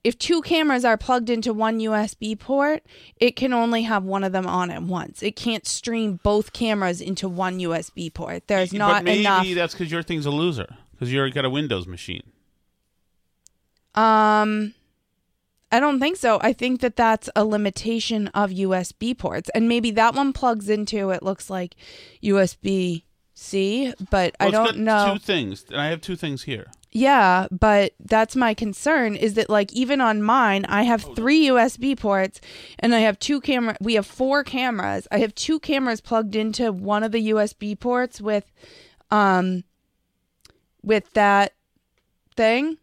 If 0.03 0.17
two 0.17 0.41
cameras 0.41 0.83
are 0.83 0.97
plugged 0.97 1.29
into 1.29 1.53
one 1.53 1.79
USB 1.79 2.37
port, 2.37 2.83
it 3.17 3.35
can 3.35 3.53
only 3.53 3.83
have 3.83 4.03
one 4.03 4.23
of 4.23 4.31
them 4.31 4.47
on 4.47 4.71
at 4.71 4.81
once. 4.81 5.21
It 5.21 5.35
can't 5.35 5.67
stream 5.67 6.19
both 6.23 6.53
cameras 6.53 7.01
into 7.01 7.29
one 7.29 7.59
USB 7.59 8.11
port. 8.11 8.47
There's 8.47 8.71
but 8.71 8.77
not 8.77 9.03
maybe 9.03 9.19
enough. 9.21 9.47
that's 9.53 9.73
because 9.73 9.91
your 9.91 10.01
thing's 10.01 10.25
a 10.25 10.31
loser. 10.31 10.75
Because 10.93 11.13
you're 11.13 11.29
got 11.29 11.45
a 11.45 11.49
Windows 11.49 11.85
machine. 11.85 12.23
Um, 13.93 14.73
I 15.71 15.79
don't 15.79 15.99
think 15.99 16.17
so. 16.17 16.39
I 16.41 16.53
think 16.53 16.81
that 16.81 16.95
that's 16.95 17.29
a 17.35 17.45
limitation 17.45 18.27
of 18.29 18.49
USB 18.51 19.17
ports, 19.17 19.49
and 19.53 19.67
maybe 19.67 19.91
that 19.91 20.15
one 20.15 20.33
plugs 20.33 20.69
into. 20.69 21.11
It 21.11 21.23
looks 21.23 21.49
like 21.49 21.75
USB 22.23 23.03
C, 23.33 23.93
but 24.09 24.35
I 24.39 24.49
Well, 24.49 24.63
it's 24.63 24.71
don't 24.73 24.83
know. 24.83 25.13
Two 25.13 25.19
things. 25.19 25.65
And 25.69 25.79
I 25.79 25.87
have 25.87 26.01
two 26.01 26.15
things 26.15 26.43
here. 26.43 26.67
Yeah, 26.93 27.47
but 27.51 27.93
that's 28.03 28.35
my 28.35 28.53
concern 28.53 29.15
is 29.15 29.35
that 29.35 29.49
like 29.49 29.71
even 29.71 30.01
on 30.01 30.21
mine, 30.21 30.65
I 30.65 30.83
have 30.83 31.15
three 31.15 31.47
USB 31.47 31.97
ports 31.97 32.41
and 32.79 32.93
I 32.93 32.99
have 32.99 33.17
two 33.17 33.39
camera 33.39 33.77
we 33.79 33.93
have 33.93 34.05
four 34.05 34.43
cameras. 34.43 35.07
I 35.09 35.19
have 35.19 35.33
two 35.33 35.59
cameras 35.59 36.01
plugged 36.01 36.35
into 36.35 36.71
one 36.73 37.03
of 37.03 37.13
the 37.13 37.29
USB 37.29 37.79
ports 37.79 38.19
with 38.19 38.51
um 39.09 39.63
with 40.83 41.13
that 41.13 41.53
thing. 42.35 42.77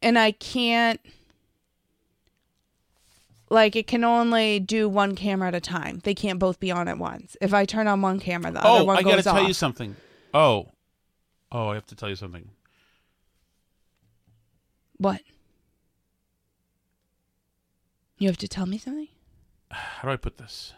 And 0.00 0.18
I 0.18 0.30
can't 0.30 1.00
like 3.50 3.74
it 3.74 3.88
can 3.88 4.04
only 4.04 4.60
do 4.60 4.88
one 4.88 5.16
camera 5.16 5.48
at 5.48 5.54
a 5.54 5.60
time. 5.60 6.00
They 6.04 6.14
can't 6.14 6.38
both 6.38 6.60
be 6.60 6.70
on 6.70 6.86
at 6.86 6.98
once. 6.98 7.36
If 7.40 7.52
I 7.52 7.64
turn 7.64 7.88
on 7.88 8.02
one 8.02 8.20
camera, 8.20 8.52
the 8.52 8.60
other 8.60 8.82
oh, 8.82 8.84
one 8.84 8.96
I 8.96 9.02
goes 9.02 9.10
gotta 9.10 9.22
tell 9.22 9.36
off. 9.38 9.48
you 9.48 9.54
something. 9.54 9.96
Oh, 10.32 10.71
oh, 11.52 11.68
I 11.68 11.74
have 11.74 11.86
to 11.86 11.94
tell 11.94 12.08
you 12.08 12.16
something. 12.16 12.50
What? 14.96 15.20
You 18.18 18.28
have 18.28 18.38
to 18.38 18.48
tell 18.48 18.66
me 18.66 18.78
something? 18.78 19.08
How 19.70 20.08
do 20.08 20.12
I 20.12 20.16
put 20.16 20.38
this? 20.38 20.72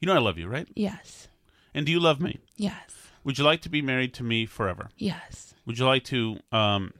You 0.00 0.06
know 0.06 0.14
I 0.14 0.18
love 0.18 0.38
you, 0.38 0.48
right? 0.48 0.68
Yes. 0.74 1.28
And 1.74 1.86
do 1.86 1.92
you 1.92 2.00
love 2.00 2.20
me? 2.20 2.40
Yes. 2.56 2.94
Would 3.24 3.38
you 3.38 3.44
like 3.44 3.60
to 3.62 3.68
be 3.68 3.82
married 3.82 4.14
to 4.14 4.24
me 4.24 4.46
forever? 4.46 4.90
Yes. 4.96 5.54
Would 5.64 5.78
you 5.78 5.86
like 5.86 6.04
to 6.04 6.38
um, 6.50 6.92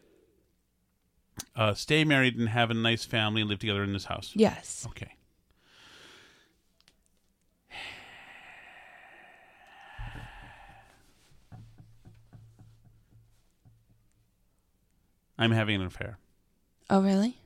uh, 1.56 1.74
stay 1.74 2.04
married 2.04 2.38
and 2.38 2.48
have 2.48 2.70
a 2.70 2.74
nice 2.74 3.04
family 3.04 3.40
and 3.40 3.50
live 3.50 3.58
together 3.58 3.82
in 3.82 3.92
this 3.92 4.04
house? 4.04 4.30
Yes. 4.34 4.86
Okay. 4.90 5.16
I'm 15.42 15.50
having 15.52 15.80
an 15.80 15.86
affair. 15.86 16.18
Oh, 16.88 17.00
really? 17.02 17.36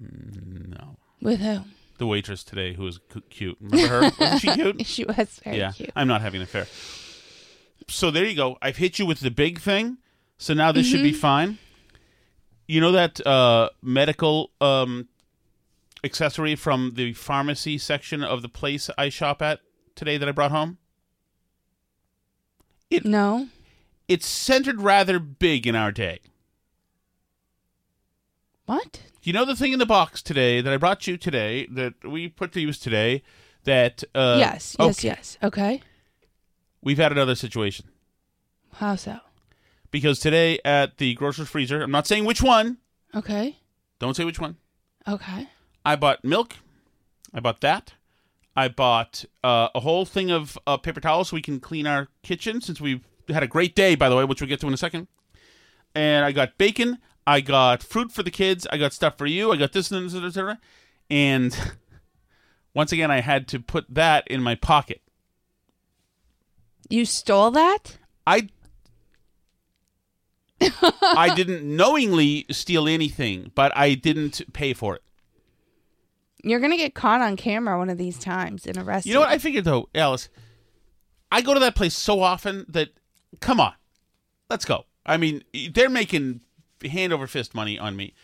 No. 0.00 0.96
With 1.20 1.40
who? 1.40 1.60
The 1.98 2.06
waitress 2.06 2.42
today 2.44 2.74
who 2.74 2.84
was 2.84 2.98
cu- 3.08 3.20
cute. 3.30 3.56
Remember 3.60 3.88
her? 3.88 4.10
Wasn't 4.18 4.40
she 4.40 4.48
cute? 4.52 4.86
she 4.86 5.04
was 5.04 5.40
very 5.44 5.58
yeah. 5.58 5.72
cute. 5.72 5.90
I'm 5.94 6.08
not 6.08 6.20
having 6.22 6.40
an 6.40 6.44
affair. 6.44 6.66
So 7.88 8.10
there 8.10 8.24
you 8.24 8.34
go. 8.34 8.56
I've 8.62 8.76
hit 8.78 8.98
you 8.98 9.06
with 9.06 9.20
the 9.20 9.30
big 9.30 9.60
thing. 9.60 9.98
So 10.38 10.54
now 10.54 10.72
this 10.72 10.86
should 10.86 11.02
be 11.02 11.12
Mhm. 11.12 11.16
fine. 11.16 11.58
You 12.66 12.80
know 12.80 12.92
that 12.92 13.24
uh, 13.26 13.68
medical 13.82 14.50
um, 14.60 15.08
accessory 16.02 16.56
from 16.56 16.92
the 16.94 17.12
pharmacy 17.12 17.76
section 17.78 18.24
of 18.24 18.42
the 18.42 18.48
place 18.48 18.88
I 18.96 19.10
shop 19.10 19.42
at 19.42 19.60
today 19.94 20.16
that 20.16 20.28
I 20.28 20.32
brought 20.32 20.50
home? 20.50 20.78
It, 22.90 23.04
no. 23.04 23.48
It's 24.08 24.26
centered 24.26 24.80
rather 24.80 25.18
big 25.18 25.66
in 25.66 25.74
our 25.76 25.92
day. 25.92 26.20
What? 28.66 29.02
You 29.22 29.32
know 29.32 29.44
the 29.44 29.56
thing 29.56 29.72
in 29.72 29.78
the 29.78 29.86
box 29.86 30.22
today 30.22 30.60
that 30.60 30.72
I 30.72 30.76
brought 30.76 31.06
you 31.06 31.16
today 31.16 31.66
that 31.70 31.94
we 32.04 32.28
put 32.28 32.52
to 32.52 32.60
use 32.60 32.78
today 32.78 33.22
that 33.64 34.04
uh, 34.14 34.36
yes, 34.38 34.76
yes, 34.78 34.98
okay. 34.98 35.08
yes. 35.08 35.38
Okay. 35.42 35.82
We've 36.82 36.98
had 36.98 37.12
another 37.12 37.34
situation. 37.34 37.86
How 38.74 38.96
so? 38.96 39.18
Because 39.90 40.18
today 40.18 40.58
at 40.64 40.98
the 40.98 41.14
grocer's 41.14 41.48
freezer, 41.48 41.82
I'm 41.82 41.90
not 41.90 42.06
saying 42.06 42.24
which 42.24 42.42
one. 42.42 42.78
Okay. 43.14 43.58
Don't 43.98 44.14
say 44.14 44.24
which 44.24 44.40
one. 44.40 44.56
Okay. 45.06 45.48
I 45.84 45.96
bought 45.96 46.24
milk. 46.24 46.56
I 47.32 47.40
bought 47.40 47.60
that. 47.60 47.94
I 48.56 48.68
bought 48.68 49.24
uh, 49.42 49.68
a 49.74 49.80
whole 49.80 50.04
thing 50.04 50.30
of 50.30 50.58
uh, 50.66 50.76
paper 50.76 51.00
towels 51.00 51.28
so 51.28 51.36
we 51.36 51.42
can 51.42 51.60
clean 51.60 51.86
our 51.86 52.08
kitchen 52.22 52.60
since 52.60 52.80
we've 52.80 53.04
had 53.28 53.42
a 53.42 53.48
great 53.48 53.74
day, 53.74 53.94
by 53.94 54.08
the 54.08 54.16
way, 54.16 54.24
which 54.24 54.40
we'll 54.40 54.48
get 54.48 54.60
to 54.60 54.68
in 54.68 54.74
a 54.74 54.78
second. 54.78 55.08
And 55.94 56.24
I 56.24 56.32
got 56.32 56.58
bacon. 56.58 56.98
I 57.26 57.40
got 57.40 57.82
fruit 57.82 58.12
for 58.12 58.22
the 58.22 58.30
kids. 58.30 58.66
I 58.70 58.76
got 58.76 58.92
stuff 58.92 59.16
for 59.16 59.26
you. 59.26 59.52
I 59.52 59.56
got 59.56 59.72
this 59.72 59.90
and 59.90 60.06
this, 60.06 60.14
etc. 60.14 60.58
And 61.10 61.56
once 62.74 62.92
again, 62.92 63.10
I 63.10 63.20
had 63.20 63.48
to 63.48 63.60
put 63.60 63.86
that 63.94 64.26
in 64.28 64.42
my 64.42 64.54
pocket. 64.54 65.00
You 66.88 67.04
stole 67.04 67.50
that? 67.52 67.98
I 68.26 68.48
I 70.60 71.34
didn't 71.34 71.64
knowingly 71.76 72.46
steal 72.50 72.88
anything, 72.88 73.52
but 73.54 73.76
I 73.76 73.94
didn't 73.94 74.52
pay 74.52 74.74
for 74.74 74.96
it. 74.96 75.02
You're 76.42 76.60
gonna 76.60 76.76
get 76.76 76.94
caught 76.94 77.22
on 77.22 77.36
camera 77.36 77.78
one 77.78 77.88
of 77.88 77.96
these 77.96 78.18
times 78.18 78.66
and 78.66 78.76
arrested. 78.76 79.08
You 79.08 79.14
know 79.14 79.20
what 79.20 79.30
I 79.30 79.38
figured 79.38 79.64
though, 79.64 79.88
Alice? 79.94 80.28
I 81.32 81.40
go 81.40 81.54
to 81.54 81.60
that 81.60 81.74
place 81.74 81.94
so 81.96 82.20
often 82.20 82.66
that 82.68 82.90
come 83.40 83.60
on. 83.60 83.72
Let's 84.50 84.64
go. 84.64 84.84
I 85.06 85.16
mean, 85.16 85.42
they're 85.72 85.90
making 85.90 86.42
hand 86.88 87.12
over 87.12 87.26
fist 87.26 87.54
money 87.54 87.78
on 87.78 87.96
me. 87.96 88.14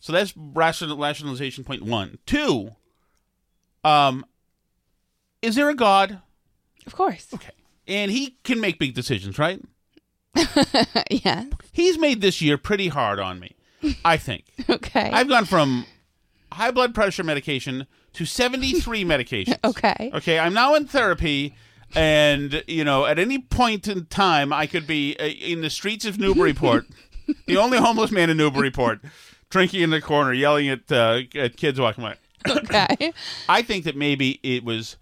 So 0.00 0.12
that's 0.12 0.34
rational, 0.36 0.96
rationalization 0.96 1.64
point 1.64 1.82
1. 1.82 2.18
2. 2.26 2.70
Um 3.84 4.24
is 5.42 5.56
there 5.56 5.68
a 5.68 5.74
god? 5.74 6.22
Of 6.86 6.94
course. 6.94 7.28
Okay. 7.34 7.50
And 7.86 8.10
he 8.10 8.38
can 8.44 8.60
make 8.60 8.78
big 8.78 8.94
decisions, 8.94 9.38
right? 9.38 9.60
yeah. 11.10 11.44
He's 11.72 11.98
made 11.98 12.20
this 12.22 12.40
year 12.40 12.56
pretty 12.56 12.88
hard 12.88 13.20
on 13.20 13.38
me, 13.40 13.54
I 14.04 14.16
think. 14.16 14.44
Okay. 14.70 15.10
I've 15.12 15.28
gone 15.28 15.44
from 15.44 15.84
high 16.50 16.70
blood 16.70 16.94
pressure 16.94 17.22
medication 17.22 17.86
to 18.14 18.24
73 18.24 19.04
medications. 19.04 19.58
Okay. 19.62 20.10
Okay, 20.14 20.38
I'm 20.38 20.54
now 20.54 20.74
in 20.74 20.86
therapy 20.86 21.54
and, 21.94 22.64
you 22.66 22.84
know, 22.84 23.04
at 23.04 23.18
any 23.18 23.38
point 23.38 23.86
in 23.86 24.06
time 24.06 24.52
I 24.52 24.66
could 24.66 24.86
be 24.86 25.16
uh, 25.18 25.24
in 25.26 25.60
the 25.60 25.70
streets 25.70 26.04
of 26.06 26.18
Newburyport, 26.18 26.86
the 27.46 27.56
only 27.56 27.78
homeless 27.78 28.10
man 28.10 28.30
in 28.30 28.36
Newburyport, 28.36 29.00
drinking 29.50 29.82
in 29.82 29.90
the 29.90 30.00
corner, 30.00 30.32
yelling 30.32 30.68
at 30.68 30.90
uh, 30.90 31.20
at 31.34 31.56
kids 31.56 31.80
walking 31.80 32.04
by. 32.04 32.16
Okay. 32.48 33.12
I 33.48 33.62
think 33.62 33.84
that 33.84 33.96
maybe 33.96 34.38
it 34.42 34.64
was 34.64 34.96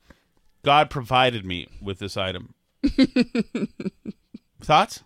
God 0.64 0.90
provided 0.90 1.44
me 1.44 1.66
with 1.80 1.98
this 1.98 2.16
item. 2.16 2.54
Thoughts? 4.60 5.02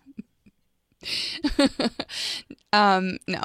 um, 2.73 3.17
no. 3.27 3.41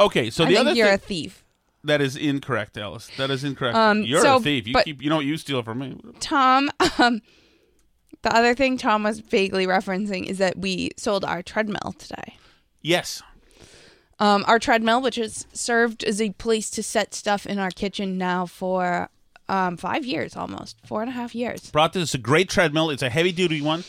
Okay, 0.00 0.30
so 0.30 0.44
I 0.44 0.46
the 0.48 0.54
think 0.54 0.60
other 0.66 0.76
you're 0.76 0.86
thing, 0.86 0.94
a 0.94 0.98
thief. 0.98 1.44
That 1.84 2.00
is 2.00 2.16
incorrect, 2.16 2.76
Alice. 2.76 3.10
That 3.16 3.30
is 3.30 3.44
incorrect. 3.44 3.76
Um, 3.76 4.02
You're 4.02 4.20
so- 4.20 4.36
a 4.36 4.40
thief. 4.40 4.66
You 4.66 4.74
but- 4.74 4.84
keep. 4.84 5.02
You 5.02 5.10
know 5.10 5.16
what 5.16 5.24
you 5.24 5.36
steal 5.36 5.62
from 5.62 5.78
me. 5.78 5.98
Tom, 6.20 6.70
um, 6.98 7.22
the 8.22 8.34
other 8.34 8.54
thing 8.54 8.76
Tom 8.76 9.02
was 9.04 9.20
vaguely 9.20 9.66
referencing 9.66 10.26
is 10.26 10.38
that 10.38 10.58
we 10.58 10.90
sold 10.96 11.24
our 11.24 11.42
treadmill 11.42 11.94
today. 11.98 12.36
Yes. 12.82 13.22
Um, 14.18 14.44
our 14.48 14.58
treadmill, 14.58 15.00
which 15.00 15.16
has 15.16 15.46
served 15.52 16.02
as 16.04 16.20
a 16.20 16.30
place 16.30 16.70
to 16.70 16.82
set 16.82 17.14
stuff 17.14 17.46
in 17.46 17.58
our 17.58 17.70
kitchen 17.70 18.18
now 18.18 18.46
for 18.46 19.10
um, 19.48 19.76
five 19.76 20.04
years 20.04 20.36
almost, 20.36 20.76
four 20.84 21.02
and 21.02 21.08
a 21.08 21.12
half 21.12 21.34
years. 21.34 21.70
Brought 21.70 21.92
this. 21.92 22.02
It's 22.02 22.14
a 22.14 22.18
great 22.18 22.48
treadmill. 22.48 22.90
It's 22.90 23.02
a 23.02 23.10
heavy 23.10 23.32
duty 23.32 23.62
one. 23.62 23.84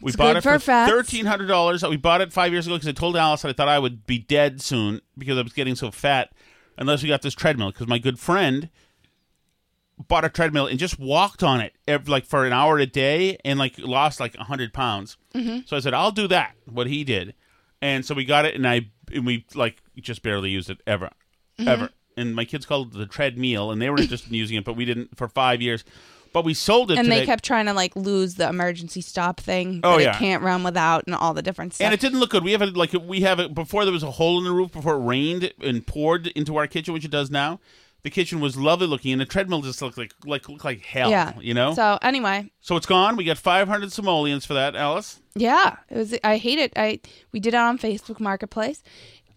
We 0.00 0.08
It's 0.08 0.16
bought 0.16 0.36
it 0.36 0.42
for 0.42 0.58
for 0.58 0.86
thirteen 0.86 1.26
hundred 1.26 1.46
dollars. 1.46 1.82
We 1.82 1.96
bought 1.96 2.20
it 2.20 2.32
five 2.32 2.52
years 2.52 2.66
ago 2.66 2.76
because 2.76 2.88
I 2.88 2.92
told 2.92 3.16
Alice 3.16 3.42
that 3.42 3.48
I 3.48 3.52
thought 3.52 3.68
I 3.68 3.78
would 3.78 4.06
be 4.06 4.18
dead 4.18 4.60
soon 4.60 5.00
because 5.16 5.38
I 5.38 5.42
was 5.42 5.52
getting 5.52 5.74
so 5.74 5.90
fat 5.90 6.32
unless 6.76 7.02
we 7.02 7.08
got 7.08 7.22
this 7.22 7.34
treadmill. 7.34 7.70
Because 7.72 7.86
my 7.86 7.98
good 7.98 8.18
friend 8.18 8.68
bought 10.08 10.24
a 10.24 10.28
treadmill 10.28 10.66
and 10.66 10.78
just 10.78 10.98
walked 10.98 11.42
on 11.42 11.60
it 11.60 11.72
ev 11.88 12.06
like 12.08 12.26
for 12.26 12.44
an 12.44 12.52
hour 12.52 12.78
a 12.78 12.86
day 12.86 13.38
and 13.44 13.58
like 13.58 13.78
lost 13.78 14.20
like 14.20 14.36
hundred 14.36 14.72
pounds. 14.74 15.16
Mhm. 15.34 15.66
So 15.68 15.76
I 15.76 15.80
said 15.80 15.94
I'll 15.94 16.10
do 16.12 16.28
that. 16.28 16.54
What 16.66 16.86
he 16.86 17.02
did, 17.04 17.34
and 17.80 18.04
so 18.04 18.14
we 18.14 18.24
got 18.24 18.44
it 18.44 18.54
and 18.54 18.66
I 18.68 18.88
and 19.12 19.24
we 19.24 19.44
like 19.54 19.82
just 19.96 20.22
barely 20.22 20.50
used 20.50 20.68
it 20.70 20.80
ever, 20.86 21.10
Mhm. 21.58 21.66
ever. 21.66 21.90
And 22.18 22.34
my 22.34 22.44
kids 22.44 22.66
called 22.66 22.94
it 22.94 22.98
the 22.98 23.06
treadmill 23.06 23.70
and 23.70 23.80
they 23.80 23.88
were 23.90 23.98
interested 23.98 24.28
in 24.30 24.34
using 24.36 24.56
it, 24.56 24.64
but 24.64 24.74
we 24.74 24.84
didn't 24.84 25.16
for 25.16 25.28
five 25.28 25.60
years. 25.62 25.84
But 26.32 26.44
we 26.44 26.52
sold 26.52 26.90
it 26.90 26.98
and 26.98 27.10
they 27.10 27.24
kept 27.24 27.44
trying 27.44 27.64
to 27.64 27.72
like 27.72 27.96
lose 27.96 28.34
the 28.34 28.46
emergency 28.46 29.00
stop 29.00 29.40
thing 29.40 29.80
Oh, 29.82 29.96
yeah. 29.96 30.14
it 30.14 30.18
can't 30.18 30.42
run 30.42 30.62
without 30.62 31.04
and 31.06 31.14
all 31.14 31.32
the 31.32 31.40
different 31.40 31.72
stuff. 31.72 31.86
and 31.86 31.94
it 31.94 32.00
didn't 32.00 32.20
look 32.20 32.30
good. 32.30 32.44
We 32.44 32.52
have 32.52 32.60
it 32.60 32.76
like 32.76 32.92
we 32.92 33.22
have 33.22 33.40
it 33.40 33.54
before 33.54 33.84
there 33.86 33.92
was 33.92 34.02
a 34.02 34.10
hole 34.10 34.36
in 34.38 34.44
the 34.44 34.52
roof 34.52 34.72
before 34.72 34.94
it 34.96 34.98
rained 35.06 35.50
and 35.62 35.86
poured 35.86 36.26
into 36.28 36.56
our 36.58 36.66
kitchen, 36.66 36.92
which 36.92 37.06
it 37.06 37.10
does 37.10 37.30
now. 37.30 37.58
The 38.02 38.10
kitchen 38.10 38.38
was 38.40 38.56
lovely 38.56 38.86
looking, 38.86 39.12
and 39.12 39.20
the 39.20 39.26
treadmill 39.26 39.62
just 39.62 39.82
looked 39.82 39.98
like 39.98 40.12
like 40.24 40.48
looked 40.48 40.64
like 40.64 40.84
hell. 40.84 41.10
yeah, 41.10 41.32
you 41.40 41.54
know. 41.54 41.74
So 41.74 41.98
anyway, 42.02 42.50
So 42.60 42.76
it's 42.76 42.86
gone. 42.86 43.16
We 43.16 43.24
got 43.24 43.36
500 43.38 43.92
simoleons 43.92 44.46
for 44.46 44.54
that, 44.54 44.76
Alice. 44.76 45.20
yeah, 45.34 45.76
it 45.90 45.96
was. 45.96 46.14
I 46.22 46.36
hate 46.36 46.58
it. 46.60 46.72
I 46.76 47.00
we 47.32 47.40
did 47.40 47.54
it 47.54 47.56
on 47.58 47.78
Facebook 47.78 48.20
Marketplace. 48.20 48.82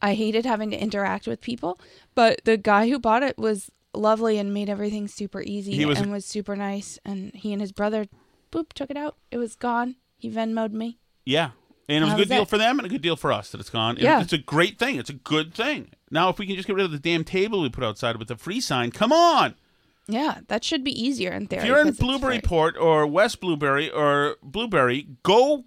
I 0.01 0.13
hated 0.13 0.45
having 0.45 0.69
to 0.71 0.77
interact 0.77 1.27
with 1.27 1.41
people, 1.41 1.79
but 2.15 2.41
the 2.45 2.57
guy 2.57 2.87
who 2.89 2.99
bought 2.99 3.23
it 3.23 3.37
was 3.37 3.71
lovely 3.93 4.37
and 4.37 4.53
made 4.53 4.69
everything 4.69 5.07
super 5.07 5.41
easy 5.41 5.73
He 5.73 5.85
was- 5.85 5.99
and 5.99 6.11
was 6.11 6.25
super 6.25 6.55
nice. 6.55 6.99
And 7.03 7.33
he 7.33 7.51
and 7.51 7.59
his 7.61 7.71
brother, 7.71 8.05
boop, 8.51 8.71
took 8.73 8.91
it 8.91 8.97
out. 8.97 9.17
It 9.31 9.37
was 9.39 9.55
gone. 9.55 9.95
He 10.15 10.29
Venmoed 10.29 10.71
me. 10.73 10.99
Yeah. 11.25 11.51
And 11.89 12.03
it 12.03 12.05
was 12.05 12.13
a 12.13 12.17
good 12.17 12.29
deal 12.29 12.43
it? 12.43 12.49
for 12.49 12.57
them 12.57 12.79
and 12.79 12.85
a 12.85 12.89
good 12.89 13.01
deal 13.01 13.15
for 13.15 13.33
us 13.33 13.49
that 13.51 13.59
it's 13.59 13.69
gone. 13.69 13.95
And 13.95 14.03
Yeah. 14.03 14.21
It's 14.21 14.33
a 14.33 14.37
great 14.37 14.77
thing. 14.77 14.97
It's 14.97 15.09
a 15.09 15.13
good 15.13 15.53
thing. 15.53 15.89
Now, 16.11 16.29
if 16.29 16.37
we 16.37 16.45
can 16.45 16.55
just 16.55 16.67
get 16.67 16.75
rid 16.75 16.85
of 16.85 16.91
the 16.91 16.99
damn 16.99 17.23
table 17.23 17.61
we 17.61 17.69
put 17.69 17.83
outside 17.83 18.17
with 18.17 18.27
the 18.27 18.35
free 18.35 18.61
sign, 18.61 18.91
come 18.91 19.11
on. 19.11 19.55
Yeah, 20.07 20.39
that 20.47 20.63
should 20.63 20.83
be 20.83 20.91
easier 20.91 21.31
in 21.31 21.47
theory. 21.47 21.61
If 21.61 21.67
you're 21.67 21.81
in. 21.81 21.95
Newburyport 21.99 22.77
or 22.77 23.05
West 23.05 23.43
Newbury 23.43 23.91
or 23.91 24.37
Newbury, 24.43 25.07
go 25.23 25.65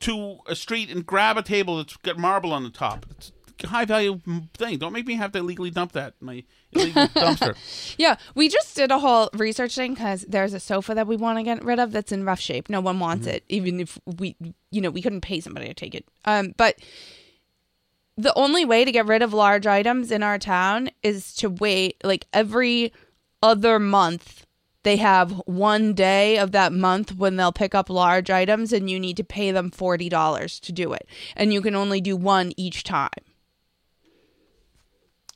to 0.00 0.38
a 0.46 0.56
street 0.56 0.90
and 0.90 1.04
grab 1.04 1.36
a 1.36 1.42
table 1.42 1.76
that's 1.76 1.96
got 1.98 2.18
marble 2.18 2.52
on 2.52 2.64
the 2.64 2.70
top. 2.70 3.06
It's 3.10 3.32
high 3.64 3.84
value 3.84 4.20
thing. 4.54 4.78
Don't 4.78 4.92
make 4.92 5.06
me 5.06 5.14
have 5.14 5.32
to 5.32 5.38
illegally 5.38 5.70
dump 5.70 5.92
that 5.92 6.14
in 6.20 6.26
my 6.26 6.44
illegal 6.72 7.06
dumpster. 7.08 7.94
Yeah, 7.98 8.16
we 8.34 8.48
just 8.48 8.74
did 8.76 8.90
a 8.90 8.98
whole 8.98 9.30
research 9.34 9.74
thing 9.74 9.94
because 9.94 10.22
there's 10.28 10.54
a 10.54 10.60
sofa 10.60 10.94
that 10.94 11.06
we 11.06 11.16
want 11.16 11.38
to 11.38 11.42
get 11.42 11.64
rid 11.64 11.78
of 11.78 11.92
that's 11.92 12.12
in 12.12 12.24
rough 12.24 12.40
shape. 12.40 12.68
No 12.68 12.80
one 12.80 12.98
wants 13.00 13.26
Mm-hmm. 13.26 13.36
it, 13.36 13.44
even 13.48 13.80
if 13.80 13.98
we, 14.18 14.36
you 14.70 14.80
know, 14.80 14.90
we 14.90 15.02
couldn't 15.02 15.20
pay 15.20 15.40
somebody 15.40 15.66
to 15.68 15.74
take 15.74 15.94
it. 15.94 16.06
Um, 16.24 16.54
but 16.56 16.76
the 18.16 18.32
only 18.36 18.64
way 18.64 18.84
to 18.84 18.92
get 18.92 19.06
rid 19.06 19.22
of 19.22 19.32
large 19.32 19.66
items 19.66 20.10
in 20.10 20.22
our 20.22 20.38
town 20.38 20.90
is 21.02 21.34
to 21.36 21.48
wait 21.48 21.96
like 22.04 22.26
every 22.32 22.92
other 23.42 23.78
month. 23.78 24.46
They 24.84 24.96
have 24.96 25.30
one 25.46 25.94
day 25.94 26.38
of 26.38 26.50
that 26.52 26.72
month 26.72 27.14
when 27.16 27.36
they'll 27.36 27.52
pick 27.52 27.72
up 27.74 27.88
large 27.88 28.30
items, 28.30 28.72
and 28.72 28.90
you 28.90 28.98
need 28.98 29.16
to 29.18 29.24
pay 29.24 29.52
them 29.52 29.70
forty 29.70 30.08
dollars 30.08 30.58
to 30.60 30.72
do 30.72 30.92
it, 30.92 31.06
and 31.36 31.52
you 31.52 31.62
can 31.62 31.76
only 31.76 32.00
do 32.00 32.16
one 32.16 32.52
each 32.56 32.82
time. 32.82 33.08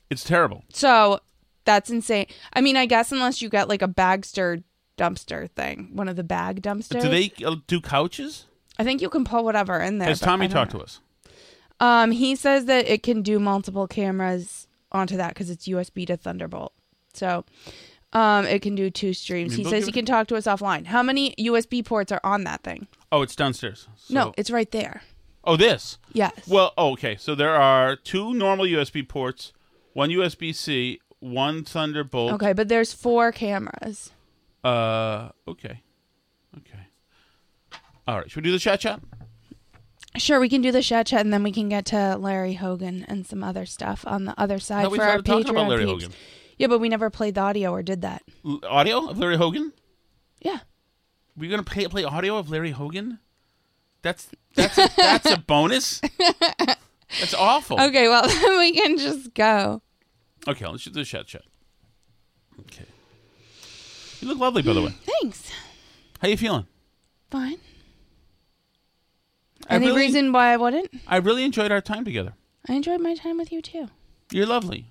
It's 0.09 0.23
terrible. 0.23 0.63
So 0.73 1.19
that's 1.65 1.89
insane. 1.89 2.27
I 2.53 2.61
mean, 2.61 2.77
I 2.77 2.85
guess 2.85 3.11
unless 3.11 3.41
you 3.41 3.49
get 3.49 3.67
like 3.67 3.81
a 3.81 3.87
Bagster 3.87 4.63
dumpster 4.97 5.49
thing, 5.51 5.89
one 5.93 6.07
of 6.07 6.15
the 6.15 6.23
bag 6.23 6.61
dumpsters. 6.61 7.01
Do 7.01 7.09
they 7.09 7.31
uh, 7.45 7.55
do 7.67 7.81
couches? 7.81 8.45
I 8.79 8.83
think 8.83 9.01
you 9.01 9.09
can 9.09 9.25
pull 9.25 9.43
whatever 9.43 9.79
in 9.79 9.97
there. 9.97 10.09
Has 10.09 10.19
Tommy 10.19 10.47
talked 10.47 10.73
know. 10.73 10.79
to 10.79 10.85
us? 10.85 11.01
Um, 11.79 12.11
he 12.11 12.35
says 12.35 12.65
that 12.65 12.87
it 12.87 13.03
can 13.03 13.21
do 13.21 13.39
multiple 13.39 13.87
cameras 13.87 14.67
onto 14.91 15.17
that 15.17 15.29
because 15.29 15.49
it's 15.49 15.67
USB 15.67 16.07
to 16.07 16.17
Thunderbolt. 16.17 16.73
So, 17.13 17.45
um, 18.13 18.45
it 18.45 18.61
can 18.61 18.75
do 18.75 18.89
two 18.89 19.13
streams. 19.13 19.53
I 19.53 19.57
mean, 19.57 19.65
He 19.65 19.69
says 19.69 19.85
he 19.85 19.91
can 19.91 20.05
talk 20.05 20.27
to 20.27 20.35
us 20.35 20.45
offline. 20.45 20.85
How 20.85 21.03
many 21.03 21.35
USB 21.35 21.85
ports 21.85 22.11
are 22.11 22.21
on 22.23 22.45
that 22.45 22.63
thing? 22.63 22.87
Oh, 23.11 23.21
it's 23.21 23.35
downstairs. 23.35 23.87
no, 24.09 24.33
it's 24.37 24.49
right 24.49 24.71
there. 24.71 25.01
Oh, 25.43 25.55
this? 25.55 25.97
Yes. 26.13 26.33
Well, 26.47 26.73
oh, 26.77 26.91
okay. 26.93 27.15
So 27.15 27.33
there 27.33 27.55
are 27.55 27.95
two 27.95 28.33
normal 28.33 28.65
USB 28.65 29.07
ports, 29.07 29.53
one 29.97 30.11
USB 30.11 30.53
C, 30.53 30.99
one 31.19 31.63
Thunderbolt. 31.63 32.33
Okay, 32.33 32.53
but 32.53 32.69
there's 32.69 32.93
four 32.93 33.31
cameras. 33.31 34.11
Uh, 34.63 35.29
okay. 35.47 35.81
Okay. 36.55 36.87
All 38.07 38.19
right. 38.19 38.29
Should 38.29 38.43
we 38.43 38.49
do 38.49 38.51
the 38.51 38.59
chat 38.59 38.79
chat? 38.79 39.01
Sure, 40.15 40.39
we 40.39 40.49
can 40.49 40.61
do 40.61 40.71
the 40.71 40.83
chat 40.83 41.07
chat, 41.07 41.21
and 41.21 41.33
then 41.33 41.41
we 41.41 41.51
can 41.51 41.67
get 41.67 41.85
to 41.87 42.15
Larry 42.15 42.53
Hogan 42.53 43.05
and 43.07 43.25
some 43.25 43.43
other 43.43 43.65
stuff 43.65 44.03
on 44.05 44.25
the 44.25 44.39
other 44.39 44.59
side 44.59 44.87
for 44.93 45.01
our 45.01 45.17
Patreon 45.17 45.49
about 45.49 45.67
Larry 45.67 45.85
peeps. 45.85 46.03
Hogan. 46.03 46.17
Yeah, 46.59 46.67
but 46.67 46.77
we 46.77 46.89
never 46.89 47.09
played 47.09 47.33
the 47.33 47.41
audio 47.41 47.71
or 47.71 47.81
did 47.81 48.03
that. 48.03 48.21
L- 48.45 48.61
audio 48.67 49.09
of 49.09 49.17
Larry 49.17 49.37
Hogan? 49.37 49.73
Yeah. 50.41 50.59
We're 51.35 51.49
gonna 51.49 51.63
play 51.63 51.87
play 51.87 52.03
audio 52.03 52.37
of 52.37 52.51
Larry 52.51 52.71
Hogan. 52.71 53.17
That's 54.03 54.29
that's 54.53 54.77
a, 54.77 54.89
that's 54.95 55.31
a 55.31 55.37
bonus. 55.47 56.01
That's 57.19 57.33
awful. 57.33 57.81
Okay, 57.81 58.07
well 58.07 58.27
then 58.27 58.59
we 58.59 58.73
can 58.73 58.99
just 58.99 59.33
go. 59.33 59.81
Okay, 60.47 60.65
let's 60.65 60.83
do 60.85 60.91
the 60.91 61.03
chat 61.03 61.27
chat. 61.27 61.43
Okay. 62.61 62.85
You 64.21 64.27
look 64.29 64.39
lovely, 64.39 64.61
by 64.61 64.73
the 64.73 64.81
way. 64.81 64.93
Thanks. 65.21 65.51
How 66.21 66.27
you 66.27 66.37
feeling? 66.37 66.65
Fine. 67.29 67.57
I 69.69 69.75
Any 69.75 69.87
really- 69.87 70.01
reason 70.01 70.31
why 70.31 70.53
I 70.53 70.57
wouldn't? 70.57 70.89
I 71.07 71.17
really 71.17 71.43
enjoyed 71.43 71.71
our 71.71 71.81
time 71.81 72.05
together. 72.05 72.33
I 72.69 72.73
enjoyed 72.73 73.01
my 73.01 73.15
time 73.15 73.37
with 73.37 73.51
you 73.51 73.61
too. 73.61 73.89
You're 74.31 74.45
lovely. 74.45 74.87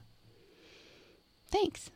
Thanks. 1.50 1.90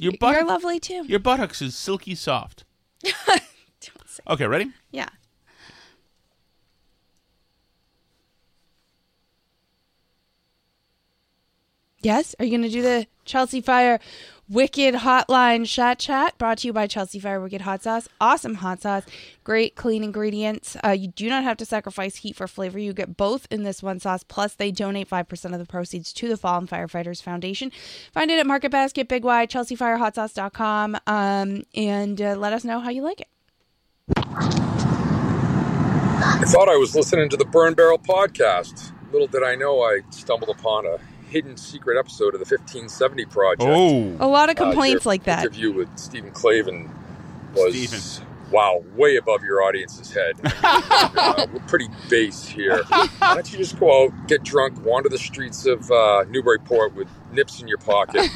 Your 0.00 0.12
butt, 0.20 0.34
You're 0.36 0.44
lovely 0.46 0.78
too. 0.78 1.04
Your 1.06 1.18
buttocks 1.18 1.60
is 1.62 1.74
silky 1.76 2.14
soft. 2.14 2.64
Don't 3.02 3.42
say 4.06 4.22
Okay, 4.28 4.46
ready? 4.46 4.72
Yeah. 4.90 5.08
Yes? 12.00 12.34
Are 12.38 12.44
you 12.44 12.50
going 12.50 12.62
to 12.62 12.68
do 12.68 12.82
the 12.82 13.06
Chelsea 13.24 13.60
Fire 13.60 13.98
Wicked 14.48 14.94
Hotline 14.94 15.66
Chat 15.66 15.98
Chat 15.98 16.38
brought 16.38 16.58
to 16.58 16.68
you 16.68 16.72
by 16.72 16.86
Chelsea 16.86 17.18
Fire 17.18 17.40
Wicked 17.40 17.62
Hot 17.62 17.82
Sauce? 17.82 18.08
Awesome 18.20 18.54
hot 18.56 18.80
sauce. 18.82 19.02
Great 19.44 19.74
clean 19.74 20.04
ingredients. 20.04 20.76
Uh, 20.84 20.90
you 20.90 21.08
do 21.08 21.28
not 21.28 21.42
have 21.42 21.56
to 21.58 21.64
sacrifice 21.64 22.16
heat 22.16 22.36
for 22.36 22.46
flavor. 22.46 22.78
You 22.78 22.92
get 22.92 23.16
both 23.16 23.46
in 23.50 23.64
this 23.64 23.82
one 23.82 23.98
sauce. 23.98 24.22
Plus, 24.22 24.54
they 24.54 24.70
donate 24.70 25.10
5% 25.10 25.52
of 25.52 25.58
the 25.58 25.66
proceeds 25.66 26.12
to 26.14 26.28
the 26.28 26.36
Fallen 26.36 26.66
Firefighters 26.68 27.20
Foundation. 27.20 27.72
Find 28.12 28.30
it 28.30 28.38
at 28.38 28.46
Market 28.46 28.70
Basket, 28.70 29.08
Big 29.08 29.24
Y, 29.24 29.46
ChelseaFireHotSauce.com, 29.46 30.96
um, 31.06 31.62
and 31.74 32.22
uh, 32.22 32.36
let 32.36 32.52
us 32.52 32.64
know 32.64 32.80
how 32.80 32.90
you 32.90 33.02
like 33.02 33.20
it. 33.20 33.28
I 36.20 36.44
thought 36.46 36.68
I 36.68 36.76
was 36.76 36.94
listening 36.94 37.28
to 37.30 37.36
the 37.36 37.44
Burn 37.44 37.74
Barrel 37.74 37.98
podcast. 37.98 38.92
Little 39.12 39.26
did 39.26 39.42
I 39.42 39.56
know 39.56 39.82
I 39.82 40.00
stumbled 40.10 40.50
upon 40.50 40.86
a 40.86 40.98
hidden 41.28 41.56
secret 41.56 41.98
episode 41.98 42.34
of 42.34 42.40
the 42.40 42.46
1570 42.46 43.24
Project. 43.26 43.62
Oh. 43.62 44.16
A 44.20 44.26
lot 44.26 44.50
of 44.50 44.58
Uh, 44.58 44.64
complaints 44.64 45.04
your 45.04 45.10
like 45.12 45.24
that. 45.24 45.40
Interview 45.44 45.72
with 45.72 45.88
Stephen 45.98 46.30
Klavan 46.30 46.90
was 47.54 48.20
wow, 48.50 48.82
way 48.96 49.16
above 49.16 49.42
your 49.44 49.62
audience's 49.62 50.12
head. 50.12 50.34
Uh, 51.20 51.46
we're 51.52 51.60
pretty 51.60 51.88
base 52.08 52.46
here. 52.46 52.82
Why 52.88 53.06
don't 53.34 53.52
you 53.52 53.58
just 53.58 53.78
go 53.78 54.04
out, 54.06 54.12
get 54.28 54.42
drunk, 54.44 54.84
wander 54.84 55.08
the 55.08 55.18
streets 55.18 55.66
of 55.66 55.90
uh, 55.90 56.24
Newburyport 56.28 56.94
with 56.94 57.08
nips 57.32 57.60
in 57.60 57.68
your 57.68 57.78
pocket, 57.78 58.28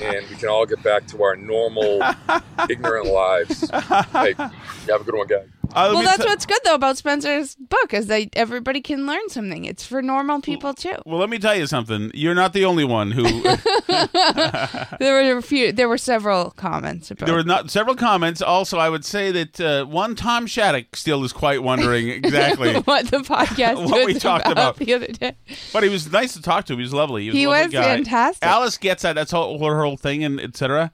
and 0.00 0.28
we 0.28 0.36
can 0.36 0.48
all 0.48 0.64
get 0.66 0.82
back 0.82 1.06
to 1.08 1.22
our 1.22 1.36
normal, 1.36 2.00
ignorant 2.70 3.06
lives. 3.06 3.68
Hey, 4.12 4.30
you 4.30 4.92
have 4.92 5.00
a 5.00 5.04
good 5.04 5.14
one, 5.14 5.26
guys. 5.26 5.48
Uh, 5.74 5.90
well, 5.94 6.02
that's 6.02 6.24
what's 6.24 6.46
good 6.46 6.60
though 6.64 6.74
about 6.74 6.98
Spencer's 6.98 7.54
book 7.56 7.94
is 7.94 8.06
that 8.06 8.28
everybody 8.34 8.80
can 8.80 9.06
learn 9.06 9.28
something. 9.28 9.64
It's 9.64 9.84
for 9.84 10.02
normal 10.02 10.40
people 10.40 10.74
too. 10.74 10.96
Well, 11.06 11.18
let 11.18 11.30
me 11.30 11.38
tell 11.38 11.56
you 11.56 11.66
something. 11.66 12.10
You're 12.14 12.34
not 12.34 12.52
the 12.52 12.64
only 12.64 12.84
one 12.84 13.10
who. 13.10 13.22
there 14.98 15.14
were 15.14 15.38
a 15.38 15.42
few. 15.42 15.72
There 15.72 15.88
were 15.88 15.98
several 15.98 16.50
comments 16.50 17.10
about. 17.10 17.26
there 17.26 17.34
were 17.34 17.44
not 17.44 17.70
several 17.70 17.96
comments. 17.96 18.42
Also, 18.42 18.78
I 18.78 18.88
would 18.88 19.04
say 19.04 19.30
that 19.32 19.60
uh, 19.60 19.84
one 19.86 20.14
Tom 20.14 20.46
Shattuck 20.46 20.94
still 20.96 21.24
is 21.24 21.32
quite 21.32 21.62
wondering 21.62 22.08
exactly 22.10 22.74
what 22.80 23.10
the 23.10 23.18
podcast 23.18 23.88
what 23.88 24.06
we 24.06 24.14
talked 24.14 24.48
about. 24.48 24.76
the 24.76 24.94
other 24.94 25.06
day. 25.06 25.36
But 25.72 25.82
he 25.82 25.88
was 25.88 26.10
nice 26.10 26.34
to 26.34 26.42
talk 26.42 26.66
to. 26.66 26.76
He 26.76 26.82
was 26.82 26.92
lovely. 26.92 27.24
He 27.24 27.28
was, 27.30 27.36
He 27.36 27.46
was 27.46 27.72
fantastic. 27.72 28.46
Alice 28.46 28.78
gets 28.78 29.02
that. 29.02 29.14
That's 29.14 29.32
all, 29.32 29.58
her 29.64 29.82
whole 29.82 29.96
thing, 29.96 30.24
and 30.24 30.40
etc. 30.40 30.92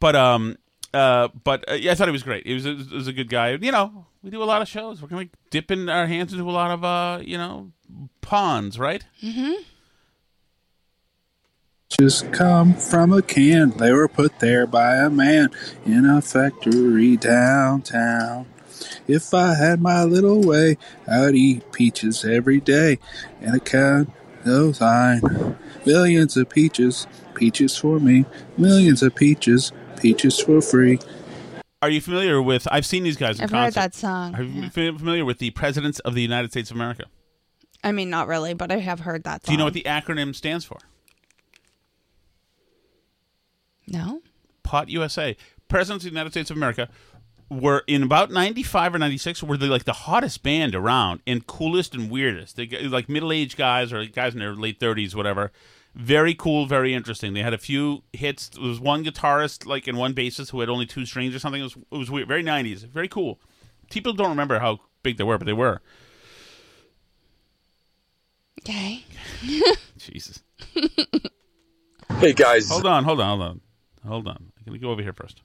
But 0.00 0.16
um, 0.16 0.56
uh, 0.94 1.28
but 1.44 1.68
uh, 1.70 1.74
yeah, 1.74 1.92
I 1.92 1.94
thought 1.94 2.08
he 2.08 2.12
was 2.12 2.22
great. 2.22 2.46
He 2.46 2.54
was, 2.54 2.64
he 2.64 2.74
was 2.92 3.06
a 3.06 3.12
good 3.12 3.28
guy. 3.28 3.50
You 3.50 3.72
know, 3.72 4.06
we 4.22 4.30
do 4.30 4.42
a 4.42 4.44
lot 4.44 4.62
of 4.62 4.68
shows. 4.68 5.02
We're 5.02 5.08
gonna 5.08 5.28
dip 5.50 5.70
in 5.70 5.88
our 5.88 6.06
hands 6.06 6.32
into 6.32 6.48
a 6.48 6.50
lot 6.50 6.70
of 6.70 6.84
uh, 6.84 7.20
you 7.22 7.38
know, 7.38 7.72
ponds, 8.20 8.78
right? 8.78 9.04
Mm-hmm. 9.22 9.62
Just 12.00 12.32
come 12.32 12.74
from 12.74 13.12
a 13.12 13.22
can. 13.22 13.70
They 13.70 13.92
were 13.92 14.08
put 14.08 14.40
there 14.40 14.66
by 14.66 14.96
a 14.96 15.08
man 15.08 15.50
in 15.86 16.04
a 16.04 16.20
factory 16.20 17.16
downtown. 17.16 18.46
If 19.06 19.32
I 19.32 19.54
had 19.54 19.80
my 19.80 20.04
little 20.04 20.42
way, 20.42 20.76
I'd 21.10 21.34
eat 21.34 21.72
peaches 21.72 22.24
every 22.24 22.60
day 22.60 22.98
and 23.40 23.56
a 23.56 23.60
can 23.60 24.12
of 24.44 24.80
wine. 24.80 25.56
Millions 25.86 26.36
of 26.36 26.50
peaches, 26.50 27.06
peaches 27.34 27.76
for 27.76 27.98
me. 27.98 28.26
Millions 28.56 29.02
of 29.02 29.14
peaches, 29.14 29.72
peaches 30.00 30.38
for 30.40 30.60
free. 30.60 30.98
Are 31.80 31.90
you 31.90 32.00
familiar 32.00 32.42
with? 32.42 32.66
I've 32.70 32.86
seen 32.86 33.04
these 33.04 33.16
guys 33.16 33.38
in 33.38 33.44
I've 33.44 33.50
heard 33.50 33.74
that 33.74 33.94
song. 33.94 34.34
Are 34.34 34.42
you 34.42 34.68
fa- 34.68 34.98
familiar 34.98 35.24
with 35.24 35.38
the 35.38 35.50
presidents 35.50 36.00
of 36.00 36.14
the 36.14 36.22
United 36.22 36.50
States 36.50 36.70
of 36.70 36.76
America? 36.76 37.04
I 37.84 37.92
mean, 37.92 38.10
not 38.10 38.26
really, 38.26 38.52
but 38.54 38.72
I 38.72 38.78
have 38.78 39.00
heard 39.00 39.22
that. 39.24 39.44
Song. 39.44 39.50
Do 39.50 39.52
you 39.52 39.58
know 39.58 39.64
what 39.64 39.74
the 39.74 39.84
acronym 39.84 40.34
stands 40.34 40.64
for? 40.64 40.78
No. 43.86 44.22
POT 44.62 44.88
USA. 44.88 45.36
Presidents 45.68 46.04
of 46.04 46.10
the 46.10 46.14
United 46.14 46.30
States 46.32 46.50
of 46.50 46.56
America. 46.56 46.88
were 47.50 47.82
in 47.86 48.02
about 48.02 48.30
95 48.30 48.94
or 48.96 48.98
96 48.98 49.42
were 49.42 49.56
the 49.56 49.66
like 49.66 49.84
the 49.84 49.92
hottest 49.92 50.42
band 50.42 50.74
around 50.74 51.20
and 51.26 51.46
coolest 51.46 51.94
and 51.94 52.10
weirdest 52.10 52.56
they 52.56 52.66
like 52.88 53.08
middle-aged 53.08 53.56
guys 53.56 53.90
or 53.90 54.04
guys 54.04 54.34
in 54.34 54.40
their 54.40 54.54
late 54.54 54.78
30s 54.78 55.14
whatever 55.14 55.50
very 55.98 56.32
cool 56.32 56.64
very 56.64 56.94
interesting. 56.94 57.34
They 57.34 57.42
had 57.42 57.52
a 57.52 57.58
few 57.58 58.02
hits. 58.12 58.48
There 58.48 58.62
was 58.62 58.78
one 58.80 59.04
guitarist 59.04 59.66
like 59.66 59.86
and 59.88 59.98
one 59.98 60.14
bassist 60.14 60.50
who 60.52 60.60
had 60.60 60.68
only 60.68 60.86
two 60.86 61.04
strings 61.04 61.34
or 61.34 61.38
something. 61.40 61.60
It 61.60 61.64
was, 61.64 61.76
it 61.76 61.96
was 61.96 62.10
weird. 62.10 62.28
Very 62.28 62.42
90s 62.44 62.84
very 62.86 63.08
cool. 63.08 63.40
People 63.90 64.12
don't 64.12 64.30
remember 64.30 64.58
how 64.60 64.78
big 65.02 65.16
they 65.18 65.24
were 65.24 65.36
but 65.38 65.46
they 65.46 65.52
were. 65.52 65.80
Okay. 68.62 69.04
jesus. 69.98 70.42
Hey 72.20 72.32
guys, 72.32 72.68
hold 72.68 72.86
on 72.86 73.04
hold 73.04 73.20
on 73.20 73.38
hold 73.38 73.42
on. 73.50 73.60
Hold 74.08 74.28
on. 74.28 74.36
I'm 74.36 74.64
gonna 74.66 74.78
go 74.78 74.90
over 74.90 75.02
here 75.02 75.12
first. 75.12 75.42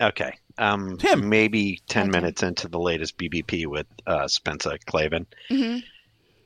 Okay. 0.00 0.36
Um, 0.58 0.98
Maybe 1.16 1.80
10 1.86 2.10
minutes 2.10 2.42
into 2.42 2.68
the 2.68 2.78
latest 2.78 3.16
BBP 3.16 3.66
with 3.66 3.86
uh, 4.06 4.26
Spencer 4.28 4.76
Klavan. 4.86 5.26
Mhm. 5.50 5.82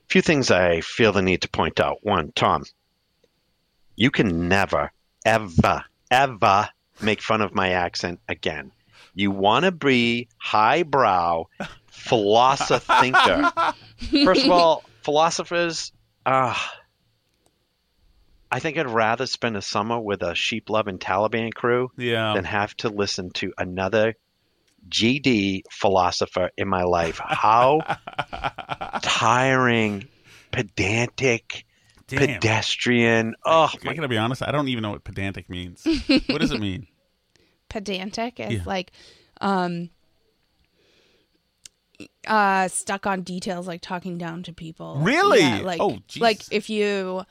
few 0.08 0.22
things 0.22 0.50
I 0.50 0.82
feel 0.82 1.12
the 1.12 1.22
need 1.22 1.42
to 1.42 1.48
point 1.48 1.80
out. 1.80 1.98
One, 2.02 2.30
Tom, 2.32 2.64
you 3.96 4.10
can 4.10 4.48
never, 4.48 4.92
ever, 5.24 5.84
ever 6.10 6.68
make 7.00 7.20
fun 7.22 7.40
of 7.40 7.54
my 7.54 7.70
accent 7.70 8.20
again. 8.28 8.72
You 9.14 9.30
want 9.30 9.64
to 9.64 9.72
be 9.72 10.28
highbrow, 10.38 11.44
philosopher 11.86 12.78
thinker. 13.00 13.50
First 14.24 14.44
of 14.44 14.50
all, 14.50 14.84
philosophers, 15.02 15.92
ah. 16.26 16.74
I 18.50 18.60
think 18.60 18.78
I'd 18.78 18.88
rather 18.88 19.26
spend 19.26 19.56
a 19.56 19.62
summer 19.62 19.98
with 19.98 20.22
a 20.22 20.34
sheep 20.34 20.70
loving 20.70 20.98
Taliban 20.98 21.52
crew 21.52 21.90
Yeah. 21.96 22.34
than 22.34 22.44
have 22.44 22.76
to 22.78 22.88
listen 22.88 23.30
to 23.32 23.52
another 23.58 24.14
GD 24.88 25.62
philosopher 25.70 26.50
in 26.56 26.68
my 26.68 26.82
life. 26.84 27.20
How 27.24 27.80
tiring, 29.02 30.06
pedantic, 30.52 31.64
Damn. 32.06 32.18
pedestrian. 32.18 33.34
Oh, 33.44 33.70
i 33.86 33.94
gotta 33.94 34.08
be 34.08 34.18
honest 34.18 34.42
i 34.42 34.50
don't 34.52 34.68
even 34.68 34.82
know 34.82 34.90
what 34.90 35.04
pedantic 35.04 35.48
means 35.48 35.84
what 36.28 36.40
does 36.40 36.50
it 36.52 36.60
mean 36.60 36.86
Pedantic 37.68 38.38
is 38.38 38.52
Yeah. 38.52 38.62
like 38.66 38.92
um 39.40 39.90
uh 42.26 42.68
stuck 42.68 43.06
on 43.06 43.22
details 43.22 43.66
like 43.66 43.80
talking 43.80 44.18
down 44.18 44.42
to 44.44 44.52
people. 44.52 44.96
Really? 45.00 45.40
Yeah, 45.40 45.60
like 45.62 45.80
Oh, 45.80 45.98
like 46.18 46.42
if 46.52 46.70
you 46.70 47.24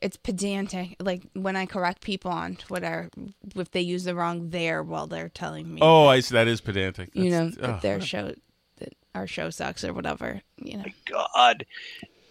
it's 0.00 0.16
pedantic 0.16 0.96
like 1.00 1.22
when 1.34 1.56
I 1.56 1.66
correct 1.66 2.02
people 2.02 2.30
on 2.30 2.56
Twitter 2.56 3.10
if 3.56 3.70
they 3.70 3.80
use 3.80 4.04
the 4.04 4.14
wrong 4.14 4.50
there 4.50 4.82
while 4.82 5.06
they're 5.06 5.28
telling 5.28 5.74
me 5.74 5.80
oh 5.82 6.06
i 6.06 6.20
see 6.20 6.34
that 6.34 6.48
is 6.48 6.60
pedantic 6.60 7.10
you 7.12 7.30
know 7.30 7.50
oh, 7.62 7.78
their 7.82 8.00
show 8.00 8.32
that 8.78 8.94
our 9.14 9.26
show 9.26 9.50
sucks 9.50 9.84
or 9.84 9.92
whatever, 9.92 10.40
you 10.62 10.78
know. 10.78 10.84
God. 11.04 11.66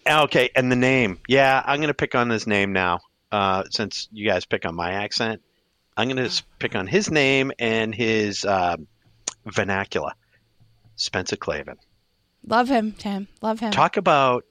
Okay, 0.10 0.50
and 0.56 0.72
the 0.72 0.76
name. 0.76 1.20
Yeah, 1.28 1.62
I'm 1.64 1.78
going 1.78 1.90
to 1.90 1.94
pick 1.94 2.16
on 2.16 2.30
his 2.30 2.48
name 2.48 2.74
now. 2.74 3.02
Uh, 3.32 3.64
since 3.70 4.08
you 4.12 4.28
guys 4.28 4.46
pick 4.46 4.66
on 4.66 4.74
my 4.74 4.94
accent, 4.94 5.44
I'm 5.96 6.10
going 6.10 6.28
to 6.28 6.44
pick 6.58 6.76
on 6.76 6.88
his 6.88 7.12
name 7.12 7.52
and 7.60 7.94
his 7.94 8.44
um 8.44 8.88
vernacular. 9.46 10.14
Spencer 10.96 11.36
Klavan. 11.36 11.78
Love 12.46 12.68
him, 12.68 12.94
Tim. 12.94 13.28
Love 13.42 13.60
him. 13.60 13.72
Talk 13.72 13.98
about 13.98 14.46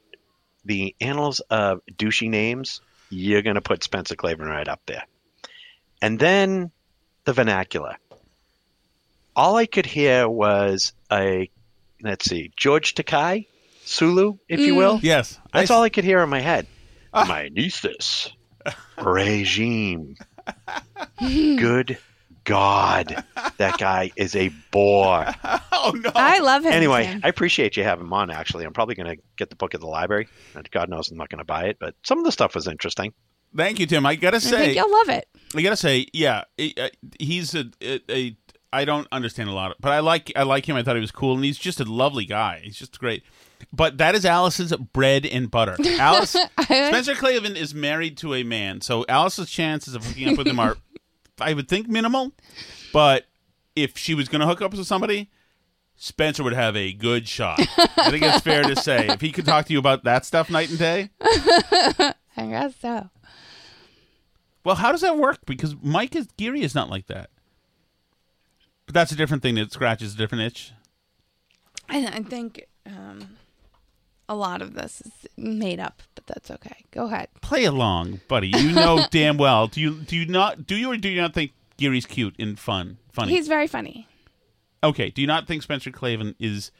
the 0.64 0.94
annals 1.00 1.40
of 1.50 1.80
douchey 1.96 2.30
names. 2.30 2.80
You're 3.10 3.42
going 3.42 3.56
to 3.56 3.60
put 3.60 3.82
Spencer 3.82 4.16
Klavan 4.16 4.46
right 4.46 4.68
up 4.68 4.80
there. 4.86 5.04
And 6.00 6.18
then 6.18 6.70
the 7.24 7.32
vernacular. 7.32 7.96
All 9.34 9.56
I 9.56 9.66
could 9.66 9.86
hear 9.86 10.28
was 10.28 10.92
a, 11.10 11.50
let's 12.02 12.24
see, 12.24 12.50
George 12.56 12.94
Takei, 12.94 13.46
Sulu, 13.88 14.34
if 14.48 14.60
you 14.60 14.74
Mm. 14.74 14.76
will. 14.76 15.00
Yes. 15.02 15.38
That's 15.52 15.70
all 15.70 15.82
I 15.82 15.88
could 15.88 16.04
hear 16.04 16.20
in 16.20 16.28
my 16.28 16.40
head. 16.40 16.66
My 17.12 17.48
nieces. 17.48 18.30
Regime. 18.98 20.14
Good 21.18 21.98
God. 22.44 23.24
That 23.56 23.78
guy 23.78 24.10
is 24.16 24.36
a 24.36 24.50
bore. 24.70 25.26
oh 25.72 25.92
no. 25.94 26.10
I 26.14 26.38
love 26.40 26.64
him. 26.64 26.72
Anyway, 26.72 27.04
Tim. 27.04 27.20
I 27.24 27.28
appreciate 27.28 27.76
you 27.76 27.84
having 27.84 28.06
him 28.06 28.12
on. 28.12 28.30
Actually, 28.30 28.64
I'm 28.64 28.72
probably 28.72 28.94
going 28.94 29.16
to 29.16 29.22
get 29.36 29.50
the 29.50 29.56
book 29.56 29.74
at 29.74 29.80
the 29.80 29.86
library. 29.86 30.28
And 30.54 30.70
God 30.70 30.88
knows 30.88 31.10
I'm 31.10 31.16
not 31.16 31.28
going 31.30 31.38
to 31.38 31.44
buy 31.44 31.64
it, 31.64 31.78
but 31.80 31.94
some 32.04 32.18
of 32.18 32.24
the 32.24 32.32
stuff 32.32 32.54
was 32.54 32.66
interesting. 32.68 33.12
Thank 33.56 33.78
you, 33.80 33.86
Tim. 33.86 34.04
I 34.04 34.14
gotta 34.14 34.40
say, 34.40 34.56
I 34.56 34.60
think 34.60 34.76
you'll 34.76 34.92
love 34.92 35.08
it. 35.08 35.26
I 35.56 35.62
gotta 35.62 35.74
say, 35.76 36.06
yeah, 36.12 36.44
uh, 36.58 36.88
he's 37.18 37.54
a, 37.54 37.64
a, 37.80 37.98
a. 38.10 38.36
I 38.74 38.84
don't 38.84 39.08
understand 39.10 39.48
a 39.48 39.52
lot, 39.52 39.74
but 39.80 39.90
I 39.90 40.00
like 40.00 40.30
I 40.36 40.42
like 40.42 40.68
him. 40.68 40.76
I 40.76 40.82
thought 40.82 40.96
he 40.96 41.00
was 41.00 41.10
cool, 41.10 41.34
and 41.34 41.42
he's 41.42 41.56
just 41.56 41.80
a 41.80 41.84
lovely 41.84 42.26
guy. 42.26 42.60
He's 42.62 42.76
just 42.76 42.98
great. 43.00 43.22
But 43.72 43.98
that 43.98 44.14
is 44.14 44.24
Alice's 44.24 44.72
bread 44.72 45.26
and 45.26 45.50
butter. 45.50 45.76
Alice 45.98 46.36
Spencer 46.62 47.14
Klavan 47.14 47.56
is 47.56 47.74
married 47.74 48.16
to 48.18 48.34
a 48.34 48.42
man, 48.42 48.80
so 48.80 49.04
Alice's 49.08 49.50
chances 49.50 49.94
of 49.94 50.04
hooking 50.04 50.28
up 50.30 50.38
with 50.38 50.46
him 50.46 50.58
are, 50.58 50.76
I 51.40 51.54
would 51.54 51.68
think, 51.68 51.88
minimal. 51.88 52.32
But 52.92 53.26
if 53.76 53.96
she 53.96 54.14
was 54.14 54.28
going 54.28 54.40
to 54.40 54.46
hook 54.46 54.62
up 54.62 54.72
with 54.72 54.86
somebody, 54.86 55.30
Spencer 55.96 56.44
would 56.44 56.52
have 56.52 56.76
a 56.76 56.92
good 56.92 57.28
shot. 57.28 57.60
I 57.96 58.10
think 58.10 58.22
it's 58.22 58.40
fair 58.40 58.62
to 58.62 58.76
say 58.76 59.08
if 59.08 59.20
he 59.20 59.32
could 59.32 59.44
talk 59.44 59.66
to 59.66 59.72
you 59.72 59.78
about 59.78 60.04
that 60.04 60.24
stuff 60.24 60.48
night 60.48 60.70
and 60.70 60.78
day. 60.78 61.10
I 61.20 62.14
guess 62.36 62.74
so. 62.80 63.10
Well, 64.64 64.76
how 64.76 64.92
does 64.92 65.00
that 65.00 65.18
work? 65.18 65.38
Because 65.46 65.74
Mike 65.82 66.14
is 66.14 66.28
Geary 66.36 66.62
is 66.62 66.74
not 66.74 66.88
like 66.90 67.06
that. 67.06 67.30
But 68.86 68.94
that's 68.94 69.12
a 69.12 69.16
different 69.16 69.42
thing 69.42 69.56
that 69.56 69.72
scratches 69.72 70.14
a 70.14 70.16
different 70.16 70.44
itch. 70.44 70.72
I, 71.88 72.06
I 72.06 72.22
think 72.22 72.64
um, 72.86 73.36
a 74.28 74.34
lot 74.34 74.60
of 74.62 74.74
this 74.74 75.00
is 75.00 75.12
made 75.36 75.80
up, 75.80 76.02
but 76.14 76.26
that's 76.26 76.50
okay. 76.50 76.84
Go 76.90 77.06
ahead. 77.06 77.28
Play 77.40 77.64
along, 77.64 78.20
buddy. 78.28 78.48
You 78.48 78.72
know 78.72 79.04
damn 79.10 79.38
well. 79.38 79.66
Do 79.66 79.80
you 79.80 79.94
do 79.94 80.16
you 80.16 80.26
not 80.26 80.66
do 80.66 80.76
you 80.76 80.92
or 80.92 80.96
do 80.96 81.08
you 81.08 81.20
not 81.20 81.34
think 81.34 81.52
Geary's 81.76 82.06
cute 82.06 82.34
and 82.38 82.58
fun? 82.58 82.98
Funny. 83.12 83.32
He's 83.32 83.48
very 83.48 83.66
funny. 83.66 84.06
okay. 84.84 85.10
Do 85.10 85.20
you 85.20 85.26
not 85.26 85.46
think 85.46 85.62
Spencer 85.62 85.90
Klavan 85.90 86.34
is 86.38 86.70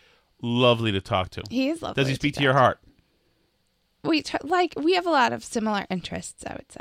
lovely 0.42 0.92
to 0.92 1.01
talk 1.01 1.30
to? 1.30 1.42
He 1.51 1.68
is 1.68 1.82
lovely 1.82 2.03
Does 2.03 2.09
he 2.09 2.14
speak 2.14 2.34
to 2.34 2.38
talk 2.38 2.44
your 2.44 2.53
heart? 2.53 2.78
We 4.05 4.22
t- 4.22 4.38
like 4.44 4.74
we 4.76 4.94
have 4.94 5.07
a 5.07 5.11
lot 5.11 5.32
of 5.32 5.42
similar 5.44 5.86
interests. 5.90 6.44
I 6.46 6.53
would 6.55 6.70
say. 6.70 6.80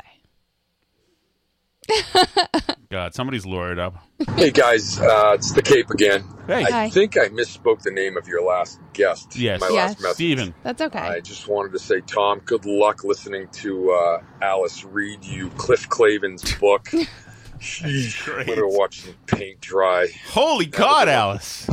God, 2.90 3.14
somebody's 3.14 3.44
lured 3.46 3.78
up. 3.78 3.96
Hey 4.36 4.50
guys, 4.50 4.98
uh, 5.00 5.32
it's 5.34 5.52
the 5.52 5.62
Cape 5.62 5.90
again. 5.90 6.24
Hey. 6.46 6.64
I 6.64 6.70
Hi. 6.70 6.90
think 6.90 7.16
I 7.18 7.28
misspoke 7.28 7.82
the 7.82 7.90
name 7.90 8.16
of 8.16 8.26
your 8.28 8.42
last 8.42 8.80
guest. 8.92 9.36
Yes. 9.36 9.60
my 9.60 9.68
Yes. 9.68 9.90
last 9.90 10.00
message. 10.02 10.14
Steven. 10.16 10.54
That's 10.62 10.80
okay. 10.82 10.98
I 10.98 11.20
just 11.20 11.48
wanted 11.48 11.72
to 11.72 11.78
say, 11.78 12.00
Tom, 12.00 12.40
good 12.44 12.64
luck 12.64 13.04
listening 13.04 13.48
to 13.48 13.90
uh, 13.92 14.22
Alice 14.40 14.84
read 14.84 15.24
you 15.24 15.50
Cliff 15.50 15.88
Clavin's 15.88 16.54
book. 16.58 16.84
Sheesh, 17.60 18.38
I'm 18.40 18.46
gonna 18.46 18.68
watch 18.68 19.00
some 19.00 19.14
paint 19.26 19.60
dry. 19.60 20.06
Holy 20.28 20.66
God, 20.66 21.08
Alice! 21.08 21.68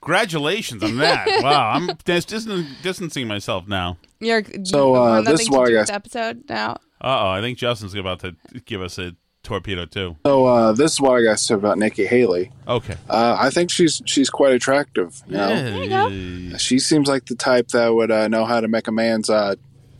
Congratulations 0.00 0.82
on 0.82 0.96
that. 0.98 1.26
wow, 1.42 1.70
I'm 1.70 1.90
dis- 2.04 2.24
dis- 2.24 2.46
distancing 2.82 3.28
myself 3.28 3.66
now. 3.68 3.98
You're 4.20 4.42
So, 4.64 4.94
you 4.94 4.94
uh, 4.96 5.00
want 5.00 5.24
this 5.26 5.32
nothing 5.32 5.42
is 5.42 5.48
to 5.48 5.52
why 5.52 5.62
I 5.62 5.66
do 5.66 5.72
with 5.72 5.80
guess- 5.80 5.88
the 5.88 5.94
episode 5.94 6.44
now. 6.48 6.70
Uh 7.00 7.20
oh, 7.20 7.28
I 7.28 7.40
think 7.42 7.58
Justin's 7.58 7.94
about 7.94 8.20
to 8.20 8.34
give 8.64 8.80
us 8.80 8.98
a 8.98 9.14
torpedo 9.44 9.84
too. 9.84 10.16
So 10.26 10.46
uh, 10.46 10.72
this 10.72 10.92
is 10.94 11.00
what 11.00 11.12
I 11.20 11.22
got 11.22 11.36
to 11.36 11.42
say 11.42 11.54
about 11.54 11.78
Nikki 11.78 12.06
Haley. 12.06 12.50
Okay. 12.66 12.96
Uh, 13.08 13.36
I 13.38 13.50
think 13.50 13.70
she's 13.70 14.02
she's 14.06 14.30
quite 14.30 14.52
attractive. 14.54 15.22
You 15.28 15.36
know, 15.36 15.48
There 15.48 15.82
you 15.84 16.50
go. 16.52 16.56
she 16.58 16.78
seems 16.80 17.06
like 17.08 17.26
the 17.26 17.36
type 17.36 17.68
that 17.68 17.88
would 17.94 18.10
uh, 18.10 18.26
know 18.28 18.44
how 18.44 18.60
to 18.60 18.66
make 18.68 18.88
a 18.88 18.92
man's 18.92 19.30
uh, 19.30 19.54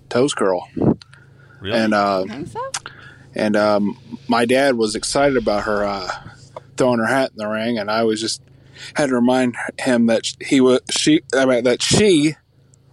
toes 0.08 0.34
curl. 0.34 0.68
Really? 1.60 1.78
And 1.78 1.94
uh, 1.94 2.24
Think 2.24 2.48
so? 2.48 2.60
and 3.34 3.56
um, 3.56 3.98
my 4.28 4.44
dad 4.44 4.74
was 4.76 4.94
excited 4.96 5.36
about 5.36 5.64
her 5.64 5.84
uh, 5.84 6.10
throwing 6.76 6.98
her 6.98 7.06
hat 7.06 7.30
in 7.30 7.36
the 7.36 7.48
ring, 7.48 7.78
and 7.78 7.90
I 7.90 8.02
was 8.04 8.20
just 8.20 8.42
had 8.96 9.08
to 9.10 9.14
remind 9.14 9.56
him 9.78 10.06
that 10.06 10.24
he 10.40 10.60
was 10.60 10.80
she 10.90 11.20
I 11.34 11.44
mean, 11.46 11.64
that 11.64 11.82
she 11.82 12.34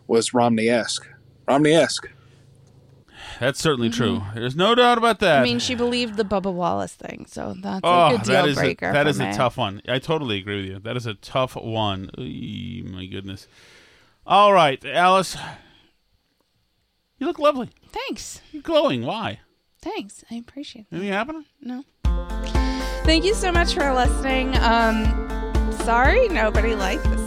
was 0.07 0.33
Romney 0.33 0.69
esque. 0.69 1.07
Romney 1.47 1.71
esque. 1.73 2.07
That's 3.41 3.59
certainly 3.59 3.89
true. 3.89 4.21
There's 4.35 4.55
no 4.55 4.75
doubt 4.75 4.99
about 4.99 5.17
that. 5.21 5.39
I 5.39 5.43
mean, 5.43 5.57
she 5.57 5.73
believed 5.73 6.15
the 6.15 6.23
Bubba 6.23 6.53
Wallace 6.53 6.93
thing, 6.93 7.25
so 7.27 7.55
that's 7.57 7.81
oh, 7.83 8.05
a 8.05 8.11
good 8.11 8.21
deal 8.21 8.33
that 8.35 8.47
is 8.47 8.55
a, 8.55 8.61
breaker. 8.61 8.93
that 8.93 9.03
for 9.05 9.09
is 9.09 9.19
a 9.19 9.33
tough 9.33 9.57
one. 9.57 9.81
I 9.87 9.97
totally 9.97 10.37
agree 10.37 10.57
with 10.57 10.65
you. 10.69 10.77
That 10.77 10.95
is 10.95 11.07
a 11.07 11.15
tough 11.15 11.55
one. 11.55 12.11
My 12.19 13.07
goodness. 13.07 13.47
All 14.27 14.53
right, 14.53 14.85
Alice. 14.85 15.35
You 17.17 17.25
look 17.25 17.39
lovely. 17.39 17.71
Thanks. 17.91 18.41
You're 18.51 18.61
glowing. 18.61 19.07
Why? 19.07 19.39
Thanks. 19.81 20.23
I 20.29 20.35
appreciate 20.35 20.87
that. 20.91 20.97
Anything 20.97 21.13
happening? 21.13 21.45
No. 21.59 21.83
Thank 23.05 23.25
you 23.25 23.33
so 23.33 23.51
much 23.51 23.73
for 23.73 23.91
listening. 23.91 24.55
Um, 24.57 25.71
sorry 25.83 26.27
nobody 26.29 26.75
liked 26.75 27.20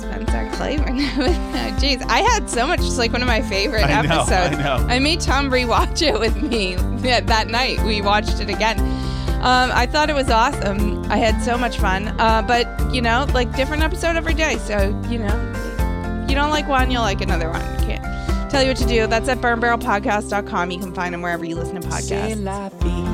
the 0.58 0.76
Spencer 0.76 0.84
Klavan. 0.84 1.78
Jeez, 1.78 2.02
I 2.08 2.20
had 2.20 2.48
so 2.48 2.66
much. 2.66 2.80
It's 2.80 2.98
like 2.98 3.12
one 3.12 3.22
of 3.22 3.28
my 3.28 3.42
favorite 3.42 3.84
I 3.84 4.02
know, 4.02 4.22
episodes. 4.22 4.56
I 4.56 4.62
know. 4.62 4.86
I 4.88 4.98
made 4.98 5.20
Tom 5.20 5.50
rewatch 5.50 6.02
it 6.02 6.18
with 6.18 6.36
me 6.42 6.74
that, 7.02 7.26
that 7.26 7.48
night. 7.48 7.82
We 7.84 8.00
watched 8.02 8.40
it 8.40 8.48
again. 8.50 8.78
Um, 9.44 9.70
I 9.74 9.86
thought 9.86 10.08
it 10.08 10.14
was 10.14 10.30
awesome. 10.30 11.04
I 11.10 11.18
had 11.18 11.42
so 11.42 11.58
much 11.58 11.76
fun. 11.78 12.08
Uh, 12.18 12.42
but 12.42 12.94
you 12.94 13.02
know, 13.02 13.26
like 13.34 13.54
different 13.54 13.82
episode 13.82 14.16
every 14.16 14.34
day. 14.34 14.56
So 14.58 14.88
you 15.10 15.18
know, 15.18 16.26
you 16.28 16.34
don't 16.34 16.50
like 16.50 16.66
one, 16.66 16.90
you'll 16.90 17.02
like 17.02 17.20
another 17.20 17.50
one. 17.50 17.60
You 17.80 17.86
can't 17.86 18.50
tell 18.50 18.62
you 18.62 18.68
what 18.68 18.78
to 18.78 18.86
do. 18.86 19.06
That's 19.06 19.28
at 19.28 19.38
burnbarrelpodcast.com. 19.38 20.70
You 20.70 20.78
can 20.78 20.94
find 20.94 21.12
them 21.12 21.20
wherever 21.20 21.44
you 21.44 21.56
listen 21.56 21.80
to 21.80 21.86
podcasts. 21.86 23.13